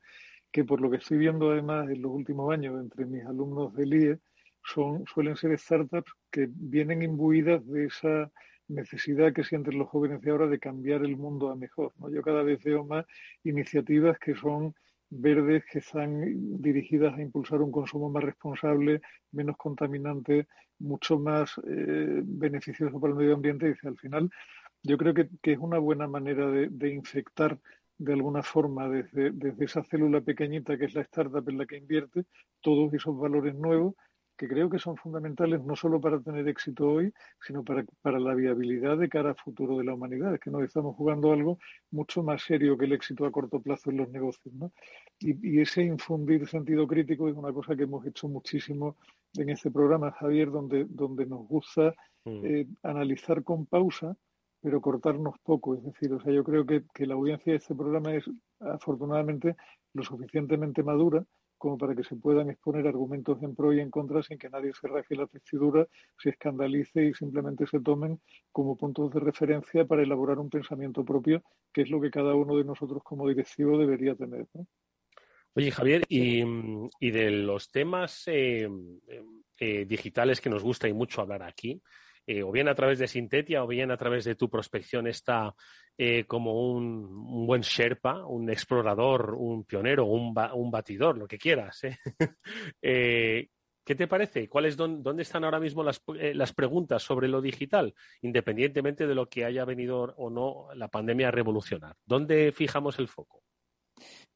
que 0.51 0.65
por 0.65 0.81
lo 0.81 0.91
que 0.91 0.97
estoy 0.99 1.19
viendo 1.19 1.51
además 1.51 1.89
en 1.91 2.03
los 2.03 2.13
últimos 2.13 2.53
años 2.53 2.81
entre 2.81 3.07
mis 3.07 3.25
alumnos 3.25 3.75
del 3.75 3.95
IE, 3.95 4.19
son, 4.63 5.05
suelen 5.07 5.37
ser 5.37 5.59
startups 5.59 6.13
que 6.31 6.49
vienen 6.51 7.03
imbuidas 7.03 7.67
de 7.67 7.87
esa 7.87 8.31
necesidad 8.69 9.33
que 9.33 9.45
sienten 9.45 9.79
los 9.79 9.89
jóvenes 9.89 10.21
de 10.21 10.31
ahora 10.31 10.47
de 10.47 10.59
cambiar 10.59 11.03
el 11.03 11.17
mundo 11.17 11.51
a 11.51 11.57
mejor. 11.57 11.93
¿no? 11.99 12.11
Yo 12.11 12.23
cada 12.23 12.43
vez 12.43 12.63
veo 12.63 12.85
más 12.85 13.05
iniciativas 13.43 14.19
que 14.19 14.35
son 14.35 14.75
verdes 15.11 15.65
que 15.71 15.81
están 15.81 16.63
dirigidas 16.63 17.15
a 17.15 17.23
impulsar 17.23 17.61
un 17.61 17.73
consumo 17.73 18.09
más 18.09 18.23
responsable, 18.23 19.03
menos 19.33 19.57
contaminante, 19.57 20.47
mucho 20.79 21.19
más 21.19 21.61
eh, 21.67 22.23
beneficioso 22.25 23.01
para 23.01 23.13
el 23.13 23.19
medio 23.19 23.35
ambiente. 23.35 23.77
Y 23.83 23.87
al 23.87 23.99
final, 23.99 24.31
yo 24.83 24.97
creo 24.97 25.13
que, 25.15 25.29
es 25.43 25.59
una 25.59 25.79
buena 25.79 26.07
manera 26.07 26.49
de, 26.49 26.95
infectar 26.95 27.59
de 27.99 28.13
alguna 28.15 28.43
forma 28.43 28.89
desde, 28.89 29.31
desde 29.33 29.65
esa 29.65 29.83
célula 29.83 30.21
pequeñita 30.23 30.79
que 30.79 30.87
es 30.87 30.95
la 30.95 31.03
startup 31.03 31.47
en 31.49 31.59
la 31.59 31.67
que 31.67 31.77
invierte 31.77 32.25
todos 32.61 32.95
esos 32.95 33.19
valores 33.19 33.55
nuevos 33.55 33.95
que 34.41 34.49
creo 34.49 34.71
que 34.71 34.79
son 34.79 34.97
fundamentales 34.97 35.63
no 35.63 35.77
solo 35.77 36.01
para 36.01 36.19
tener 36.19 36.49
éxito 36.49 36.89
hoy, 36.89 37.13
sino 37.47 37.63
para, 37.63 37.85
para 38.01 38.19
la 38.19 38.33
viabilidad 38.33 38.97
de 38.97 39.11
cara 39.11 39.29
al 39.29 39.37
futuro 39.37 39.77
de 39.77 39.85
la 39.85 39.93
humanidad. 39.93 40.33
Es 40.33 40.41
que 40.41 40.51
nos 40.51 40.63
estamos 40.63 40.97
jugando 40.97 41.31
algo 41.31 41.59
mucho 41.91 42.23
más 42.23 42.41
serio 42.43 42.79
que 42.79 42.87
el 42.87 42.95
éxito 42.95 43.27
a 43.27 43.31
corto 43.31 43.61
plazo 43.61 43.91
en 43.91 43.99
los 43.99 44.09
negocios. 44.09 44.55
¿no? 44.55 44.73
Y, 45.19 45.61
ese 45.61 45.83
infundir 45.83 46.49
sentido 46.49 46.87
crítico 46.87 47.29
es 47.29 47.37
una 47.37 47.53
cosa 47.53 47.77
que 47.77 47.83
hemos 47.83 48.07
hecho 48.07 48.29
muchísimo 48.29 48.97
en 49.35 49.51
este 49.51 49.71
programa, 49.71 50.11
Javier, 50.13 50.51
donde, 50.51 50.87
donde 50.89 51.27
nos 51.27 51.47
gusta 51.47 51.95
mm. 52.25 52.45
eh, 52.47 52.67
analizar 52.83 53.45
con 53.45 53.67
pausa 53.67 54.17
pero 54.63 54.81
cortarnos 54.81 55.35
poco. 55.43 55.75
Es 55.75 55.85
decir, 55.85 56.15
o 56.15 56.21
sea, 56.21 56.33
yo 56.33 56.45
creo 56.45 56.65
que, 56.65 56.85
que 56.95 57.07
la 57.07 57.13
audiencia 57.13 57.53
de 57.53 57.59
este 57.59 57.75
programa 57.75 58.15
es 58.15 58.25
afortunadamente 58.59 59.55
lo 59.93 60.03
suficientemente 60.03 60.83
madura 60.83 61.27
como 61.61 61.77
para 61.77 61.95
que 61.95 62.03
se 62.03 62.17
puedan 62.17 62.49
exponer 62.49 62.87
argumentos 62.89 63.41
en 63.43 63.55
pro 63.55 63.75
y 63.75 63.81
en 63.81 63.91
contra 63.91 64.23
sin 64.23 64.39
que 64.39 64.49
nadie 64.49 64.73
se 64.73 64.89
raje 64.89 65.15
la 65.15 65.29
vestidura, 65.31 65.87
se 66.19 66.31
escandalice 66.31 67.05
y 67.05 67.13
simplemente 67.13 67.67
se 67.67 67.81
tomen 67.81 68.19
como 68.51 68.79
puntos 68.79 69.13
de 69.13 69.21
referencia 69.21 69.85
para 69.85 70.03
elaborar 70.03 70.39
un 70.39 70.49
pensamiento 70.49 71.05
propio, 71.05 71.43
que 71.71 71.83
es 71.83 71.91
lo 71.91 72.01
que 72.01 72.11
cada 72.11 72.35
uno 72.35 72.57
de 72.57 72.65
nosotros 72.65 73.03
como 73.05 73.29
directivo 73.29 73.77
debería 73.77 74.15
tener. 74.15 74.47
Oye, 75.55 75.71
Javier, 75.71 76.07
y, 76.09 77.11
de 77.11 77.31
los 77.31 77.71
temas 77.71 78.23
eh, 78.27 78.67
eh, 79.59 79.85
digitales 79.85 80.41
que 80.41 80.49
nos 80.49 80.63
gusta 80.63 80.89
y 80.89 80.95
mucho 80.95 81.21
hablar 81.21 81.43
aquí, 81.43 81.83
eh, 82.33 82.45
o 82.45 82.53
bien 82.53 82.69
a 82.69 82.77
través 82.77 83.01
de 83.01 83.09
Sintetia 83.09 83.65
o 83.65 83.67
bien 83.67 83.91
a 83.91 83.97
través 83.97 84.25
de 84.25 84.37
tu 84.37 84.49
prospección 84.49 85.09
está 85.09 85.53
eh, 85.99 86.27
como 86.29 86.71
un, 86.71 87.45
buen 87.45 87.63
Sherpa, 87.63 88.25
un 88.25 88.49
explorador, 88.49 89.35
un 89.35 89.65
pionero, 89.65 90.05
un, 90.05 90.33
batidor, 90.33 91.19
lo 91.19 91.27
que 91.27 91.39
quieras. 91.39 91.83
¿eh? 91.83 91.99
¿Qué 93.85 93.95
te 93.97 94.07
parece? 94.07 94.49
¿Cuáles 94.49 94.77
¿Dónde 94.77 95.23
están 95.23 95.43
ahora 95.43 95.59
mismo 95.59 95.83
las, 95.83 96.01
las, 96.07 96.53
preguntas 96.53 97.03
sobre 97.03 97.27
lo 97.27 97.41
digital, 97.41 97.93
independientemente 98.23 99.09
de 99.09 99.15
lo 99.17 99.29
que 99.29 99.45
haya 99.45 99.65
venido 99.65 100.15
o 100.17 100.31
no 100.31 100.69
la 100.77 100.87
pandemia 100.87 101.29
a 101.29 101.33
revolucionar? 101.33 101.97
¿Dónde 102.07 102.53
fijamos 102.53 103.01
el 103.01 103.09
foco? 103.09 103.43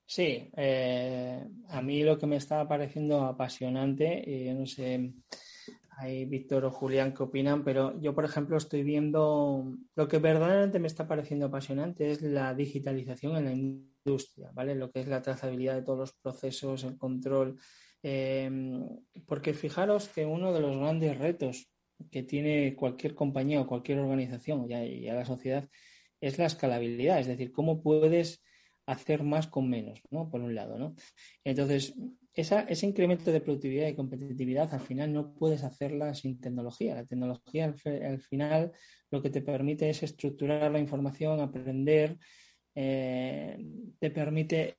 Sí, 0.05 0.51
a 0.57 1.81
mí 1.81 2.03
lo 2.03 2.19
que 2.19 2.27
me 2.27 2.37
está 2.37 2.67
pareciendo 2.67 3.23
apasionante, 3.23 4.53
no 4.53 4.67
sé, 4.67 5.13
hay 5.97 6.25
Víctor 6.25 6.65
o 6.65 6.71
Julián 6.71 7.15
que 7.15 7.23
opinan, 7.23 7.65
pero 7.65 8.01
yo, 8.01 8.15
por 8.15 8.25
ejemplo, 8.25 8.57
estoy 8.57 8.83
viendo 8.83 9.77
lo 9.95 10.09
que 10.09 10.19
verdaderamente 10.19 10.79
me 10.79 10.87
está 10.87 11.07
pareciendo 11.07 11.47
apasionante 11.47 12.11
es 12.11 12.23
la 12.23 12.55
digitalización 12.55 13.37
en 13.37 13.45
la 13.45 13.53
industria, 13.53 14.51
¿vale? 14.53 14.75
Lo 14.75 14.91
que 14.91 15.01
es 15.01 15.09
la 15.09 15.23
trazabilidad 15.23 15.75
de 15.75 15.83
todos 15.83 15.99
los 15.99 16.13
procesos, 16.13 16.85
el 16.85 16.99
control. 16.99 17.59
Em, 18.03 18.87
porque 19.27 19.55
fijaros 19.55 20.09
que 20.09 20.27
uno 20.27 20.53
de 20.53 20.61
los 20.61 20.77
grandes 20.77 21.19
retos 21.19 21.71
que 22.11 22.23
tiene 22.23 22.75
cualquier 22.77 23.15
compañía 23.15 23.61
o 23.61 23.67
cualquier 23.67 23.99
organización 23.99 24.71
y 24.71 25.09
a 25.09 25.15
la 25.15 25.25
sociedad 25.25 25.69
es 26.21 26.39
la 26.39 26.47
escalabilidad, 26.47 27.21
es 27.21 27.27
decir, 27.27 27.53
cómo 27.53 27.83
puedes 27.83 28.43
hacer 28.87 29.23
más 29.23 29.47
con 29.47 29.69
menos, 29.69 30.01
¿no? 30.11 30.29
Por 30.29 30.41
un 30.41 30.55
lado, 30.55 30.79
¿no? 30.79 30.95
Entonces, 31.45 31.95
ese 32.35 32.87
incremento 32.87 33.31
de 33.31 33.41
productividad 33.41 33.87
y 33.87 33.95
competitividad 33.95 34.73
al 34.75 34.81
final 34.81 35.13
no 35.13 35.35
puedes 35.35 35.63
hacerla 35.63 36.15
sin 36.15 36.41
tecnología. 36.41 36.97
La 36.97 37.05
tecnología 37.05 37.65
al, 37.65 38.21
final 38.21 38.73
lo 39.11 39.23
que 39.23 39.31
te 39.31 39.41
permite 39.41 39.89
es 39.89 40.03
estructurar 40.03 40.73
la 40.73 40.81
información, 40.81 41.41
aprender, 41.41 42.19
eh, 42.75 43.57
te 44.01 44.11
permite 44.11 44.77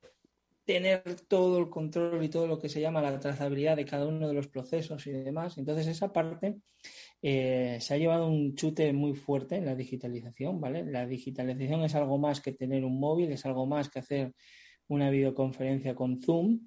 tener 0.66 1.02
todo 1.28 1.58
el 1.58 1.70
control 1.70 2.22
y 2.24 2.28
todo 2.28 2.48
lo 2.48 2.58
que 2.58 2.68
se 2.68 2.80
llama 2.80 3.00
la 3.00 3.18
trazabilidad 3.20 3.76
de 3.76 3.84
cada 3.84 4.06
uno 4.06 4.26
de 4.26 4.34
los 4.34 4.48
procesos 4.48 5.06
y 5.06 5.12
demás. 5.12 5.56
Entonces, 5.58 5.86
esa 5.86 6.12
parte 6.12 6.56
eh, 7.22 7.78
se 7.80 7.94
ha 7.94 7.98
llevado 7.98 8.26
un 8.26 8.56
chute 8.56 8.92
muy 8.92 9.14
fuerte 9.14 9.56
en 9.56 9.64
la 9.64 9.76
digitalización, 9.76 10.60
¿vale? 10.60 10.84
La 10.84 11.06
digitalización 11.06 11.84
es 11.84 11.94
algo 11.94 12.18
más 12.18 12.40
que 12.40 12.52
tener 12.52 12.84
un 12.84 12.98
móvil, 12.98 13.30
es 13.30 13.46
algo 13.46 13.64
más 13.64 13.88
que 13.88 14.00
hacer 14.00 14.32
una 14.88 15.08
videoconferencia 15.08 15.94
con 15.94 16.20
Zoom 16.20 16.66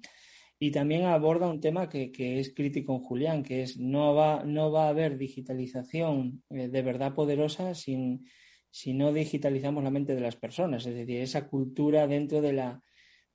y 0.58 0.70
también 0.70 1.04
aborda 1.04 1.48
un 1.48 1.60
tema 1.60 1.88
que, 1.88 2.10
es 2.40 2.54
crítico 2.54 2.94
en 2.94 3.00
Julián, 3.02 3.42
que 3.42 3.62
es 3.62 3.78
no 3.78 4.14
va, 4.14 4.44
no 4.44 4.72
va 4.72 4.86
a 4.86 4.90
haber 4.90 5.18
digitalización 5.18 6.42
eh, 6.48 6.68
de 6.68 6.82
verdad 6.82 7.14
poderosa 7.14 7.74
sin, 7.74 8.26
si 8.70 8.94
no 8.94 9.12
digitalizamos 9.12 9.84
la 9.84 9.90
mente 9.90 10.14
de 10.14 10.20
las 10.22 10.36
personas, 10.36 10.86
es 10.86 10.94
decir, 10.94 11.20
esa 11.20 11.48
cultura 11.48 12.06
dentro 12.06 12.40
de 12.40 12.52
la, 12.54 12.82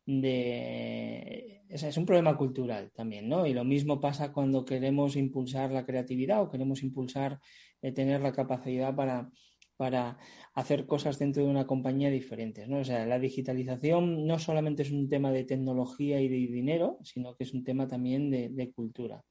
Es 0.07 1.97
un 1.97 2.05
problema 2.05 2.37
cultural 2.37 2.91
también, 2.93 3.27
¿no? 3.27 3.45
Y 3.45 3.53
lo 3.53 3.63
mismo 3.63 3.99
pasa 3.99 4.31
cuando 4.31 4.63
queremos 4.63 5.15
impulsar 5.15 5.71
la 5.71 5.85
creatividad 5.85 6.41
o 6.41 6.49
queremos 6.49 6.83
impulsar, 6.83 7.39
eh, 7.81 7.91
tener 7.91 8.21
la 8.21 8.31
capacidad 8.31 8.95
para, 8.95 9.29
para 9.77 10.17
hacer 10.53 10.85
cosas 10.85 11.19
dentro 11.19 11.43
de 11.43 11.49
una 11.49 11.67
compañía 11.67 12.09
diferentes, 12.09 12.67
¿no? 12.67 12.79
O 12.79 12.83
sea, 12.85 13.05
la 13.05 13.19
digitalización 13.19 14.25
no 14.25 14.39
solamente 14.39 14.83
es 14.83 14.91
un 14.91 15.09
tema 15.09 15.31
de 15.31 15.43
tecnología 15.43 16.21
y 16.21 16.29
de 16.29 16.37
dinero, 16.51 16.99
sino 17.03 17.35
que 17.35 17.43
es 17.43 17.53
un 17.53 17.63
tema 17.63 17.87
también 17.87 18.29
de, 18.29 18.71
cultura. 18.73 19.23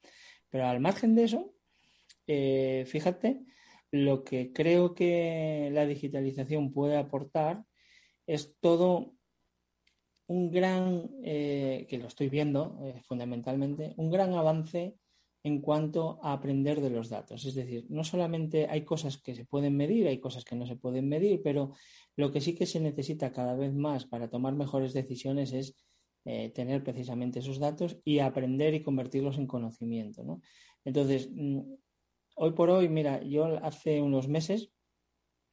Pero 0.51 0.67
al 0.67 0.81
margen 0.81 1.15
de 1.15 1.25
eso, 1.25 1.55
eh, 2.27 2.85
fíjate, 2.87 3.41
lo 3.91 4.25
que 4.25 4.53
creo 4.53 4.95
que 4.95 5.71
la 5.73 5.87
digitalización 5.87 6.73
puede 6.73 6.97
aportar 6.97 7.65
es 8.27 8.57
todo 8.61 9.14
un 10.27 10.51
gran, 10.51 11.11
eh, 11.23 11.87
que 11.89 11.99
lo 11.99 12.07
estoy 12.07 12.29
viendo 12.29 12.79
eh, 12.83 13.03
fundamentalmente, 13.07 13.95
un 13.97 14.11
gran 14.11 14.35
avance 14.35 14.97
en 15.43 15.61
cuanto 15.61 16.19
a 16.23 16.33
aprender 16.33 16.81
de 16.81 16.89
los 16.89 17.11
datos. 17.11 17.45
Es 17.45 17.55
decir, 17.55 17.85
no 17.91 18.03
solamente 18.03 18.67
hay 18.69 18.83
cosas 18.83 19.19
que 19.19 19.35
se 19.35 19.45
pueden 19.45 19.77
medir, 19.77 20.09
hay 20.09 20.19
cosas 20.19 20.45
que 20.45 20.57
no 20.57 20.67
se 20.67 20.77
pueden 20.77 21.07
medir, 21.07 21.43
pero 21.43 21.73
lo 22.17 22.33
que 22.33 22.41
sí 22.41 22.55
que 22.55 22.65
se 22.65 22.81
necesita 22.81 23.33
cada 23.33 23.55
vez 23.55 23.75
más 23.75 24.07
para 24.07 24.31
tomar 24.31 24.55
mejores 24.55 24.95
decisiones 24.95 25.53
es 25.53 25.77
eh, 26.25 26.49
tener 26.49 26.83
precisamente 26.83 27.41
esos 27.41 27.59
datos 27.59 27.99
y 28.05 28.21
aprender 28.21 28.73
y 28.73 28.83
convertirlos 28.83 29.37
en 29.37 29.47
conocimiento. 29.47 30.25
¿no? 30.25 30.41
Entonces, 30.83 31.29
mm, 31.31 31.61
hoy 32.37 32.53
por 32.53 32.71
hoy, 32.71 32.89
mira, 32.89 33.23
yo 33.23 33.45
hace 33.63 34.01
unos 34.01 34.29
meses, 34.29 34.71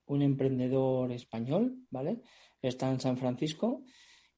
un 0.05 0.21
emprendedor 0.21 1.11
español, 1.11 1.77
¿vale? 1.89 2.21
Está 2.61 2.89
en 2.89 2.99
San 2.99 3.17
Francisco 3.17 3.83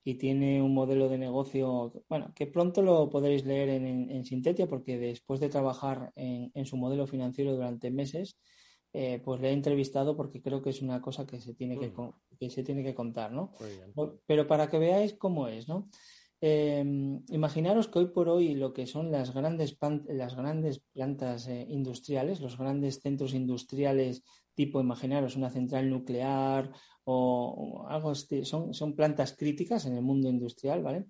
y 0.04 0.16
tiene 0.16 0.62
un 0.62 0.74
modelo 0.74 1.08
de 1.08 1.18
negocio, 1.18 1.94
bueno, 2.10 2.34
que 2.36 2.48
pronto 2.48 2.82
lo 2.82 3.10
podréis 3.10 3.46
leer 3.46 3.70
en, 3.70 4.12
en, 4.12 4.26
Sintetia, 4.26 4.68
porque 4.68 4.98
después 4.98 5.40
de 5.40 5.50
trabajar 5.50 6.12
en, 6.16 6.66
su 6.66 6.76
modelo 6.78 7.08
financiero 7.08 7.54
durante 7.54 7.90
meses, 7.90 8.38
eh, 8.92 9.22
pues 9.24 9.42
le 9.42 9.50
he 9.50 9.54
entrevistado 9.54 10.16
porque 10.16 10.42
creo 10.42 10.62
que 10.62 10.72
es 10.72 10.82
una 10.82 11.02
cosa 11.02 11.26
que 11.26 11.40
se 11.40 11.54
tiene 11.54 11.80
que, 11.80 11.88
mm. 11.88 12.14
que 12.40 12.50
se 12.50 12.64
tiene 12.64 12.84
que 12.84 12.94
contar, 12.94 13.32
¿no? 13.32 13.54
Pero 14.26 14.46
para 14.46 14.70
que 14.70 14.78
veáis 14.78 15.14
cómo 15.14 15.48
es, 15.48 15.68
¿no? 15.68 15.90
Em, 16.46 17.24
imaginaros 17.30 17.88
que 17.88 18.00
hoy 18.00 18.08
por 18.08 18.28
hoy 18.28 18.54
lo 18.54 18.74
que 18.74 18.86
son 18.86 19.14
las 19.14 19.34
grandes, 19.34 19.78
las 20.10 20.36
grandes 20.36 20.82
plantas 20.92 21.48
eh, 21.48 21.66
industriales, 21.70 22.42
los 22.42 22.58
grandes 22.58 23.00
centros 23.00 23.34
industriales 23.34 24.24
tipo, 24.54 24.80
imaginaros 24.80 25.36
una 25.36 25.50
central 25.50 25.90
nuclear 25.90 26.72
o, 27.06 27.86
algo 27.88 28.12
así, 28.12 28.46
son, 28.46 28.74
son 28.74 28.96
plantas 28.96 29.36
críticas 29.36 29.86
en 29.86 29.96
el 29.96 30.02
mundo 30.02 30.30
industrial, 30.30 30.84
¿vale? 30.84 31.08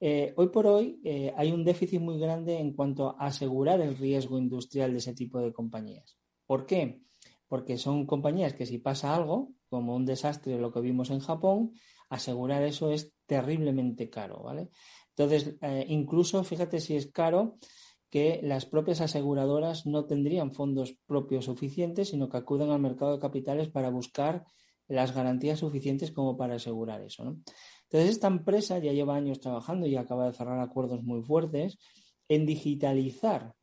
Eh, 0.00 0.32
hoy 0.36 0.48
por 0.48 0.66
hoy 0.66 1.00
eh, 1.04 1.32
hay 1.36 1.52
un 1.52 1.62
déficit 1.62 2.00
muy 2.00 2.18
grande 2.18 2.58
en 2.58 2.72
cuanto 2.72 3.10
a 3.18 3.26
asegurar 3.26 3.80
el 3.80 3.98
riesgo 3.98 4.38
industrial 4.38 4.92
de 4.92 4.98
ese 4.98 5.14
tipo 5.14 5.40
de 5.40 5.52
compañías. 5.52 6.16
¿Por 6.46 6.64
qué? 6.64 7.02
Porque 7.48 7.76
son 7.76 8.06
compañías 8.06 8.54
que 8.54 8.64
si 8.64 8.78
pasa 8.78 9.14
algo, 9.14 9.52
como 9.68 9.94
un 9.94 10.06
desastre, 10.06 10.58
lo 10.58 10.72
que 10.72 10.80
vimos 10.80 11.10
en 11.10 11.20
Japón, 11.20 11.72
asegurar 12.08 12.62
eso 12.62 12.90
es 12.90 13.12
terriblemente 13.26 14.08
caro, 14.08 14.42
¿vale? 14.42 14.70
Entonces, 15.10 15.56
eh, 15.60 15.84
incluso, 15.88 16.42
fíjate 16.44 16.80
si 16.80 16.96
es 16.96 17.10
caro, 17.10 17.58
que 18.10 18.40
las 18.42 18.66
propias 18.66 19.00
aseguradoras 19.00 19.86
no 19.86 20.04
tendrían 20.04 20.52
fondos 20.52 20.96
propios 21.06 21.44
suficientes, 21.44 22.08
sino 22.08 22.28
que 22.28 22.36
acuden 22.36 22.70
al 22.70 22.80
mercado 22.80 23.12
de 23.12 23.20
capitales 23.20 23.68
para 23.68 23.88
buscar 23.88 24.44
las 24.88 25.14
garantías 25.14 25.60
suficientes 25.60 26.10
como 26.10 26.36
para 26.36 26.56
asegurar 26.56 27.00
eso. 27.00 27.36
Entonces, 27.84 28.10
esta 28.10 28.26
empresa 28.26 28.78
ya 28.78 28.92
lleva 28.92 29.14
años 29.14 29.40
trabajando 29.40 29.86
y 29.86 29.96
acaba 29.96 30.26
de 30.26 30.32
cerrar 30.32 30.60
acuerdos 30.60 31.02
muy 31.04 31.22
fuertes 31.22 31.78
en 32.28 32.44
digitalizar 32.44 33.54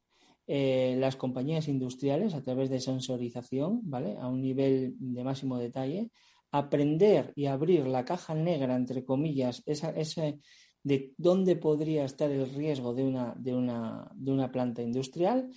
eh, 0.47 0.95
las 0.97 1.17
compañías 1.17 1.67
industriales 1.67 2.33
a 2.33 2.41
través 2.41 2.69
de 2.69 2.79
sensorización, 2.79 3.81
¿vale? 3.83 4.15
A 4.17 4.27
un 4.27 4.41
nivel 4.41 4.95
de 4.97 5.23
máximo 5.25 5.57
detalle, 5.57 6.09
aprender 6.51 7.33
y 7.35 7.47
abrir 7.47 7.85
la 7.87 8.05
caja 8.05 8.33
negra, 8.33 8.77
entre 8.77 9.03
comillas, 9.03 9.61
esa, 9.65 9.89
ese, 9.89 10.39
de 10.83 11.13
dónde 11.17 11.55
podría 11.55 12.05
estar 12.05 12.31
el 12.31 12.49
riesgo 12.53 12.93
de 12.93 13.03
una, 13.03 13.33
de 13.37 13.53
una, 13.53 14.11
de 14.15 14.31
una 14.31 14.51
planta 14.51 14.81
industrial 14.81 15.49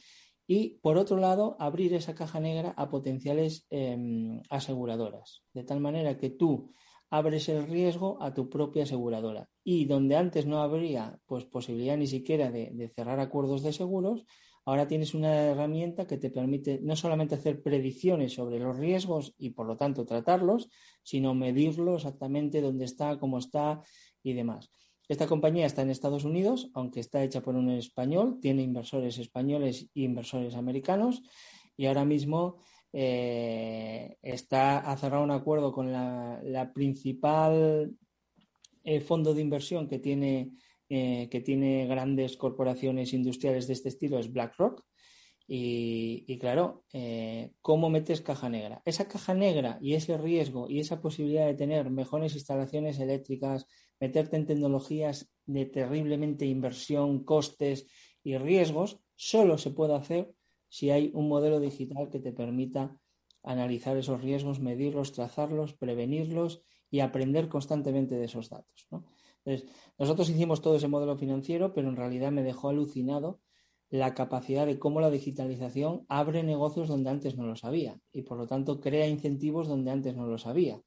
y, 0.47 0.81
por 0.83 0.99
otro 0.99 1.17
lado, 1.19 1.57
abrir 1.61 1.95
esa 1.95 2.15
caja 2.17 2.41
negra 2.41 2.75
a 2.77 2.91
potenciales 2.91 3.67
em, 3.71 4.43
aseguradoras, 4.51 5.45
de 5.55 5.63
tal 5.63 5.79
manera 5.79 6.17
que 6.17 6.31
tú 6.31 6.73
abres 7.11 7.49
el 7.49 7.67
riesgo 7.67 8.23
a 8.23 8.33
tu 8.33 8.49
propia 8.49 8.85
aseguradora. 8.85 9.49
Y 9.65 9.85
donde 9.85 10.17
antes 10.17 10.47
no 10.47 10.63
habría 10.63 11.19
pues, 11.27 11.45
posibilidad 11.45 11.97
ni 11.97 12.07
siquiera 12.07 12.51
de, 12.51 12.91
cerrar 12.95 13.21
acuerdos 13.21 13.63
de 13.63 13.73
seguros, 13.73 14.25
ahora 14.65 14.87
tienes 14.87 15.15
una 15.15 15.35
herramienta 15.35 16.07
que 16.07 16.19
te 16.19 16.31
permite 16.31 16.81
no 16.83 16.95
solamente 16.97 17.35
hacer 17.35 17.63
predicciones 17.63 18.35
sobre 18.35 18.59
los 18.59 18.77
riesgos 18.77 19.35
y 19.39 19.51
por 19.51 19.67
lo 19.67 19.77
tanto 19.77 20.05
tratarlos, 20.05 20.69
sino 21.03 21.35
medirlo 21.35 21.97
exactamente 21.97 22.61
dónde 22.61 22.85
está, 22.85 23.19
cómo 23.19 23.39
está 23.39 23.83
y 24.23 24.33
demás. 24.35 24.71
Esta 25.11 25.27
compañía 25.27 25.67
está 25.67 25.83
en 25.83 25.91
Estados 25.91 26.23
Unidos, 26.23 26.71
aunque 26.73 27.01
está 27.01 27.25
hecha 27.25 27.43
por 27.43 27.57
un 27.57 27.69
español, 27.71 28.39
tiene 28.41 28.63
inversores 28.63 29.19
españoles 29.19 29.91
e 29.93 30.03
inversores 30.03 30.55
americanos 30.55 31.25
y 31.77 31.87
ahora 31.87 32.05
mismo 32.05 32.63
eh, 32.93 34.19
está 34.23 34.79
a 34.79 34.97
cerrar 34.97 35.21
un 35.21 35.33
acuerdo 35.33 35.73
con 35.73 35.91
la, 35.91 36.71
principal 36.73 37.91
eh, 38.85 39.01
fondo 39.01 39.35
de 39.35 39.41
inversión 39.41 39.89
que 39.89 39.99
tiene, 39.99 40.53
eh, 40.89 41.27
que 41.29 41.41
tiene 41.41 41.89
grandes 41.89 42.37
corporaciones 42.37 43.13
industriales 43.13 43.67
de 43.67 43.73
este 43.73 43.89
estilo, 43.89 44.17
es 44.17 44.33
BlackRock. 44.33 44.85
Y, 45.53 46.39
claro, 46.39 46.85
¿cómo 47.61 47.91
metes 47.91 48.21
caja 48.21 48.49
negra? 48.49 48.83
Esa 48.85 49.09
caja 49.09 49.35
negra 49.35 49.79
y 49.83 49.95
ese 49.95 50.17
riesgo 50.17 50.69
y 50.69 50.79
esa 50.79 51.01
posibilidad 51.01 51.47
de 51.47 51.55
tener 51.55 51.91
mejores 51.91 52.35
instalaciones 52.35 53.01
eléctricas, 53.01 53.67
meterte 53.99 54.37
en 54.37 54.47
tecnologías 54.47 55.33
de 55.47 55.67
terriblemente 55.67 56.47
inversión, 56.47 57.25
costes 57.25 57.89
y 58.23 58.39
riesgos, 58.39 59.01
solo 59.17 59.59
se 59.59 59.73
puede 59.73 59.97
hacer 59.97 60.33
si 60.69 60.91
hay 60.91 61.11
un 61.15 61.29
modelo 61.29 61.59
digital 61.59 62.11
que 62.11 62.21
te 62.21 62.33
permita 62.33 62.97
analizar 63.43 63.97
esos 63.97 64.23
riesgos, 64.23 64.61
medirlos, 64.61 65.11
trazarlos, 65.11 65.75
prevenirlos 65.75 66.63
y 66.93 67.01
aprender 67.01 67.49
constantemente 67.49 68.15
de 68.15 68.27
esos 68.27 68.51
datos. 68.51 68.87
Entonces, 69.45 69.69
nosotros 69.99 70.31
hicimos 70.31 70.63
todo 70.63 70.77
ese 70.77 70.87
modelo 70.87 71.17
financiero, 71.17 71.75
pero 71.75 71.89
en 71.89 71.97
realidad 71.97 72.31
me 72.31 72.45
dejó 72.45 72.69
alucinado 72.69 73.41
la 73.91 74.15
capacidad 74.15 74.67
de 74.67 74.79
cómo 74.79 75.01
la 75.01 75.11
digitalización 75.11 76.07
abre 76.09 76.45
negocios 76.45 76.89
donde 76.89 77.11
antes 77.11 77.37
no 77.37 77.45
los 77.45 77.65
había 77.65 77.99
y 78.13 78.23
por 78.23 78.39
lo 78.39 78.47
tanto 78.47 78.81
crea 78.81 79.09
incentivos 79.09 79.67
donde 79.69 79.91
antes 79.91 80.17
no 80.17 80.27
los 80.27 80.47
había. 80.47 80.81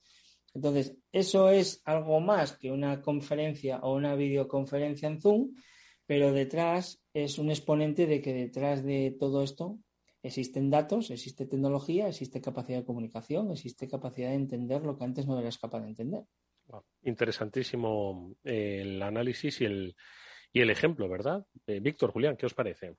Entonces, 0.54 0.96
eso 1.12 1.50
es 1.50 1.82
algo 1.84 2.22
más 2.22 2.58
que 2.58 2.72
una 2.72 3.02
conferencia 3.02 3.80
o 3.80 3.96
una 3.96 4.16
videoconferencia 4.16 5.10
en 5.10 5.20
Zoom, 5.20 5.54
pero 6.06 6.32
detrás 6.32 7.04
es 7.14 7.40
un 7.40 7.50
exponente 7.50 8.06
de 8.06 8.22
que 8.22 8.34
detrás 8.34 8.84
de 8.84 9.16
todo 9.20 9.44
esto 9.44 9.80
existen 10.22 10.70
datos, 10.70 11.12
existe 11.12 11.46
tecnología, 11.46 12.08
existe 12.08 12.40
capacidad 12.40 12.80
de 12.80 12.86
comunicación, 12.86 13.52
existe 13.52 13.88
capacidad 13.88 14.30
de 14.30 14.36
entender 14.36 14.84
lo 14.84 14.98
que 14.98 15.04
antes 15.04 15.28
no 15.28 15.38
eras 15.38 15.58
capaz 15.58 15.82
de 15.82 15.90
entender. 15.90 16.24
Interesantísimo 17.02 18.36
eh, 18.44 18.80
el 18.82 19.02
análisis 19.02 19.60
y 19.60 19.66
el, 19.66 19.96
y 20.54 20.62
el 20.62 20.70
ejemplo, 20.70 21.10
¿verdad? 21.10 21.46
Eh, 21.66 21.80
Víctor, 21.80 22.12
Julián, 22.12 22.38
¿qué 22.38 22.46
os 22.46 22.54
parece? 22.54 22.96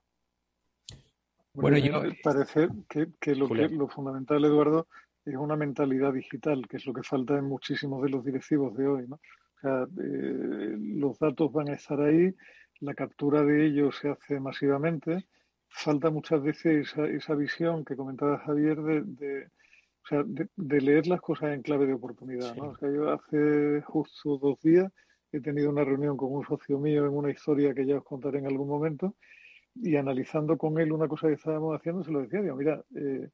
Bueno, 1.53 1.77
yo 1.77 2.01
parece 2.21 2.67
que, 2.89 3.33
lo, 3.33 3.47
que 3.47 3.69
lo 3.69 3.87
fundamental, 3.87 4.43
Eduardo, 4.43 4.87
es 5.23 5.37
una 5.37 5.55
mentalidad 5.55 6.11
digital, 6.11 6.67
que 6.67 6.77
es 6.77 6.85
lo 6.85 6.93
que 6.93 7.01
falta 7.01 7.37
en 7.37 7.45
muchísimos 7.45 8.03
de 8.03 8.09
los 8.09 8.25
directivos 8.25 8.75
de 8.75 8.87
hoy. 8.87 9.07
¿no? 9.07 9.15
O 9.15 9.59
sea, 9.61 9.83
eh, 10.03 10.75
los 10.77 11.17
datos 11.17 11.51
van 11.53 11.69
a 11.69 11.75
estar 11.75 12.01
ahí, 12.01 12.35
la 12.81 12.93
captura 12.93 13.41
de 13.41 13.67
ellos 13.67 13.95
se 14.01 14.09
hace 14.09 14.37
masivamente. 14.41 15.25
Falta 15.69 16.09
muchas 16.09 16.43
veces 16.43 16.89
esa, 16.89 17.07
esa 17.07 17.35
visión 17.35 17.85
que 17.85 17.95
comentaba 17.95 18.39
Javier 18.39 18.81
de, 18.81 19.01
de, 19.03 19.45
o 19.45 20.07
sea, 20.09 20.23
de, 20.25 20.81
leer 20.81 21.07
las 21.07 21.21
cosas 21.21 21.53
en 21.53 21.61
clave 21.61 21.87
de 21.87 21.93
oportunidad. 21.93 22.53
¿no? 22.55 22.71
O 22.71 22.77
sea, 22.77 22.91
yo 22.91 23.09
hace 23.11 23.81
justo 23.83 24.37
dos 24.37 24.61
días 24.61 24.91
he 25.37 25.41
tenido 25.41 25.69
una 25.69 25.83
reunión 25.83 26.15
con 26.17 26.31
un 26.31 26.45
socio 26.45 26.79
mío 26.79 27.05
en 27.05 27.13
una 27.13 27.31
historia 27.31 27.73
que 27.73 27.85
ya 27.85 27.97
os 27.97 28.03
contaré 28.03 28.39
en 28.39 28.47
algún 28.47 28.67
momento 28.67 29.15
y 29.75 29.95
analizando 29.97 30.57
con 30.57 30.79
él 30.79 30.91
una 30.91 31.07
cosa 31.07 31.27
que 31.27 31.33
estábamos 31.33 31.75
haciendo, 31.75 32.03
se 32.03 32.11
lo 32.11 32.21
decía, 32.21 32.41
digo, 32.41 32.55
mira, 32.55 32.83
eh, 32.95 33.29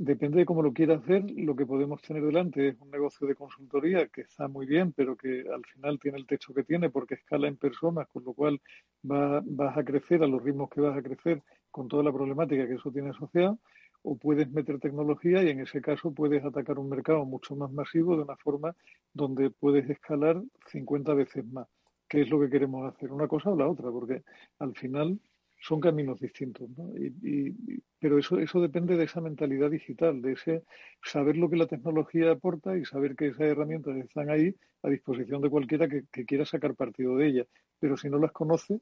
Depende 0.00 0.38
de 0.38 0.46
cómo 0.46 0.62
lo 0.62 0.72
quieras 0.72 1.02
hacer, 1.02 1.24
lo 1.28 1.56
que 1.56 1.66
podemos 1.66 2.00
tener 2.02 2.22
delante 2.22 2.68
es 2.68 2.80
un 2.80 2.88
negocio 2.88 3.26
de 3.26 3.34
consultoría 3.34 4.06
que 4.06 4.20
está 4.20 4.46
muy 4.46 4.64
bien, 4.64 4.92
pero 4.92 5.16
que 5.16 5.44
al 5.52 5.64
final 5.66 5.98
tiene 5.98 6.18
el 6.18 6.26
techo 6.26 6.54
que 6.54 6.62
tiene 6.62 6.88
porque 6.88 7.14
escala 7.14 7.48
en 7.48 7.56
personas, 7.56 8.06
con 8.06 8.22
lo 8.22 8.32
cual 8.32 8.60
va, 9.04 9.42
vas 9.44 9.76
a 9.76 9.82
crecer 9.82 10.22
a 10.22 10.28
los 10.28 10.40
ritmos 10.40 10.70
que 10.70 10.80
vas 10.80 10.96
a 10.96 11.02
crecer 11.02 11.42
con 11.72 11.88
toda 11.88 12.04
la 12.04 12.12
problemática 12.12 12.68
que 12.68 12.74
eso 12.74 12.92
tiene 12.92 13.10
asociado, 13.10 13.58
o 14.02 14.16
puedes 14.16 14.48
meter 14.52 14.78
tecnología 14.78 15.42
y 15.42 15.48
en 15.48 15.58
ese 15.58 15.80
caso 15.80 16.12
puedes 16.12 16.44
atacar 16.44 16.78
un 16.78 16.88
mercado 16.88 17.24
mucho 17.24 17.56
más 17.56 17.72
masivo 17.72 18.16
de 18.16 18.22
una 18.22 18.36
forma 18.36 18.76
donde 19.12 19.50
puedes 19.50 19.90
escalar 19.90 20.40
50 20.66 21.12
veces 21.14 21.44
más, 21.44 21.66
que 22.08 22.20
es 22.20 22.30
lo 22.30 22.38
que 22.38 22.50
queremos 22.50 22.88
hacer, 22.94 23.10
una 23.10 23.26
cosa 23.26 23.50
o 23.50 23.56
la 23.56 23.66
otra, 23.66 23.90
porque 23.90 24.22
al 24.60 24.76
final 24.76 25.18
son 25.60 25.80
caminos 25.80 26.20
distintos, 26.20 26.68
¿no? 26.76 26.90
Y, 26.96 27.54
pero 27.98 28.18
eso, 28.18 28.38
eso 28.38 28.60
depende 28.60 28.96
de 28.96 29.04
esa 29.04 29.20
mentalidad 29.20 29.70
digital, 29.70 30.22
de 30.22 30.32
ese 30.32 30.62
saber 31.02 31.36
lo 31.36 31.50
que 31.50 31.56
la 31.56 31.66
tecnología 31.66 32.30
aporta 32.30 32.76
y 32.76 32.84
saber 32.84 33.16
que 33.16 33.28
esas 33.28 33.42
herramientas 33.42 33.96
están 33.96 34.30
ahí 34.30 34.54
a 34.82 34.88
disposición 34.88 35.42
de 35.42 35.50
cualquiera 35.50 35.88
que, 35.88 36.04
quiera 36.24 36.44
sacar 36.44 36.74
partido 36.74 37.16
de 37.16 37.26
ellas. 37.26 37.46
Pero 37.80 37.96
si 37.96 38.08
no 38.08 38.18
las 38.18 38.32
conoce, 38.32 38.80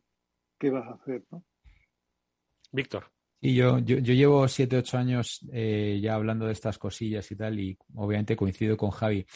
¿qué 0.59 0.70
vas 0.70 0.87
a 0.87 0.95
hacer, 0.95 1.22
no? 1.31 1.43
Víctor. 2.72 3.05
Y 3.41 3.55
yo, 3.55 3.79
yo, 3.79 3.99
yo, 3.99 4.14
llevo 4.14 4.49
siete, 4.49 4.79
ocho 4.79 4.99
años 4.99 5.47
eh, 5.53 5.99
ya 6.03 6.14
hablando 6.14 6.47
de 6.47 6.53
estas 6.53 6.79
cosillas 6.79 7.31
y 7.31 7.37
tal, 7.37 7.61
y 7.61 7.79
obviamente 7.95 8.35
coincido 8.35 8.77
con 8.77 8.91
Javi 8.91 9.27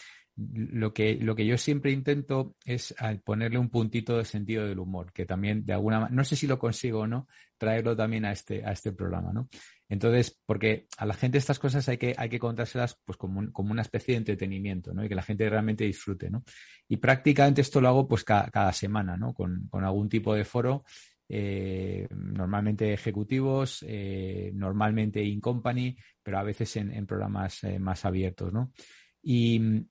lo 0.53 0.95
que, 0.95 1.17
lo 1.17 1.35
que 1.35 1.47
yo 1.47 1.59
siempre 1.59 1.93
intento 1.93 2.57
es 2.65 2.95
ponerle 3.25 3.59
un 3.59 3.69
puntito 3.69 4.17
de 4.17 4.25
sentido 4.25 4.67
del 4.67 4.79
humor, 4.79 5.13
que 5.13 5.27
también 5.27 5.67
de 5.67 5.75
alguna 5.75 6.01
manera, 6.01 6.17
no 6.17 6.25
sé 6.25 6.37
si 6.37 6.47
lo 6.47 6.59
consigo 6.59 7.01
o 7.01 7.07
no, 7.07 7.29
traerlo 7.59 7.95
también 7.95 8.25
a 8.25 8.33
este, 8.33 8.65
a 8.65 8.73
este 8.73 8.93
programa, 8.93 9.33
¿no? 9.33 9.49
Entonces, 9.89 10.41
porque 10.47 10.87
a 10.97 11.05
la 11.05 11.15
gente 11.15 11.37
estas 11.37 11.59
cosas 11.59 11.89
hay 11.89 11.99
que, 11.99 12.15
hay 12.17 12.29
que 12.29 12.39
contárselas 12.39 12.99
pues 13.05 13.19
como, 13.19 13.53
como 13.53 13.73
una 13.73 13.83
especie 13.83 14.15
de 14.15 14.19
entretenimiento, 14.19 14.95
¿no? 14.95 15.05
Y 15.05 15.09
que 15.09 15.15
la 15.15 15.23
gente 15.23 15.49
realmente 15.51 15.85
disfrute, 15.85 16.31
¿no? 16.31 16.45
Y 16.89 16.97
prácticamente 16.97 17.61
esto 17.61 17.81
lo 17.81 17.89
hago 17.89 18.09
pues 18.09 18.25
cada, 18.25 18.73
semana, 18.73 19.17
¿no? 19.17 19.35
Con, 19.35 19.69
algún 19.73 20.09
tipo 20.09 20.33
de 20.35 20.45
foro, 20.45 20.85
eh, 21.29 22.07
normalmente 22.11 22.93
ejecutivos, 22.93 23.85
eh, 23.87 24.53
normalmente 24.55 25.23
in 25.23 25.41
company, 25.41 25.97
pero 26.23 26.39
a 26.39 26.45
veces 26.45 26.77
en, 26.77 27.07
programas 27.07 27.63
eh, 27.65 27.79
más 27.79 28.05
abiertos, 28.05 28.53
¿no? 28.53 28.73
Y, 29.23 29.87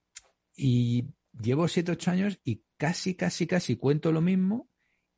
y 0.60 1.14
llevo 1.40 1.68
7, 1.68 1.92
8 1.92 2.10
años 2.10 2.40
y 2.44 2.64
casi, 2.76 3.14
casi, 3.14 3.46
casi 3.46 3.76
cuento 3.76 4.12
lo 4.12 4.20
mismo 4.20 4.68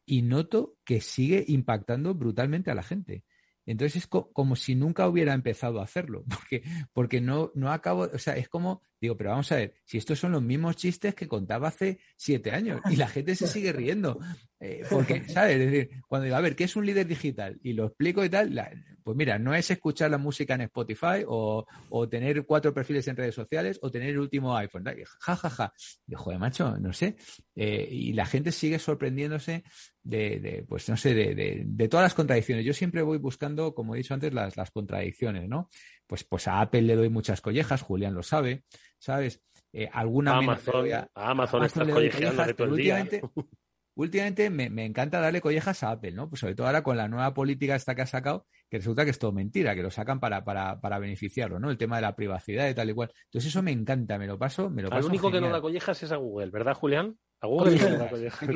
y 0.07 0.22
noto 0.22 0.76
que 0.84 1.01
sigue 1.01 1.45
impactando 1.49 2.14
brutalmente 2.14 2.70
a 2.70 2.74
la 2.74 2.84
gente. 2.84 3.24
Entonces 3.66 4.03
es 4.03 4.07
como 4.07 4.57
si 4.57 4.74
nunca 4.74 5.09
hubiera 5.09 5.34
empezado 5.34 5.80
a 5.80 5.84
hacerlo, 5.84 6.24
porque, 6.28 6.62
porque 6.93 7.20
no, 7.20 7.51
no 7.55 7.72
acabo, 7.72 8.09
o 8.12 8.18
sea, 8.18 8.36
es 8.36 8.49
como, 8.49 8.82
digo, 9.01 9.16
pero 9.16 9.30
vamos 9.30 9.51
a 9.53 9.57
ver, 9.57 9.74
si 9.84 9.99
estos 9.99 10.18
son 10.18 10.32
los 10.32 10.43
mismos 10.43 10.76
chistes 10.76 11.14
que 11.14 11.28
contaba 11.28 11.68
hace 11.68 11.99
siete 12.16 12.53
años 12.53 12.80
y 12.90 12.97
la 12.97 13.09
gente 13.09 13.34
se 13.34 13.47
sigue 13.47 13.72
riendo, 13.72 14.18
eh, 14.61 14.82
porque, 14.90 15.28
¿sabes? 15.28 15.61
Es 15.61 15.70
decir, 15.70 16.03
cuando 16.09 16.24
digo, 16.24 16.36
a 16.36 16.40
ver, 16.40 16.57
¿qué 16.57 16.64
es 16.64 16.76
un 16.76 16.86
líder 16.86 17.07
digital? 17.07 17.59
Y 17.62 17.72
lo 17.72 17.86
explico 17.86 18.24
y 18.24 18.28
tal, 18.28 18.55
pues 19.03 19.16
mira, 19.16 19.38
no 19.38 19.55
es 19.55 19.70
escuchar 19.70 20.11
la 20.11 20.18
música 20.18 20.55
en 20.55 20.62
Spotify 20.62 21.24
o, 21.26 21.66
o, 21.90 22.09
tener 22.09 22.44
cuatro 22.44 22.72
perfiles 22.72 23.07
en 23.09 23.16
redes 23.16 23.34
sociales 23.34 23.78
o 23.82 23.90
tener 23.90 24.11
el 24.11 24.18
último 24.18 24.57
iPhone. 24.57 24.84
Ja, 25.20 25.36
ja, 25.36 25.50
ja. 25.50 25.72
Y, 26.07 26.14
joder, 26.14 26.38
macho, 26.38 26.76
no 26.78 26.92
sé. 26.92 27.16
Eh, 27.55 27.88
y 27.90 28.12
la 28.12 28.26
gente 28.26 28.53
sigue 28.53 28.78
sorprendiéndose 28.78 29.64
de, 30.03 30.40
de 30.40 30.64
pues 30.68 30.88
no 30.88 30.96
sé, 30.96 31.14
de, 31.14 31.34
de, 31.34 31.62
de, 31.64 31.88
todas 31.88 32.05
las 32.05 32.14
contradicciones. 32.14 32.64
Yo 32.64 32.74
siempre 32.74 33.03
voy 33.03 33.18
buscando, 33.18 33.74
como 33.74 33.94
he 33.94 33.98
dicho 33.98 34.14
antes, 34.14 34.32
las, 34.32 34.57
las 34.57 34.70
contradicciones, 34.70 35.48
¿no? 35.48 35.68
Pues, 36.07 36.24
pues 36.24 36.48
a 36.48 36.61
Apple 36.61 36.82
le 36.82 36.96
doy 36.96 37.09
muchas 37.09 37.40
collejas, 37.40 37.82
Julián 37.82 38.14
lo 38.14 38.22
sabe, 38.22 38.64
¿sabes? 38.98 39.42
Eh, 39.72 39.88
alguna 39.90 40.36
Amazon, 40.36 40.92
a, 40.92 41.09
Amazon, 41.14 41.62
Amazon 41.62 41.90
collejas, 41.90 42.57
todo 42.57 42.68
el 42.68 42.76
día. 42.76 43.09
últimamente 43.95 44.51
me, 44.51 44.84
encanta 44.84 45.20
darle 45.20 45.40
collejas 45.40 45.82
a 45.82 45.90
Apple, 45.90 46.12
¿no? 46.12 46.28
Pues 46.28 46.40
sobre 46.40 46.55
todo 46.55 46.66
ahora 46.66 46.82
con 46.82 46.97
la 46.97 47.09
nueva 47.09 47.34
política 47.34 47.74
esta 47.74 47.95
que 47.95 48.03
ha 48.03 48.07
sacado, 48.07 48.47
que 48.70 48.78
resulta 48.78 49.05
que 49.05 49.11
es 49.11 49.18
todo 49.18 49.32
mentira, 49.32 49.74
que 49.74 49.82
lo 49.82 49.90
sacan 49.90 50.20
para, 50.20 50.45
para, 50.45 50.80
para 50.80 50.99
beneficiarlo, 50.99 51.59
¿no? 51.59 51.70
El 51.70 51.78
tema 51.78 51.97
de 51.97 52.03
la 52.03 52.16
privacidad 52.16 52.68
y 52.68 52.74
tal 52.74 52.90
y 52.90 52.95
cual. 52.95 53.12
Entonces 53.24 53.51
eso 53.51 53.62
me 53.62 53.72
encanta, 53.72 54.18
me 54.18 54.26
lo 54.26 54.38
paso, 54.38 54.70
me 54.70 54.82
lo 54.82 54.90
paso. 54.90 55.07
Al 55.07 55.11
único 55.11 55.30
que 55.30 55.40
no 55.40 55.51
da 55.51 55.61
collejas 55.61 56.03
es 56.03 56.12
a 56.12 56.16
Google, 56.16 56.51
¿verdad, 56.51 56.74
Julián? 56.74 57.16
A 57.40 57.49
Google 57.49 57.76
no 57.76 57.99
da 57.99 58.09
collejas. 58.09 58.49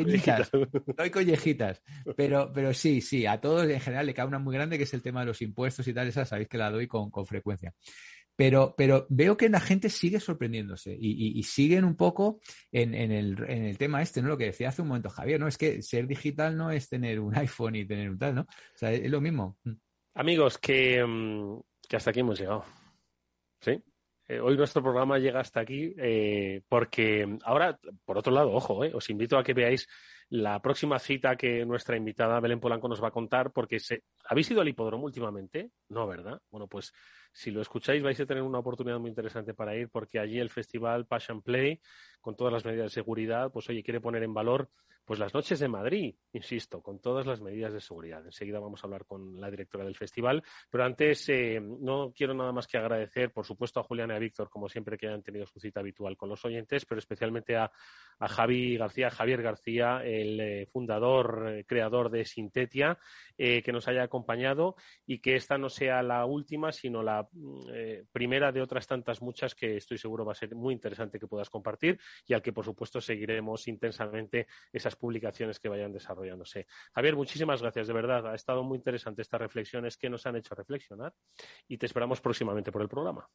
No 0.52 0.94
hay 0.98 1.10
collejitas. 1.10 1.82
Pero, 2.16 2.52
pero 2.54 2.72
sí, 2.72 3.00
sí, 3.00 3.26
a 3.26 3.40
todos 3.40 3.68
en 3.68 3.80
general 3.80 4.06
le 4.06 4.14
cae 4.14 4.26
una 4.26 4.38
muy 4.38 4.54
grande 4.54 4.78
que 4.78 4.84
es 4.84 4.94
el 4.94 5.02
tema 5.02 5.20
de 5.20 5.26
los 5.26 5.42
impuestos 5.42 5.86
y 5.88 5.92
tal, 5.92 6.06
esa 6.06 6.24
sabéis 6.24 6.48
que 6.48 6.56
la 6.56 6.70
doy 6.70 6.86
con, 6.86 7.10
con 7.10 7.26
frecuencia. 7.26 7.74
Pero, 8.36 8.74
pero 8.76 9.06
veo 9.08 9.36
que 9.36 9.48
la 9.48 9.60
gente 9.60 9.88
sigue 9.88 10.20
sorprendiéndose 10.20 10.96
y, 10.98 11.42
siguen 11.42 11.84
un 11.84 11.96
poco 11.96 12.40
en, 12.70 12.94
el, 12.94 13.78
tema 13.78 14.02
este, 14.02 14.20
¿no? 14.20 14.28
Lo 14.28 14.36
que 14.36 14.44
decía 14.46 14.68
hace 14.68 14.82
un 14.82 14.88
momento 14.88 15.08
Javier, 15.08 15.40
¿no? 15.40 15.48
Es 15.48 15.56
que 15.56 15.82
ser 15.82 16.06
digital 16.06 16.56
no 16.56 16.70
es 16.70 16.88
tener 16.88 17.18
un 17.18 17.34
iPhone 17.38 17.76
y 17.76 17.86
tener 17.86 18.10
un 18.10 18.18
tal, 18.18 18.34
¿no? 18.34 18.42
O 18.42 18.76
sea, 18.78 18.92
es 18.92 19.10
lo 19.10 19.20
mismo. 19.20 19.56
Mm. 19.64 19.72
Amigos, 20.14 20.58
que, 20.58 21.04
mm, 21.04 21.60
que 21.88 21.96
hasta 21.96 22.10
aquí 22.10 22.20
hemos 22.20 22.38
llegado. 22.38 22.64
¿Sí? 23.60 23.82
Eh, 24.28 24.40
hoy 24.40 24.56
nuestro 24.56 24.82
programa 24.82 25.18
llega 25.18 25.40
hasta 25.40 25.60
aquí 25.60 25.94
eh, 25.98 26.62
porque 26.68 27.38
ahora, 27.44 27.78
por 28.04 28.18
otro 28.18 28.32
lado, 28.32 28.52
ojo, 28.52 28.84
eh, 28.84 28.92
os 28.92 29.08
invito 29.08 29.38
a 29.38 29.44
que 29.44 29.54
veáis 29.54 29.86
la 30.28 30.60
próxima 30.60 30.98
cita 30.98 31.36
que 31.36 31.64
nuestra 31.64 31.96
invitada 31.96 32.40
Belén 32.40 32.60
Polanco 32.60 32.88
nos 32.88 33.02
va 33.02 33.08
a 33.08 33.12
contar, 33.12 33.52
porque 33.52 33.78
se... 33.78 34.02
¿habéis 34.24 34.50
ido 34.50 34.60
al 34.60 34.68
hipódromo 34.68 35.04
últimamente? 35.04 35.70
No, 35.88 36.06
¿verdad? 36.06 36.40
Bueno, 36.50 36.66
pues 36.66 36.92
si 37.32 37.50
lo 37.50 37.60
escucháis 37.60 38.02
vais 38.02 38.18
a 38.18 38.26
tener 38.26 38.42
una 38.42 38.58
oportunidad 38.58 38.98
muy 38.98 39.10
interesante 39.10 39.54
para 39.54 39.76
ir, 39.76 39.88
porque 39.88 40.18
allí 40.18 40.38
el 40.38 40.50
festival 40.50 41.06
Passion 41.06 41.42
Play, 41.42 41.80
con 42.20 42.36
todas 42.36 42.52
las 42.52 42.64
medidas 42.64 42.86
de 42.86 42.94
seguridad, 42.94 43.52
pues 43.52 43.68
oye, 43.68 43.82
quiere 43.82 44.00
poner 44.00 44.22
en 44.22 44.34
valor 44.34 44.68
pues 45.06 45.20
las 45.20 45.32
noches 45.32 45.60
de 45.60 45.68
Madrid, 45.68 46.16
insisto, 46.32 46.82
con 46.82 46.98
todas 46.98 47.26
las 47.26 47.40
medidas 47.40 47.72
de 47.72 47.80
seguridad. 47.80 48.24
Enseguida 48.24 48.58
vamos 48.58 48.82
a 48.82 48.88
hablar 48.88 49.06
con 49.06 49.40
la 49.40 49.48
directora 49.48 49.84
del 49.84 49.94
festival, 49.94 50.42
pero 50.68 50.84
antes 50.84 51.28
eh, 51.28 51.60
no 51.60 52.12
quiero 52.12 52.34
nada 52.34 52.50
más 52.50 52.66
que 52.66 52.76
agradecer, 52.76 53.30
por 53.30 53.46
supuesto, 53.46 53.78
a 53.78 53.84
Julián 53.84 54.10
y 54.10 54.14
a 54.14 54.18
Víctor, 54.18 54.50
como 54.50 54.68
siempre, 54.68 54.98
que 54.98 55.06
han 55.06 55.22
tenido 55.22 55.46
su 55.46 55.60
cita 55.60 55.78
habitual 55.78 56.16
con 56.16 56.28
los 56.28 56.44
oyentes, 56.44 56.84
pero 56.84 56.98
especialmente 56.98 57.56
a, 57.56 57.70
Javi 58.18 58.76
García, 58.76 59.10
Javier 59.10 59.42
García, 59.42 60.00
el 60.02 60.40
eh, 60.40 60.66
fundador, 60.66 61.46
eh, 61.48 61.64
creador 61.64 62.10
de 62.10 62.24
Sintetia, 62.24 62.98
que 63.36 63.70
nos 63.70 63.86
haya 63.86 64.02
acompañado 64.02 64.76
y 65.04 65.18
que 65.18 65.36
esta 65.36 65.58
no 65.58 65.68
sea 65.68 66.02
la 66.02 66.24
última, 66.24 66.72
sino 66.72 67.02
la 67.02 67.28
mm, 67.30 68.06
primera 68.10 68.50
de 68.50 68.62
otras 68.62 68.86
tantas 68.86 69.20
muchas 69.20 69.54
que 69.54 69.76
estoy 69.76 69.98
seguro 69.98 70.24
va 70.24 70.32
a 70.32 70.34
ser 70.34 70.54
muy 70.54 70.72
interesante 70.72 71.18
que 71.18 71.26
puedas 71.26 71.50
compartir 71.50 72.00
y 72.26 72.32
al 72.32 72.40
que, 72.40 72.54
por 72.54 72.64
supuesto, 72.64 72.98
seguiremos 72.98 73.68
intensamente 73.68 74.46
esas 74.72 74.95
publicaciones 74.96 75.60
que 75.60 75.68
vayan 75.68 75.92
desarrollándose. 75.92 76.66
Javier, 76.94 77.16
muchísimas 77.16 77.62
gracias, 77.62 77.86
de 77.86 77.92
verdad. 77.92 78.26
Ha 78.26 78.34
estado 78.34 78.62
muy 78.62 78.76
interesante 78.76 79.22
estas 79.22 79.40
reflexiones 79.40 79.96
que 79.96 80.10
nos 80.10 80.26
han 80.26 80.36
hecho 80.36 80.54
reflexionar 80.54 81.12
y 81.68 81.78
te 81.78 81.86
esperamos 81.86 82.20
próximamente 82.20 82.72
por 82.72 82.82
el 82.82 82.88
programa. 82.88 83.28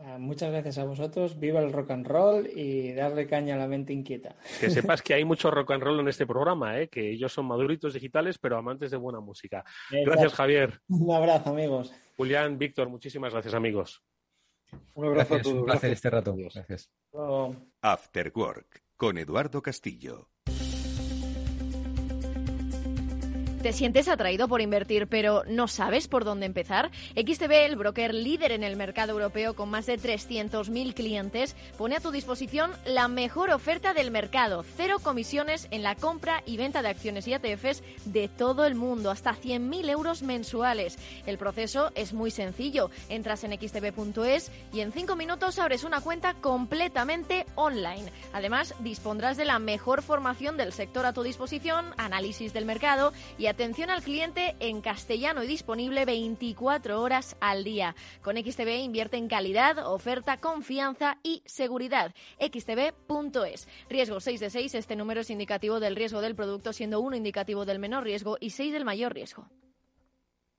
Ah, 0.00 0.18
muchas 0.18 0.50
gracias 0.50 0.78
a 0.78 0.84
vosotros. 0.84 1.38
Viva 1.38 1.60
el 1.60 1.72
rock 1.72 1.92
and 1.92 2.06
roll 2.06 2.46
y 2.46 2.92
darle 2.92 3.26
caña 3.26 3.54
a 3.54 3.58
la 3.58 3.66
mente 3.66 3.92
inquieta. 3.92 4.36
Que 4.60 4.68
sepas 4.96 5.00
que 5.00 5.14
hay 5.14 5.24
mucho 5.24 5.50
rock 5.50 5.72
and 5.72 5.82
roll 5.82 6.00
en 6.00 6.08
este 6.08 6.26
programa, 6.26 6.78
¿eh? 6.78 6.88
que 6.88 7.10
ellos 7.10 7.32
son 7.32 7.46
maduritos 7.46 7.94
digitales, 7.94 8.38
pero 8.38 8.56
amantes 8.58 8.90
de 8.90 8.96
buena 8.96 9.20
música. 9.20 9.64
Gracias, 9.90 10.34
Javier. 10.34 10.80
Un 10.88 11.14
abrazo, 11.14 11.50
amigos. 11.50 11.92
Julián, 12.16 12.58
Víctor, 12.58 12.88
muchísimas 12.88 13.32
gracias, 13.32 13.54
amigos. 13.54 14.02
Un 14.94 15.06
abrazo 15.06 15.36
a 15.36 15.42
todos. 15.42 15.56
Un 15.56 15.64
placer 15.64 15.92
este 15.92 16.10
rato. 16.10 16.34
Gracias. 16.36 16.90
After 17.82 18.32
Work 18.34 18.82
con 18.96 19.18
Eduardo 19.18 19.62
Castillo. 19.62 20.31
¿Te 23.62 23.72
sientes 23.72 24.08
atraído 24.08 24.48
por 24.48 24.60
invertir 24.60 25.06
pero 25.06 25.44
no 25.46 25.68
sabes 25.68 26.08
por 26.08 26.24
dónde 26.24 26.46
empezar? 26.46 26.90
XTB, 27.14 27.52
el 27.66 27.76
broker 27.76 28.12
líder 28.12 28.50
en 28.50 28.64
el 28.64 28.74
mercado 28.74 29.12
europeo 29.12 29.54
con 29.54 29.70
más 29.70 29.86
de 29.86 30.00
300.000 30.00 30.94
clientes, 30.94 31.54
pone 31.78 31.94
a 31.94 32.00
tu 32.00 32.10
disposición 32.10 32.72
la 32.84 33.06
mejor 33.06 33.50
oferta 33.50 33.94
del 33.94 34.10
mercado. 34.10 34.64
Cero 34.76 34.96
comisiones 35.00 35.68
en 35.70 35.84
la 35.84 35.94
compra 35.94 36.42
y 36.44 36.56
venta 36.56 36.82
de 36.82 36.88
acciones 36.88 37.28
y 37.28 37.34
ETFs 37.34 37.84
de 38.04 38.26
todo 38.26 38.64
el 38.64 38.74
mundo, 38.74 39.12
hasta 39.12 39.30
100.000 39.30 39.90
euros 39.90 40.22
mensuales. 40.24 40.98
El 41.26 41.38
proceso 41.38 41.92
es 41.94 42.12
muy 42.12 42.32
sencillo. 42.32 42.90
Entras 43.08 43.44
en 43.44 43.52
xtb.es 43.52 44.50
y 44.72 44.80
en 44.80 44.90
5 44.90 45.14
minutos 45.14 45.60
abres 45.60 45.84
una 45.84 46.00
cuenta 46.00 46.34
completamente 46.34 47.46
online. 47.54 48.10
Además, 48.32 48.74
dispondrás 48.80 49.36
de 49.36 49.44
la 49.44 49.60
mejor 49.60 50.02
formación 50.02 50.56
del 50.56 50.72
sector 50.72 51.06
a 51.06 51.12
tu 51.12 51.22
disposición, 51.22 51.94
análisis 51.96 52.52
del 52.52 52.64
mercado 52.64 53.12
y 53.38 53.51
atención 53.52 53.90
al 53.90 54.02
cliente 54.02 54.56
en 54.60 54.80
castellano 54.80 55.44
y 55.44 55.46
disponible 55.46 56.06
24 56.06 57.00
horas 57.00 57.36
al 57.40 57.64
día. 57.64 57.94
Con 58.22 58.36
XTB 58.36 58.82
invierte 58.82 59.18
en 59.18 59.28
calidad, 59.28 59.86
oferta, 59.86 60.40
confianza 60.40 61.18
y 61.22 61.42
seguridad. 61.44 62.14
xtb.es. 62.40 63.68
Riesgo 63.90 64.20
6 64.20 64.40
de 64.40 64.50
6. 64.50 64.74
Este 64.74 64.96
número 64.96 65.20
es 65.20 65.28
indicativo 65.28 65.80
del 65.80 65.96
riesgo 65.96 66.22
del 66.22 66.34
producto, 66.34 66.72
siendo 66.72 67.00
uno 67.00 67.14
indicativo 67.14 67.66
del 67.66 67.78
menor 67.78 68.04
riesgo 68.04 68.38
y 68.40 68.50
6 68.50 68.72
del 68.72 68.86
mayor 68.86 69.12
riesgo. 69.12 69.50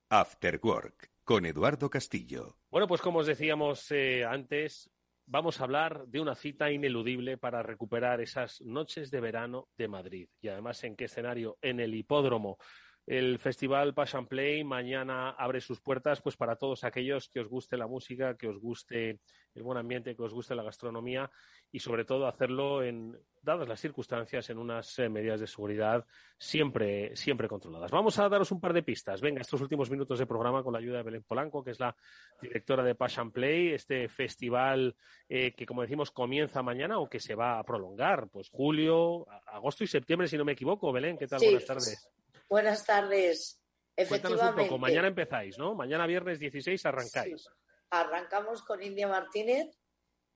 After 0.09 0.59
Work 0.61 1.09
con 1.23 1.47
Eduardo 1.47 1.89
Castillo. 1.89 2.57
Bueno, 2.69 2.87
pues 2.87 3.01
como 3.01 3.19
os 3.19 3.27
decíamos 3.27 3.91
eh, 3.91 4.23
antes, 4.23 4.91
vamos 5.25 5.59
a 5.59 5.63
hablar 5.63 6.05
de 6.07 6.19
una 6.19 6.35
cita 6.35 6.71
ineludible 6.71 7.37
para 7.37 7.63
recuperar 7.63 8.21
esas 8.21 8.61
noches 8.61 9.09
de 9.09 9.19
verano 9.19 9.67
de 9.77 9.87
Madrid. 9.87 10.27
Y 10.41 10.49
además, 10.49 10.83
¿en 10.83 10.95
qué 10.95 11.05
escenario? 11.05 11.57
En 11.61 11.79
el 11.79 11.95
hipódromo. 11.95 12.57
El 13.05 13.37
festival 13.37 13.93
Passion 13.93 14.27
Play 14.27 14.63
mañana 14.63 15.31
abre 15.31 15.59
sus 15.59 15.81
puertas 15.81 16.21
pues 16.21 16.37
para 16.37 16.55
todos 16.55 16.85
aquellos 16.85 17.27
que 17.27 17.41
os 17.41 17.49
guste 17.49 17.75
la 17.75 17.85
música, 17.85 18.37
que 18.37 18.47
os 18.47 18.57
guste 18.59 19.19
el 19.53 19.63
buen 19.63 19.77
ambiente, 19.77 20.15
que 20.15 20.23
os 20.23 20.33
guste 20.33 20.55
la 20.55 20.63
gastronomía 20.63 21.29
y 21.69 21.79
sobre 21.79 22.05
todo 22.05 22.27
hacerlo 22.27 22.81
en 22.81 23.19
dadas 23.41 23.67
las 23.67 23.81
circunstancias 23.81 24.49
en 24.49 24.57
unas 24.57 24.97
eh, 24.99 25.09
medidas 25.09 25.41
de 25.41 25.47
seguridad 25.47 26.05
siempre 26.37 27.13
siempre 27.13 27.49
controladas. 27.49 27.91
Vamos 27.91 28.17
a 28.19 28.29
daros 28.29 28.53
un 28.53 28.61
par 28.61 28.71
de 28.71 28.83
pistas. 28.83 29.19
Venga, 29.19 29.41
estos 29.41 29.59
últimos 29.59 29.91
minutos 29.91 30.17
de 30.17 30.25
programa 30.25 30.63
con 30.63 30.71
la 30.71 30.79
ayuda 30.79 30.97
de 30.97 31.03
Belén 31.03 31.23
Polanco, 31.23 31.61
que 31.61 31.71
es 31.71 31.79
la 31.81 31.93
directora 32.41 32.83
de 32.85 32.95
Passion 32.95 33.33
Play, 33.33 33.73
este 33.73 34.07
festival 34.07 34.95
eh, 35.27 35.53
que 35.53 35.65
como 35.65 35.81
decimos 35.81 36.11
comienza 36.11 36.63
mañana 36.63 36.99
o 36.99 37.09
que 37.09 37.19
se 37.19 37.35
va 37.35 37.59
a 37.59 37.63
prolongar, 37.65 38.29
pues 38.29 38.49
julio, 38.49 39.27
agosto 39.47 39.83
y 39.83 39.87
septiembre 39.87 40.29
si 40.29 40.37
no 40.37 40.45
me 40.45 40.53
equivoco. 40.53 40.93
Belén, 40.93 41.17
¿qué 41.17 41.27
tal? 41.27 41.41
Buenas 41.43 41.65
tardes. 41.65 42.22
Buenas 42.49 42.85
tardes. 42.85 43.59
Efectivamente. 43.95 44.61
un 44.61 44.67
poco. 44.67 44.79
Mañana 44.79 45.07
empezáis, 45.07 45.57
¿no? 45.57 45.75
Mañana 45.75 46.07
viernes 46.07 46.39
16 46.39 46.85
arrancáis. 46.85 47.47
Arrancamos 47.89 48.63
con 48.63 48.81
India 48.81 49.07
Martínez 49.07 49.77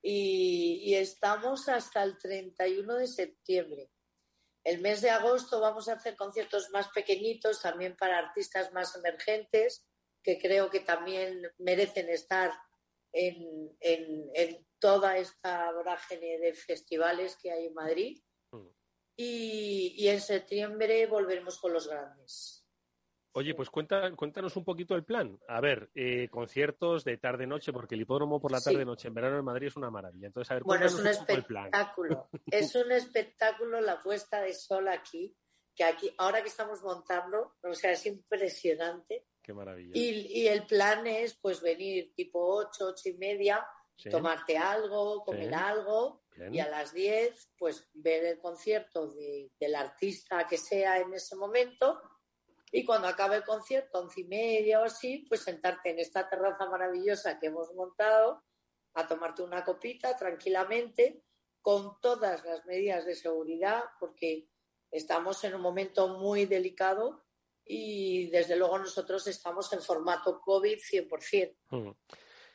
y, 0.02 0.94
estamos 0.96 1.68
hasta 1.70 2.04
el 2.04 2.18
31 2.18 2.96
de 2.96 3.08
septiembre. 3.08 3.92
El 4.64 4.82
mes 4.82 5.02
de 5.02 5.10
agosto 5.10 5.60
vamos 5.60 5.88
a 5.88 5.94
hacer 5.94 6.16
conciertos 6.16 6.70
más 6.72 6.90
pequeñitos, 6.90 7.62
también 7.62 7.96
para 7.96 8.20
artistas 8.20 8.72
más 8.74 8.96
emergentes, 8.96 9.88
que 10.22 10.38
creo 10.38 10.70
que 10.70 10.82
también 10.82 11.42
merecen 11.58 12.10
estar 12.10 12.52
en, 13.14 13.76
toda 14.80 15.18
esta 15.18 15.72
vorágine 15.72 16.38
de 16.38 16.54
festivales 16.54 17.36
que 17.42 17.52
hay 17.52 17.66
en 17.66 17.74
Madrid 17.74 18.22
y, 19.18 20.08
en 20.08 20.22
septiembre 20.22 21.08
volveremos 21.08 21.58
con 21.58 21.74
los 21.74 21.88
grandes. 21.88 22.64
Oye, 23.34 23.54
pues 23.54 23.70
cuéntanos 23.70 24.56
un 24.56 24.64
poquito 24.64 24.96
el 24.96 25.04
plan. 25.04 25.40
A 25.48 25.60
ver, 25.60 25.92
eh, 25.94 26.28
conciertos 26.30 27.04
de 27.04 27.18
tarde-noche, 27.18 27.72
porque 27.72 27.96
el 27.96 28.02
hipódromo 28.02 28.40
por 28.40 28.52
la 28.52 28.62
tarde-noche 28.62 29.10
en 29.10 29.14
verano 29.14 29.38
en 29.38 29.46
Madrid 29.46 29.68
es 29.68 29.76
una 29.76 29.92
maravilla. 29.92 30.28
Entonces, 30.28 30.52
a 30.52 30.54
ver, 30.56 30.64
bueno, 30.64 30.86
es 30.86 30.96
un, 30.96 31.06
espectáculo. 31.06 32.30
es 32.52 32.74
un 32.74 32.92
espectáculo 32.92 33.80
la 33.82 34.02
puesta 34.02 34.42
de 34.42 34.54
sol 34.54 34.88
aquí, 34.88 35.36
que 35.76 35.84
aquí, 35.84 36.12
ahora 36.18 36.42
que 36.42 36.50
estamos 36.50 36.82
montando, 36.82 37.58
o 37.62 37.74
sea, 37.74 37.92
es 37.92 38.06
impresionante. 38.08 39.28
Qué 39.44 39.54
maravilla. 39.54 39.92
Y, 39.94 40.42
y 40.42 40.48
el 40.48 40.66
plan 40.66 41.06
es, 41.06 41.36
pues, 41.36 41.62
venir 41.62 42.14
tipo 42.16 42.40
ocho, 42.40 42.88
ocho 42.88 43.10
y 43.10 43.14
media, 43.14 43.68
tomarte 44.10 44.58
algo, 44.58 45.24
comer 45.24 45.54
algo 45.54 46.24
y 46.52 46.60
a 46.60 46.70
las 46.70 46.94
10 46.94 47.54
pues 47.58 47.88
ver 47.94 48.26
el 48.26 48.40
concierto 48.40 49.14
del 49.60 49.76
artista 49.76 50.48
que 50.48 50.58
sea 50.58 51.00
en 51.00 51.14
ese 51.14 51.36
momento 51.36 52.02
y 52.72 52.84
cuando 52.84 53.08
acabe 53.08 53.38
el 53.38 53.44
concierto, 53.44 54.00
once 54.00 54.22
y 54.22 54.24
media 54.26 54.82
o 54.82 54.84
así, 54.84 55.26
pues 55.30 55.42
sentarte 55.42 55.92
en 55.92 56.00
esta 56.00 56.30
terraza 56.30 56.66
maravillosa 56.66 57.40
que 57.40 57.48
hemos 57.48 57.74
montado 57.74 58.44
a 58.94 59.08
tomarte 59.08 59.42
una 59.42 59.64
copita 59.64 60.18
tranquilamente 60.18 61.24
con 61.62 62.00
todas 62.02 62.44
las 62.44 62.66
medidas 62.66 63.06
de 63.06 63.16
seguridad 63.16 63.84
porque 64.00 64.50
estamos 64.92 65.44
en 65.44 65.56
un 65.56 65.62
momento 65.62 66.20
muy 66.20 66.46
delicado 66.46 67.26
y 67.66 68.30
desde 68.30 68.56
luego 68.56 68.80
nosotros 68.80 69.28
estamos 69.28 69.72
en 69.74 69.82
formato 69.82 70.42
COVID 70.42 70.78
100%. 70.78 71.56
Mm. 71.70 71.92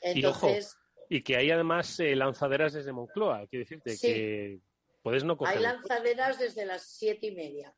Entonces, 0.00 0.76
y 1.08 1.22
que 1.22 1.36
hay 1.36 1.50
además 1.50 1.98
eh, 2.00 2.14
lanzaderas 2.16 2.72
desde 2.72 2.92
Moncloa, 2.92 3.46
quiero 3.48 3.64
decirte 3.64 3.96
que 3.98 4.60
puedes 5.02 5.24
no 5.24 5.36
coger. 5.36 5.56
Hay 5.56 5.62
lanzaderas 5.62 6.38
desde 6.38 6.64
las 6.64 6.96
siete 6.96 7.26
y 7.28 7.34
media 7.34 7.74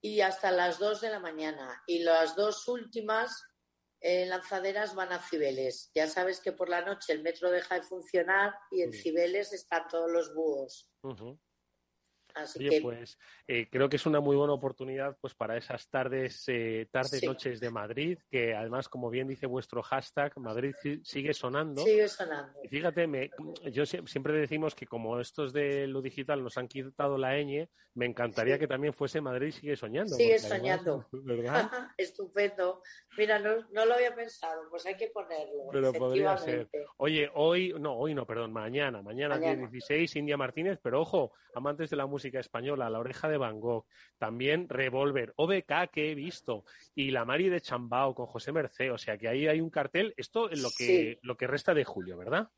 y 0.00 0.20
hasta 0.20 0.50
las 0.50 0.78
dos 0.78 1.00
de 1.00 1.10
la 1.10 1.20
mañana. 1.20 1.82
Y 1.86 2.00
las 2.00 2.36
dos 2.36 2.66
últimas 2.68 3.44
eh, 4.00 4.26
lanzaderas 4.26 4.94
van 4.94 5.12
a 5.12 5.18
Cibeles. 5.18 5.90
Ya 5.94 6.06
sabes 6.06 6.40
que 6.40 6.52
por 6.52 6.68
la 6.68 6.82
noche 6.82 7.12
el 7.12 7.22
metro 7.22 7.50
deja 7.50 7.76
de 7.76 7.82
funcionar 7.82 8.54
y 8.70 8.82
en 8.82 8.92
Cibeles 8.92 9.52
están 9.52 9.88
todos 9.88 10.10
los 10.10 10.34
búhos. 10.34 10.90
Oye, 12.58 12.80
pues 12.80 13.18
eh, 13.46 13.68
creo 13.70 13.88
que 13.88 13.96
es 13.96 14.06
una 14.06 14.20
muy 14.20 14.36
buena 14.36 14.52
oportunidad 14.52 15.16
pues 15.20 15.34
para 15.34 15.56
esas 15.56 15.88
tardes, 15.88 16.44
eh, 16.48 16.88
tardes, 16.90 17.22
noches 17.24 17.60
de 17.60 17.70
Madrid, 17.70 18.18
que 18.30 18.54
además, 18.54 18.88
como 18.88 19.10
bien 19.10 19.28
dice 19.28 19.46
vuestro 19.46 19.82
hashtag, 19.82 20.36
Madrid 20.38 20.74
sigue 21.02 21.34
sonando. 21.34 21.82
Sigue 21.82 22.08
sonando. 22.08 22.58
Y 22.62 22.68
fíjate, 22.68 23.06
me, 23.06 23.30
yo 23.72 23.86
siempre 23.86 24.32
decimos 24.34 24.74
que 24.74 24.86
como 24.86 25.18
estos 25.20 25.52
de 25.52 25.86
lo 25.86 26.02
digital 26.02 26.42
nos 26.42 26.58
han 26.58 26.68
quitado 26.68 27.18
la 27.18 27.36
ñ, 27.38 27.68
me 27.94 28.06
encantaría 28.06 28.58
que 28.58 28.68
también 28.68 28.92
fuese 28.92 29.20
Madrid 29.20 29.50
sigue 29.50 29.76
soñando. 29.76 30.14
Sigue 30.14 30.38
soñando. 30.38 31.06
¿Verdad? 31.12 31.70
Estupendo. 31.96 32.82
Mira, 33.16 33.38
no, 33.38 33.66
no, 33.72 33.86
lo 33.86 33.94
había 33.94 34.14
pensado, 34.14 34.68
pues 34.70 34.86
hay 34.86 34.96
que 34.96 35.08
ponerlo. 35.08 35.68
Pero 35.72 35.92
podría 35.92 36.36
ser. 36.36 36.68
Oye, 36.98 37.30
hoy, 37.34 37.74
no, 37.78 37.96
hoy 37.96 38.14
no, 38.14 38.26
perdón, 38.26 38.52
mañana, 38.52 39.02
mañana, 39.02 39.34
mañana. 39.34 39.68
16, 39.68 40.14
India 40.16 40.36
Martínez, 40.36 40.78
pero 40.82 41.00
ojo, 41.00 41.32
amantes 41.54 41.90
de 41.90 41.96
la 41.96 42.06
música 42.06 42.27
española, 42.36 42.90
La 42.90 42.98
Oreja 42.98 43.28
de 43.28 43.38
Van 43.38 43.60
Gogh, 43.60 43.86
también 44.18 44.68
Revolver, 44.68 45.32
OBK 45.36 45.90
que 45.92 46.10
he 46.10 46.14
visto, 46.14 46.64
y 46.94 47.10
La 47.10 47.24
Mari 47.24 47.48
de 47.48 47.60
Chambao 47.60 48.14
con 48.14 48.26
José 48.26 48.52
Mercé, 48.52 48.90
o 48.90 48.98
sea 48.98 49.16
que 49.16 49.28
ahí 49.28 49.46
hay 49.46 49.60
un 49.60 49.70
cartel, 49.70 50.14
esto 50.16 50.50
es 50.50 50.60
lo 50.60 50.70
que, 50.76 51.18
lo 51.22 51.36
que 51.36 51.46
resta 51.46 51.74
de 51.74 51.84
julio, 51.84 52.16
¿verdad? 52.16 52.48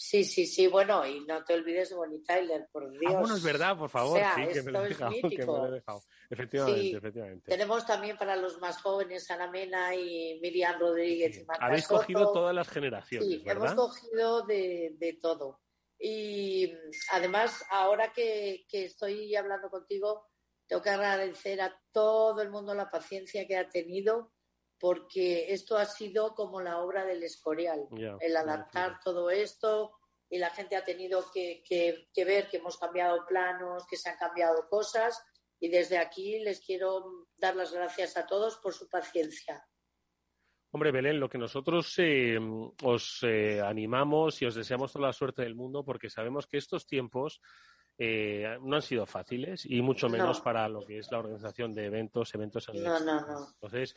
Sí, 0.00 0.22
sí, 0.22 0.46
sí, 0.46 0.68
bueno, 0.68 1.04
y 1.04 1.24
no 1.26 1.42
te 1.44 1.54
olvides 1.54 1.90
de 1.90 1.96
Bonnie 1.96 2.22
Tyler, 2.22 2.68
por 2.70 2.88
Dios. 2.88 3.02
Ah, 3.12 3.18
bueno, 3.18 3.34
es 3.34 3.42
verdad, 3.42 3.76
por 3.76 3.90
favor, 3.90 4.20
sí, 4.36 4.42
que 4.52 4.62
me 4.62 4.70
lo 4.70 4.84
he 4.84 4.88
dejado, 4.90 5.10
que 5.28 5.38
me 5.38 5.44
lo 5.44 5.66
he 5.66 5.70
dejado. 5.72 6.02
Efectivamente, 6.30 6.96
efectivamente. 6.96 7.50
Tenemos 7.50 7.84
también 7.84 8.16
para 8.16 8.36
los 8.36 8.60
más 8.60 8.80
jóvenes 8.80 9.28
Ana 9.28 9.50
Mena 9.50 9.96
y 9.96 10.38
Miriam 10.40 10.78
Rodríguez 10.78 11.38
y 11.38 11.44
Marta 11.44 11.66
Habéis 11.66 11.88
cogido 11.88 12.32
todas 12.32 12.54
las 12.54 12.68
generaciones, 12.68 13.28
Sí, 13.28 13.42
hemos 13.44 13.74
cogido 13.74 14.46
de, 14.46 14.94
de 14.98 15.14
todo. 15.14 15.60
Y 15.98 16.72
además, 17.10 17.64
ahora 17.70 18.12
que, 18.12 18.66
estoy 18.70 19.34
hablando 19.34 19.68
contigo, 19.68 20.26
tengo 20.66 20.82
que 20.82 20.90
agradecer 20.90 21.60
a 21.60 21.80
todo 21.92 22.40
el 22.42 22.50
mundo 22.50 22.74
la 22.74 22.90
paciencia 22.90 23.46
que 23.46 23.56
ha 23.56 23.68
tenido, 23.68 24.32
porque 24.78 25.52
esto 25.52 25.76
ha 25.76 25.86
sido 25.86 26.34
como 26.34 26.60
la 26.60 26.78
obra 26.78 27.04
del 27.04 27.22
Escorial, 27.24 27.88
el 28.20 28.36
adaptar 28.36 29.00
todo 29.02 29.30
esto 29.30 29.98
y 30.30 30.38
la 30.38 30.50
gente 30.50 30.76
ha 30.76 30.84
tenido 30.84 31.30
que, 31.32 31.62
que, 31.66 32.24
ver 32.24 32.48
que 32.48 32.58
hemos 32.58 32.78
cambiado 32.78 33.24
planos, 33.26 33.86
que 33.88 33.96
se 33.96 34.10
han 34.10 34.18
cambiado 34.18 34.68
cosas 34.68 35.20
y 35.58 35.68
desde 35.68 35.98
aquí 35.98 36.38
les 36.40 36.60
quiero 36.60 37.26
dar 37.36 37.56
las 37.56 37.72
gracias 37.72 38.16
a 38.16 38.26
todos 38.26 38.58
por 38.58 38.74
su 38.74 38.88
paciencia. 38.88 39.66
Hombre, 40.70 40.92
Belén, 40.92 41.18
lo 41.18 41.28
que 41.28 41.38
nosotros 41.38 41.94
eh, 41.98 42.38
os 42.82 43.20
eh, 43.22 43.60
animamos 43.60 44.42
y 44.42 44.46
os 44.46 44.54
deseamos 44.54 44.92
toda 44.92 45.06
la 45.06 45.12
suerte 45.12 45.42
del 45.42 45.54
mundo 45.54 45.82
porque 45.82 46.10
sabemos 46.10 46.46
que 46.46 46.58
estos 46.58 46.86
tiempos 46.86 47.40
eh, 47.96 48.56
no 48.60 48.76
han 48.76 48.82
sido 48.82 49.06
fáciles 49.06 49.64
y 49.64 49.80
mucho 49.80 50.08
menos 50.08 50.40
para 50.40 50.68
lo 50.68 50.84
que 50.84 50.98
es 50.98 51.10
la 51.10 51.18
organización 51.18 51.72
de 51.72 51.86
eventos, 51.86 52.34
eventos 52.34 52.68
en 52.68 52.84
no, 52.84 53.00
no, 53.00 53.20
no. 53.20 53.48
Entonces, 53.54 53.94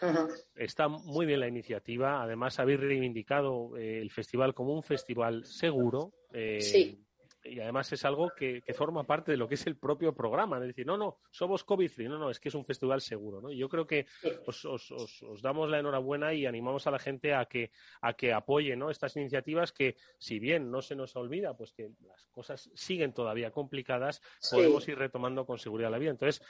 está 0.55 0.87
muy 0.87 1.25
bien 1.25 1.41
la 1.41 1.47
iniciativa. 1.47 2.23
Además, 2.23 2.57
habéis 2.59 2.79
reivindicado 2.79 3.75
el 3.77 4.09
festival 4.09 4.53
como 4.53 4.73
un 4.73 4.81
festival 4.81 5.45
seguro. 5.45 6.13
sí 6.31 7.05
y 7.43 7.59
además 7.59 7.91
es 7.91 8.05
algo 8.05 8.31
que, 8.35 8.61
forma 8.75 9.03
parte 9.03 9.31
de 9.31 9.37
lo 9.37 9.47
que 9.47 9.55
es 9.55 9.67
el 9.67 9.75
propio 9.75 10.13
programa. 10.13 10.57
Es 10.57 10.67
decir, 10.67 10.85
no, 10.85 10.97
no, 10.97 11.19
somos 11.29 11.63
COVID-free, 11.63 12.07
no, 12.07 12.17
no, 12.17 12.29
es 12.29 12.39
que 12.39 12.49
es 12.49 12.55
un 12.55 12.65
festival 12.65 13.01
seguro. 13.01 13.41
¿no? 13.41 13.51
yo 13.51 13.69
creo 13.69 13.85
que 13.85 14.05
os, 14.45 14.65
os, 14.65 14.91
os, 14.91 15.41
damos 15.41 15.69
la 15.69 15.79
enhorabuena 15.79 16.33
y 16.33 16.45
animamos 16.45 16.87
a 16.87 16.91
la 16.91 16.99
gente 16.99 17.33
a 17.33 17.45
que, 17.45 17.71
a 18.01 18.13
que 18.13 18.33
apoye 18.33 18.75
¿no? 18.75 18.89
estas 18.89 19.15
iniciativas 19.17 19.71
que, 19.71 19.95
si 20.17 20.39
bien 20.39 20.71
no 20.71 20.81
se 20.81 20.95
nos 20.95 21.15
olvida, 21.15 21.55
pues 21.55 21.73
que 21.73 21.91
las 22.07 22.25
cosas 22.27 22.69
siguen 22.73 23.13
todavía 23.13 23.51
complicadas, 23.51 24.21
podemos 24.49 24.87
ir 24.87 24.97
retomando 24.97 25.45
con 25.45 25.57
seguridad 25.57 25.91
la 25.91 25.97
vida. 25.97 26.11
Entonces, 26.11 26.41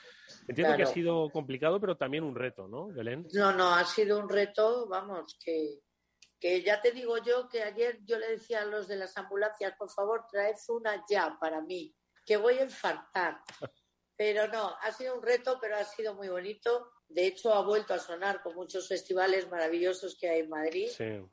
entiendo 0.47 0.75
que 0.77 0.83
ha 0.83 0.87
sido 0.87 1.29
complicado, 1.29 1.79
pero 1.79 1.97
también 1.97 2.23
un 2.23 2.35
reto, 2.35 2.67
¿no, 2.67 2.87
Belén? 2.87 3.27
No, 3.33 3.51
no, 3.53 3.73
ha 3.73 3.85
sido 3.85 4.19
un 4.19 4.29
reto, 4.29 4.87
vamos, 4.87 5.37
que 5.43 5.79
que 6.41 6.63
ya 6.63 6.81
te 6.81 6.91
digo 6.91 7.19
yo 7.19 7.47
que 7.47 7.61
ayer 7.61 7.99
yo 8.03 8.17
le 8.17 8.31
decía 8.31 8.63
a 8.63 8.65
los 8.65 8.87
de 8.87 8.95
las 8.95 9.15
ambulancias, 9.15 9.75
por 9.77 9.91
favor, 9.91 10.25
traed 10.27 10.55
una 10.69 11.05
ya 11.07 11.37
para 11.39 11.61
mí, 11.61 11.95
que 12.25 12.35
voy 12.35 12.57
a 12.57 12.63
infartar. 12.63 13.37
Pero 14.17 14.47
no, 14.47 14.75
ha 14.81 14.91
sido 14.91 15.15
un 15.15 15.23
reto, 15.23 15.57
pero 15.59 15.77
ha 15.77 15.83
sido 15.83 16.13
muy 16.13 16.29
bonito. 16.29 16.91
De 17.07 17.25
hecho, 17.25 17.55
ha 17.55 17.65
vuelto 17.65 17.95
a 17.95 17.97
sonar 17.97 18.43
con 18.43 18.53
muchos 18.53 18.87
festivales 18.87 19.49
maravillosos 19.49 20.15
que 20.15 20.29
hay 20.29 20.41
en 20.41 20.49
Madrid, 20.49 20.91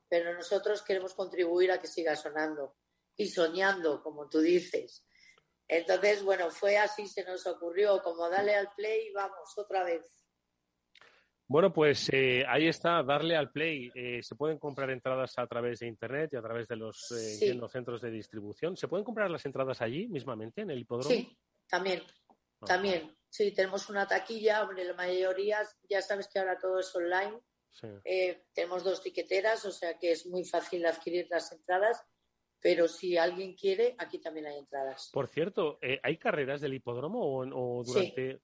pero 0.09 0.33
nosotros 0.33 0.81
queremos 0.81 1.13
contribuir 1.13 1.71
a 1.71 1.79
que 1.79 1.87
siga 1.87 2.17
sonando 2.17 2.79
y 3.15 3.29
soñando, 3.29 4.03
como 4.03 4.31
tú 4.31 4.41
dices. 4.41 5.05
Entonces, 5.67 6.23
bueno, 6.23 6.51
fue 6.51 6.79
así, 6.79 7.07
se 7.07 7.25
nos 7.25 7.47
ocurrió, 7.47 8.01
como 8.03 8.31
dale 8.31 8.55
al 8.55 8.73
play 8.75 9.09
y 9.09 9.13
vamos 9.13 9.53
otra 9.59 9.85
vez. 9.85 10.18
Bueno, 11.51 11.73
pues 11.73 12.11
eh, 12.13 12.45
ahí 12.47 12.69
está, 12.69 13.03
darle 13.03 13.35
al 13.35 13.51
play. 13.51 13.91
Eh, 13.95 14.23
se 14.23 14.35
pueden 14.35 14.59
comprar 14.59 14.91
entradas 14.91 15.39
a 15.39 15.47
través 15.47 15.79
de 15.79 15.87
Internet 15.87 16.31
y 16.35 16.37
a 16.37 16.43
través 16.43 16.69
de 16.69 16.77
los 16.77 17.11
eh, 17.13 17.59
centros 17.71 18.03
de 18.03 18.11
distribución. 18.11 18.77
¿Se 18.77 18.87
pueden 18.87 19.05
comprar 19.05 19.31
las 19.31 19.47
entradas 19.47 19.81
allí 19.81 20.09
mismamente, 20.09 20.61
en 20.61 20.71
el 20.71 20.81
hipódromo? 20.81 21.09
Sí, 21.09 21.35
también. 21.67 22.03
Ah. 22.61 22.67
También. 22.67 23.17
Sí, 23.31 23.53
tenemos 23.53 23.89
una 23.89 24.07
taquilla. 24.07 24.63
Hombre, 24.63 24.85
la 24.85 24.93
mayoría, 24.93 25.63
ya 25.89 26.03
sabes 26.03 26.29
que 26.29 26.39
ahora 26.39 26.59
todo 26.59 26.81
es 26.81 26.95
online. 26.95 27.41
tenemos 28.53 28.85
dos 28.85 29.03
tiqueteras, 29.03 29.65
o 29.65 29.73
sea 29.73 29.99
que 29.99 30.13
es 30.13 30.27
muy 30.27 30.45
fácil 30.45 30.85
adquirir 30.85 31.29
las 31.31 31.51
entradas. 31.53 32.05
Pero 32.61 32.89
si 32.89 33.17
alguien 33.17 33.55
quiere, 33.55 33.95
aquí 33.99 34.19
también 34.19 34.47
hay 34.47 34.59
entradas. 34.59 35.09
Por 35.15 35.29
cierto, 35.29 35.79
¿hay 36.03 36.19
carreras 36.19 36.61
del 36.61 36.75
hipódromo 36.75 37.21
o, 37.23 37.85
durante.? 37.85 38.43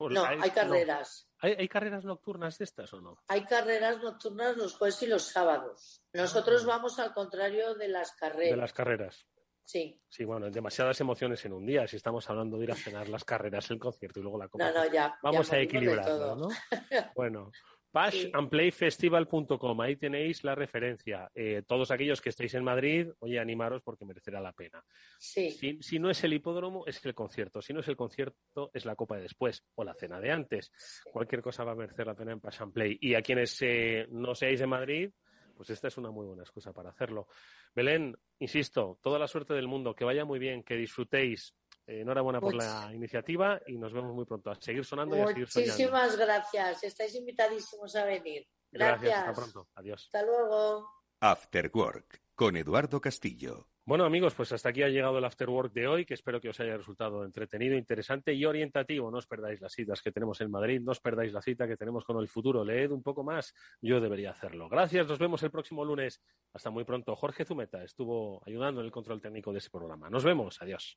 no, 0.00 0.24
hay, 0.24 0.50
carreras. 0.50 1.28
¿Hay, 1.42 1.68
carreras 1.68 2.04
nocturnas 2.04 2.56
de 2.58 2.64
estas 2.64 2.92
o 2.94 3.00
no? 3.00 3.18
Hay 3.26 3.44
carreras 3.44 4.00
nocturnas 4.00 4.56
los 4.56 4.76
jueves 4.76 5.02
y 5.02 5.08
los 5.08 5.24
sábados. 5.24 6.00
Nosotros 6.12 6.62
ah. 6.64 6.68
vamos 6.68 7.00
al 7.00 7.12
contrario 7.12 7.74
de 7.74 7.88
las 7.88 8.12
carreras. 8.12 8.50
De 8.50 8.56
las 8.56 8.72
carreras. 8.72 9.26
Sí. 9.64 10.00
Sí, 10.08 10.24
bueno, 10.24 10.50
demasiadas 10.50 11.00
emociones 11.00 11.44
en 11.44 11.52
un 11.52 11.66
día. 11.66 11.88
Si 11.88 11.96
estamos 11.96 12.30
hablando 12.30 12.58
de 12.58 12.64
ir 12.64 12.72
a 12.72 12.76
cenar 12.76 13.08
las 13.08 13.24
carreras, 13.24 13.68
el 13.72 13.80
concierto 13.80 14.20
y 14.20 14.22
luego 14.22 14.38
la 14.38 14.46
copa. 14.46 14.70
No, 14.70 14.84
no, 14.84 14.92
ya. 14.92 15.18
Vamos 15.20 15.52
a 15.52 15.58
equilibrarlo, 15.58 16.36
¿no? 16.36 16.48
bueno, 17.16 17.50
pashandplayfestival.com, 17.92 19.80
ahí 19.80 19.96
tenéis 19.96 20.42
la 20.44 20.54
referencia. 20.54 21.30
Eh, 21.34 21.62
todos 21.66 21.90
aquellos 21.90 22.20
que 22.20 22.30
estéis 22.30 22.54
en 22.54 22.64
Madrid, 22.64 23.08
oye, 23.20 23.38
animaros 23.38 23.82
porque 23.82 24.04
merecerá 24.04 24.40
la 24.40 24.52
pena. 24.52 24.82
Sí. 25.18 25.78
Si, 25.80 25.98
no 25.98 26.10
es 26.10 26.24
el 26.24 26.32
hipódromo, 26.32 26.86
es 26.86 27.04
el 27.04 27.14
concierto. 27.14 27.60
Si 27.60 27.72
no 27.72 27.80
es 27.80 27.88
el 27.88 27.96
concierto, 27.96 28.70
es 28.72 28.84
la 28.84 28.96
copa 28.96 29.16
de 29.16 29.22
después 29.22 29.62
o 29.74 29.84
la 29.84 29.94
cena 29.94 30.20
de 30.20 30.32
antes. 30.32 30.72
Cualquier 31.12 31.42
cosa 31.42 31.64
va 31.64 31.72
a 31.72 31.76
merecer 31.76 32.06
la 32.06 32.14
pena 32.14 32.32
en 32.32 32.40
Pass 32.40 32.60
Play. 32.72 32.98
Y 33.00 33.14
a 33.14 33.22
quienes 33.22 33.56
eh, 33.60 34.06
no 34.10 34.34
seáis 34.34 34.60
de 34.60 34.66
Madrid, 34.66 35.10
pues 35.54 35.70
esta 35.70 35.88
es 35.88 35.98
una 35.98 36.10
muy 36.10 36.26
buena 36.26 36.42
excusa 36.42 36.72
para 36.72 36.90
hacerlo. 36.90 37.28
Belén, 37.74 38.16
insisto, 38.38 38.98
toda 39.02 39.18
la 39.18 39.28
suerte 39.28 39.54
del 39.54 39.68
mundo, 39.68 39.94
que 39.94 40.04
vaya 40.04 40.24
muy 40.24 40.38
bien, 40.38 40.62
que 40.62 40.76
disfrutéis 40.76 41.54
eh, 41.86 42.00
enhorabuena 42.00 42.40
por 42.40 42.54
la 42.54 42.90
iniciativa 42.94 43.60
y 43.66 43.76
nos 43.76 43.92
vemos 43.92 44.14
muy 44.14 44.24
pronto. 44.24 44.50
A 44.50 44.56
seguir 44.60 44.84
sonando 44.84 45.16
y 45.16 45.20
a 45.20 45.26
seguir 45.26 45.48
soñando. 45.48 45.72
Muchísimas 45.72 46.16
gracias. 46.16 46.84
Estáis 46.84 47.14
invitadísimos 47.14 47.94
a 47.96 48.04
venir. 48.04 48.46
Gracias. 48.70 49.18
Hasta 49.18 49.32
pronto. 49.32 49.68
Adiós. 49.74 50.04
Hasta 50.04 50.24
luego. 50.24 50.88
After 51.20 51.70
Work 51.72 52.22
con 52.34 52.56
Eduardo 52.56 53.00
Castillo. 53.00 53.71
Bueno 53.84 54.04
amigos, 54.04 54.32
pues 54.36 54.52
hasta 54.52 54.68
aquí 54.68 54.84
ha 54.84 54.88
llegado 54.88 55.18
el 55.18 55.24
After 55.24 55.50
Work 55.50 55.72
de 55.72 55.88
hoy, 55.88 56.04
que 56.04 56.14
espero 56.14 56.40
que 56.40 56.48
os 56.48 56.60
haya 56.60 56.76
resultado 56.76 57.24
entretenido, 57.24 57.76
interesante 57.76 58.32
y 58.32 58.44
orientativo. 58.44 59.10
No 59.10 59.18
os 59.18 59.26
perdáis 59.26 59.60
las 59.60 59.72
citas 59.72 60.00
que 60.00 60.12
tenemos 60.12 60.40
en 60.40 60.52
Madrid, 60.52 60.80
no 60.80 60.92
os 60.92 61.00
perdáis 61.00 61.32
la 61.32 61.42
cita 61.42 61.66
que 61.66 61.76
tenemos 61.76 62.04
con 62.04 62.16
el 62.20 62.28
futuro. 62.28 62.64
Leed 62.64 62.92
un 62.92 63.02
poco 63.02 63.24
más, 63.24 63.52
yo 63.80 64.00
debería 64.00 64.30
hacerlo. 64.30 64.68
Gracias, 64.68 65.08
nos 65.08 65.18
vemos 65.18 65.42
el 65.42 65.50
próximo 65.50 65.84
lunes. 65.84 66.22
Hasta 66.52 66.70
muy 66.70 66.84
pronto. 66.84 67.16
Jorge 67.16 67.44
Zumeta 67.44 67.82
estuvo 67.82 68.40
ayudando 68.46 68.82
en 68.82 68.86
el 68.86 68.92
control 68.92 69.20
técnico 69.20 69.50
de 69.52 69.58
ese 69.58 69.70
programa. 69.70 70.08
Nos 70.08 70.22
vemos, 70.22 70.62
adiós. 70.62 70.96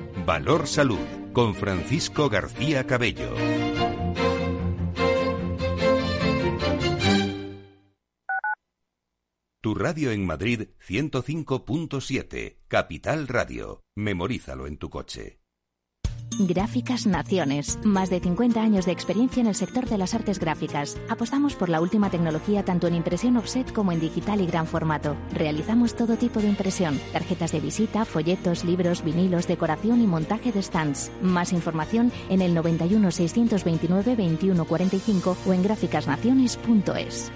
Valor 0.25 0.67
Salud, 0.67 0.99
con 1.33 1.55
Francisco 1.55 2.29
García 2.29 2.85
Cabello. 2.85 3.33
Tu 9.61 9.75
radio 9.75 10.11
en 10.11 10.25
Madrid 10.25 10.69
105.7, 10.87 12.57
Capital 12.67 13.27
Radio. 13.27 13.83
Memorízalo 13.95 14.65
en 14.65 14.77
tu 14.77 14.89
coche. 14.89 15.40
Gráficas 16.39 17.05
Naciones. 17.05 17.79
Más 17.83 18.09
de 18.09 18.19
50 18.19 18.61
años 18.61 18.85
de 18.85 18.91
experiencia 18.91 19.41
en 19.41 19.47
el 19.47 19.55
sector 19.55 19.87
de 19.87 19.97
las 19.97 20.13
artes 20.13 20.39
gráficas. 20.39 20.97
Apostamos 21.09 21.55
por 21.55 21.69
la 21.69 21.81
última 21.81 22.09
tecnología 22.09 22.63
tanto 22.63 22.87
en 22.87 22.95
impresión 22.95 23.37
offset 23.37 23.71
como 23.71 23.91
en 23.91 23.99
digital 23.99 24.41
y 24.41 24.47
gran 24.47 24.67
formato. 24.67 25.15
Realizamos 25.33 25.95
todo 25.95 26.17
tipo 26.17 26.39
de 26.39 26.47
impresión. 26.47 26.99
Tarjetas 27.13 27.51
de 27.51 27.59
visita, 27.59 28.05
folletos, 28.05 28.63
libros, 28.63 29.03
vinilos, 29.03 29.47
decoración 29.47 30.01
y 30.01 30.07
montaje 30.07 30.51
de 30.51 30.61
stands. 30.61 31.11
Más 31.21 31.53
información 31.53 32.11
en 32.29 32.41
el 32.41 32.53
91 32.53 33.11
629 33.11 34.15
2145 34.15 35.37
o 35.45 35.53
en 35.53 35.63
gráficasnaciones.es. 35.63 37.31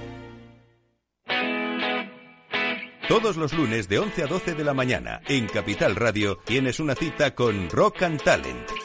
Todos 3.08 3.38
los 3.38 3.54
lunes 3.54 3.88
de 3.88 4.00
11 4.00 4.24
a 4.24 4.26
12 4.26 4.56
de 4.56 4.64
la 4.64 4.74
mañana 4.74 5.22
en 5.28 5.46
Capital 5.46 5.96
Radio 5.96 6.40
tienes 6.44 6.80
una 6.80 6.96
cita 6.96 7.36
con 7.36 7.70
Rock 7.70 8.02
and 8.02 8.20
Talent. 8.24 8.85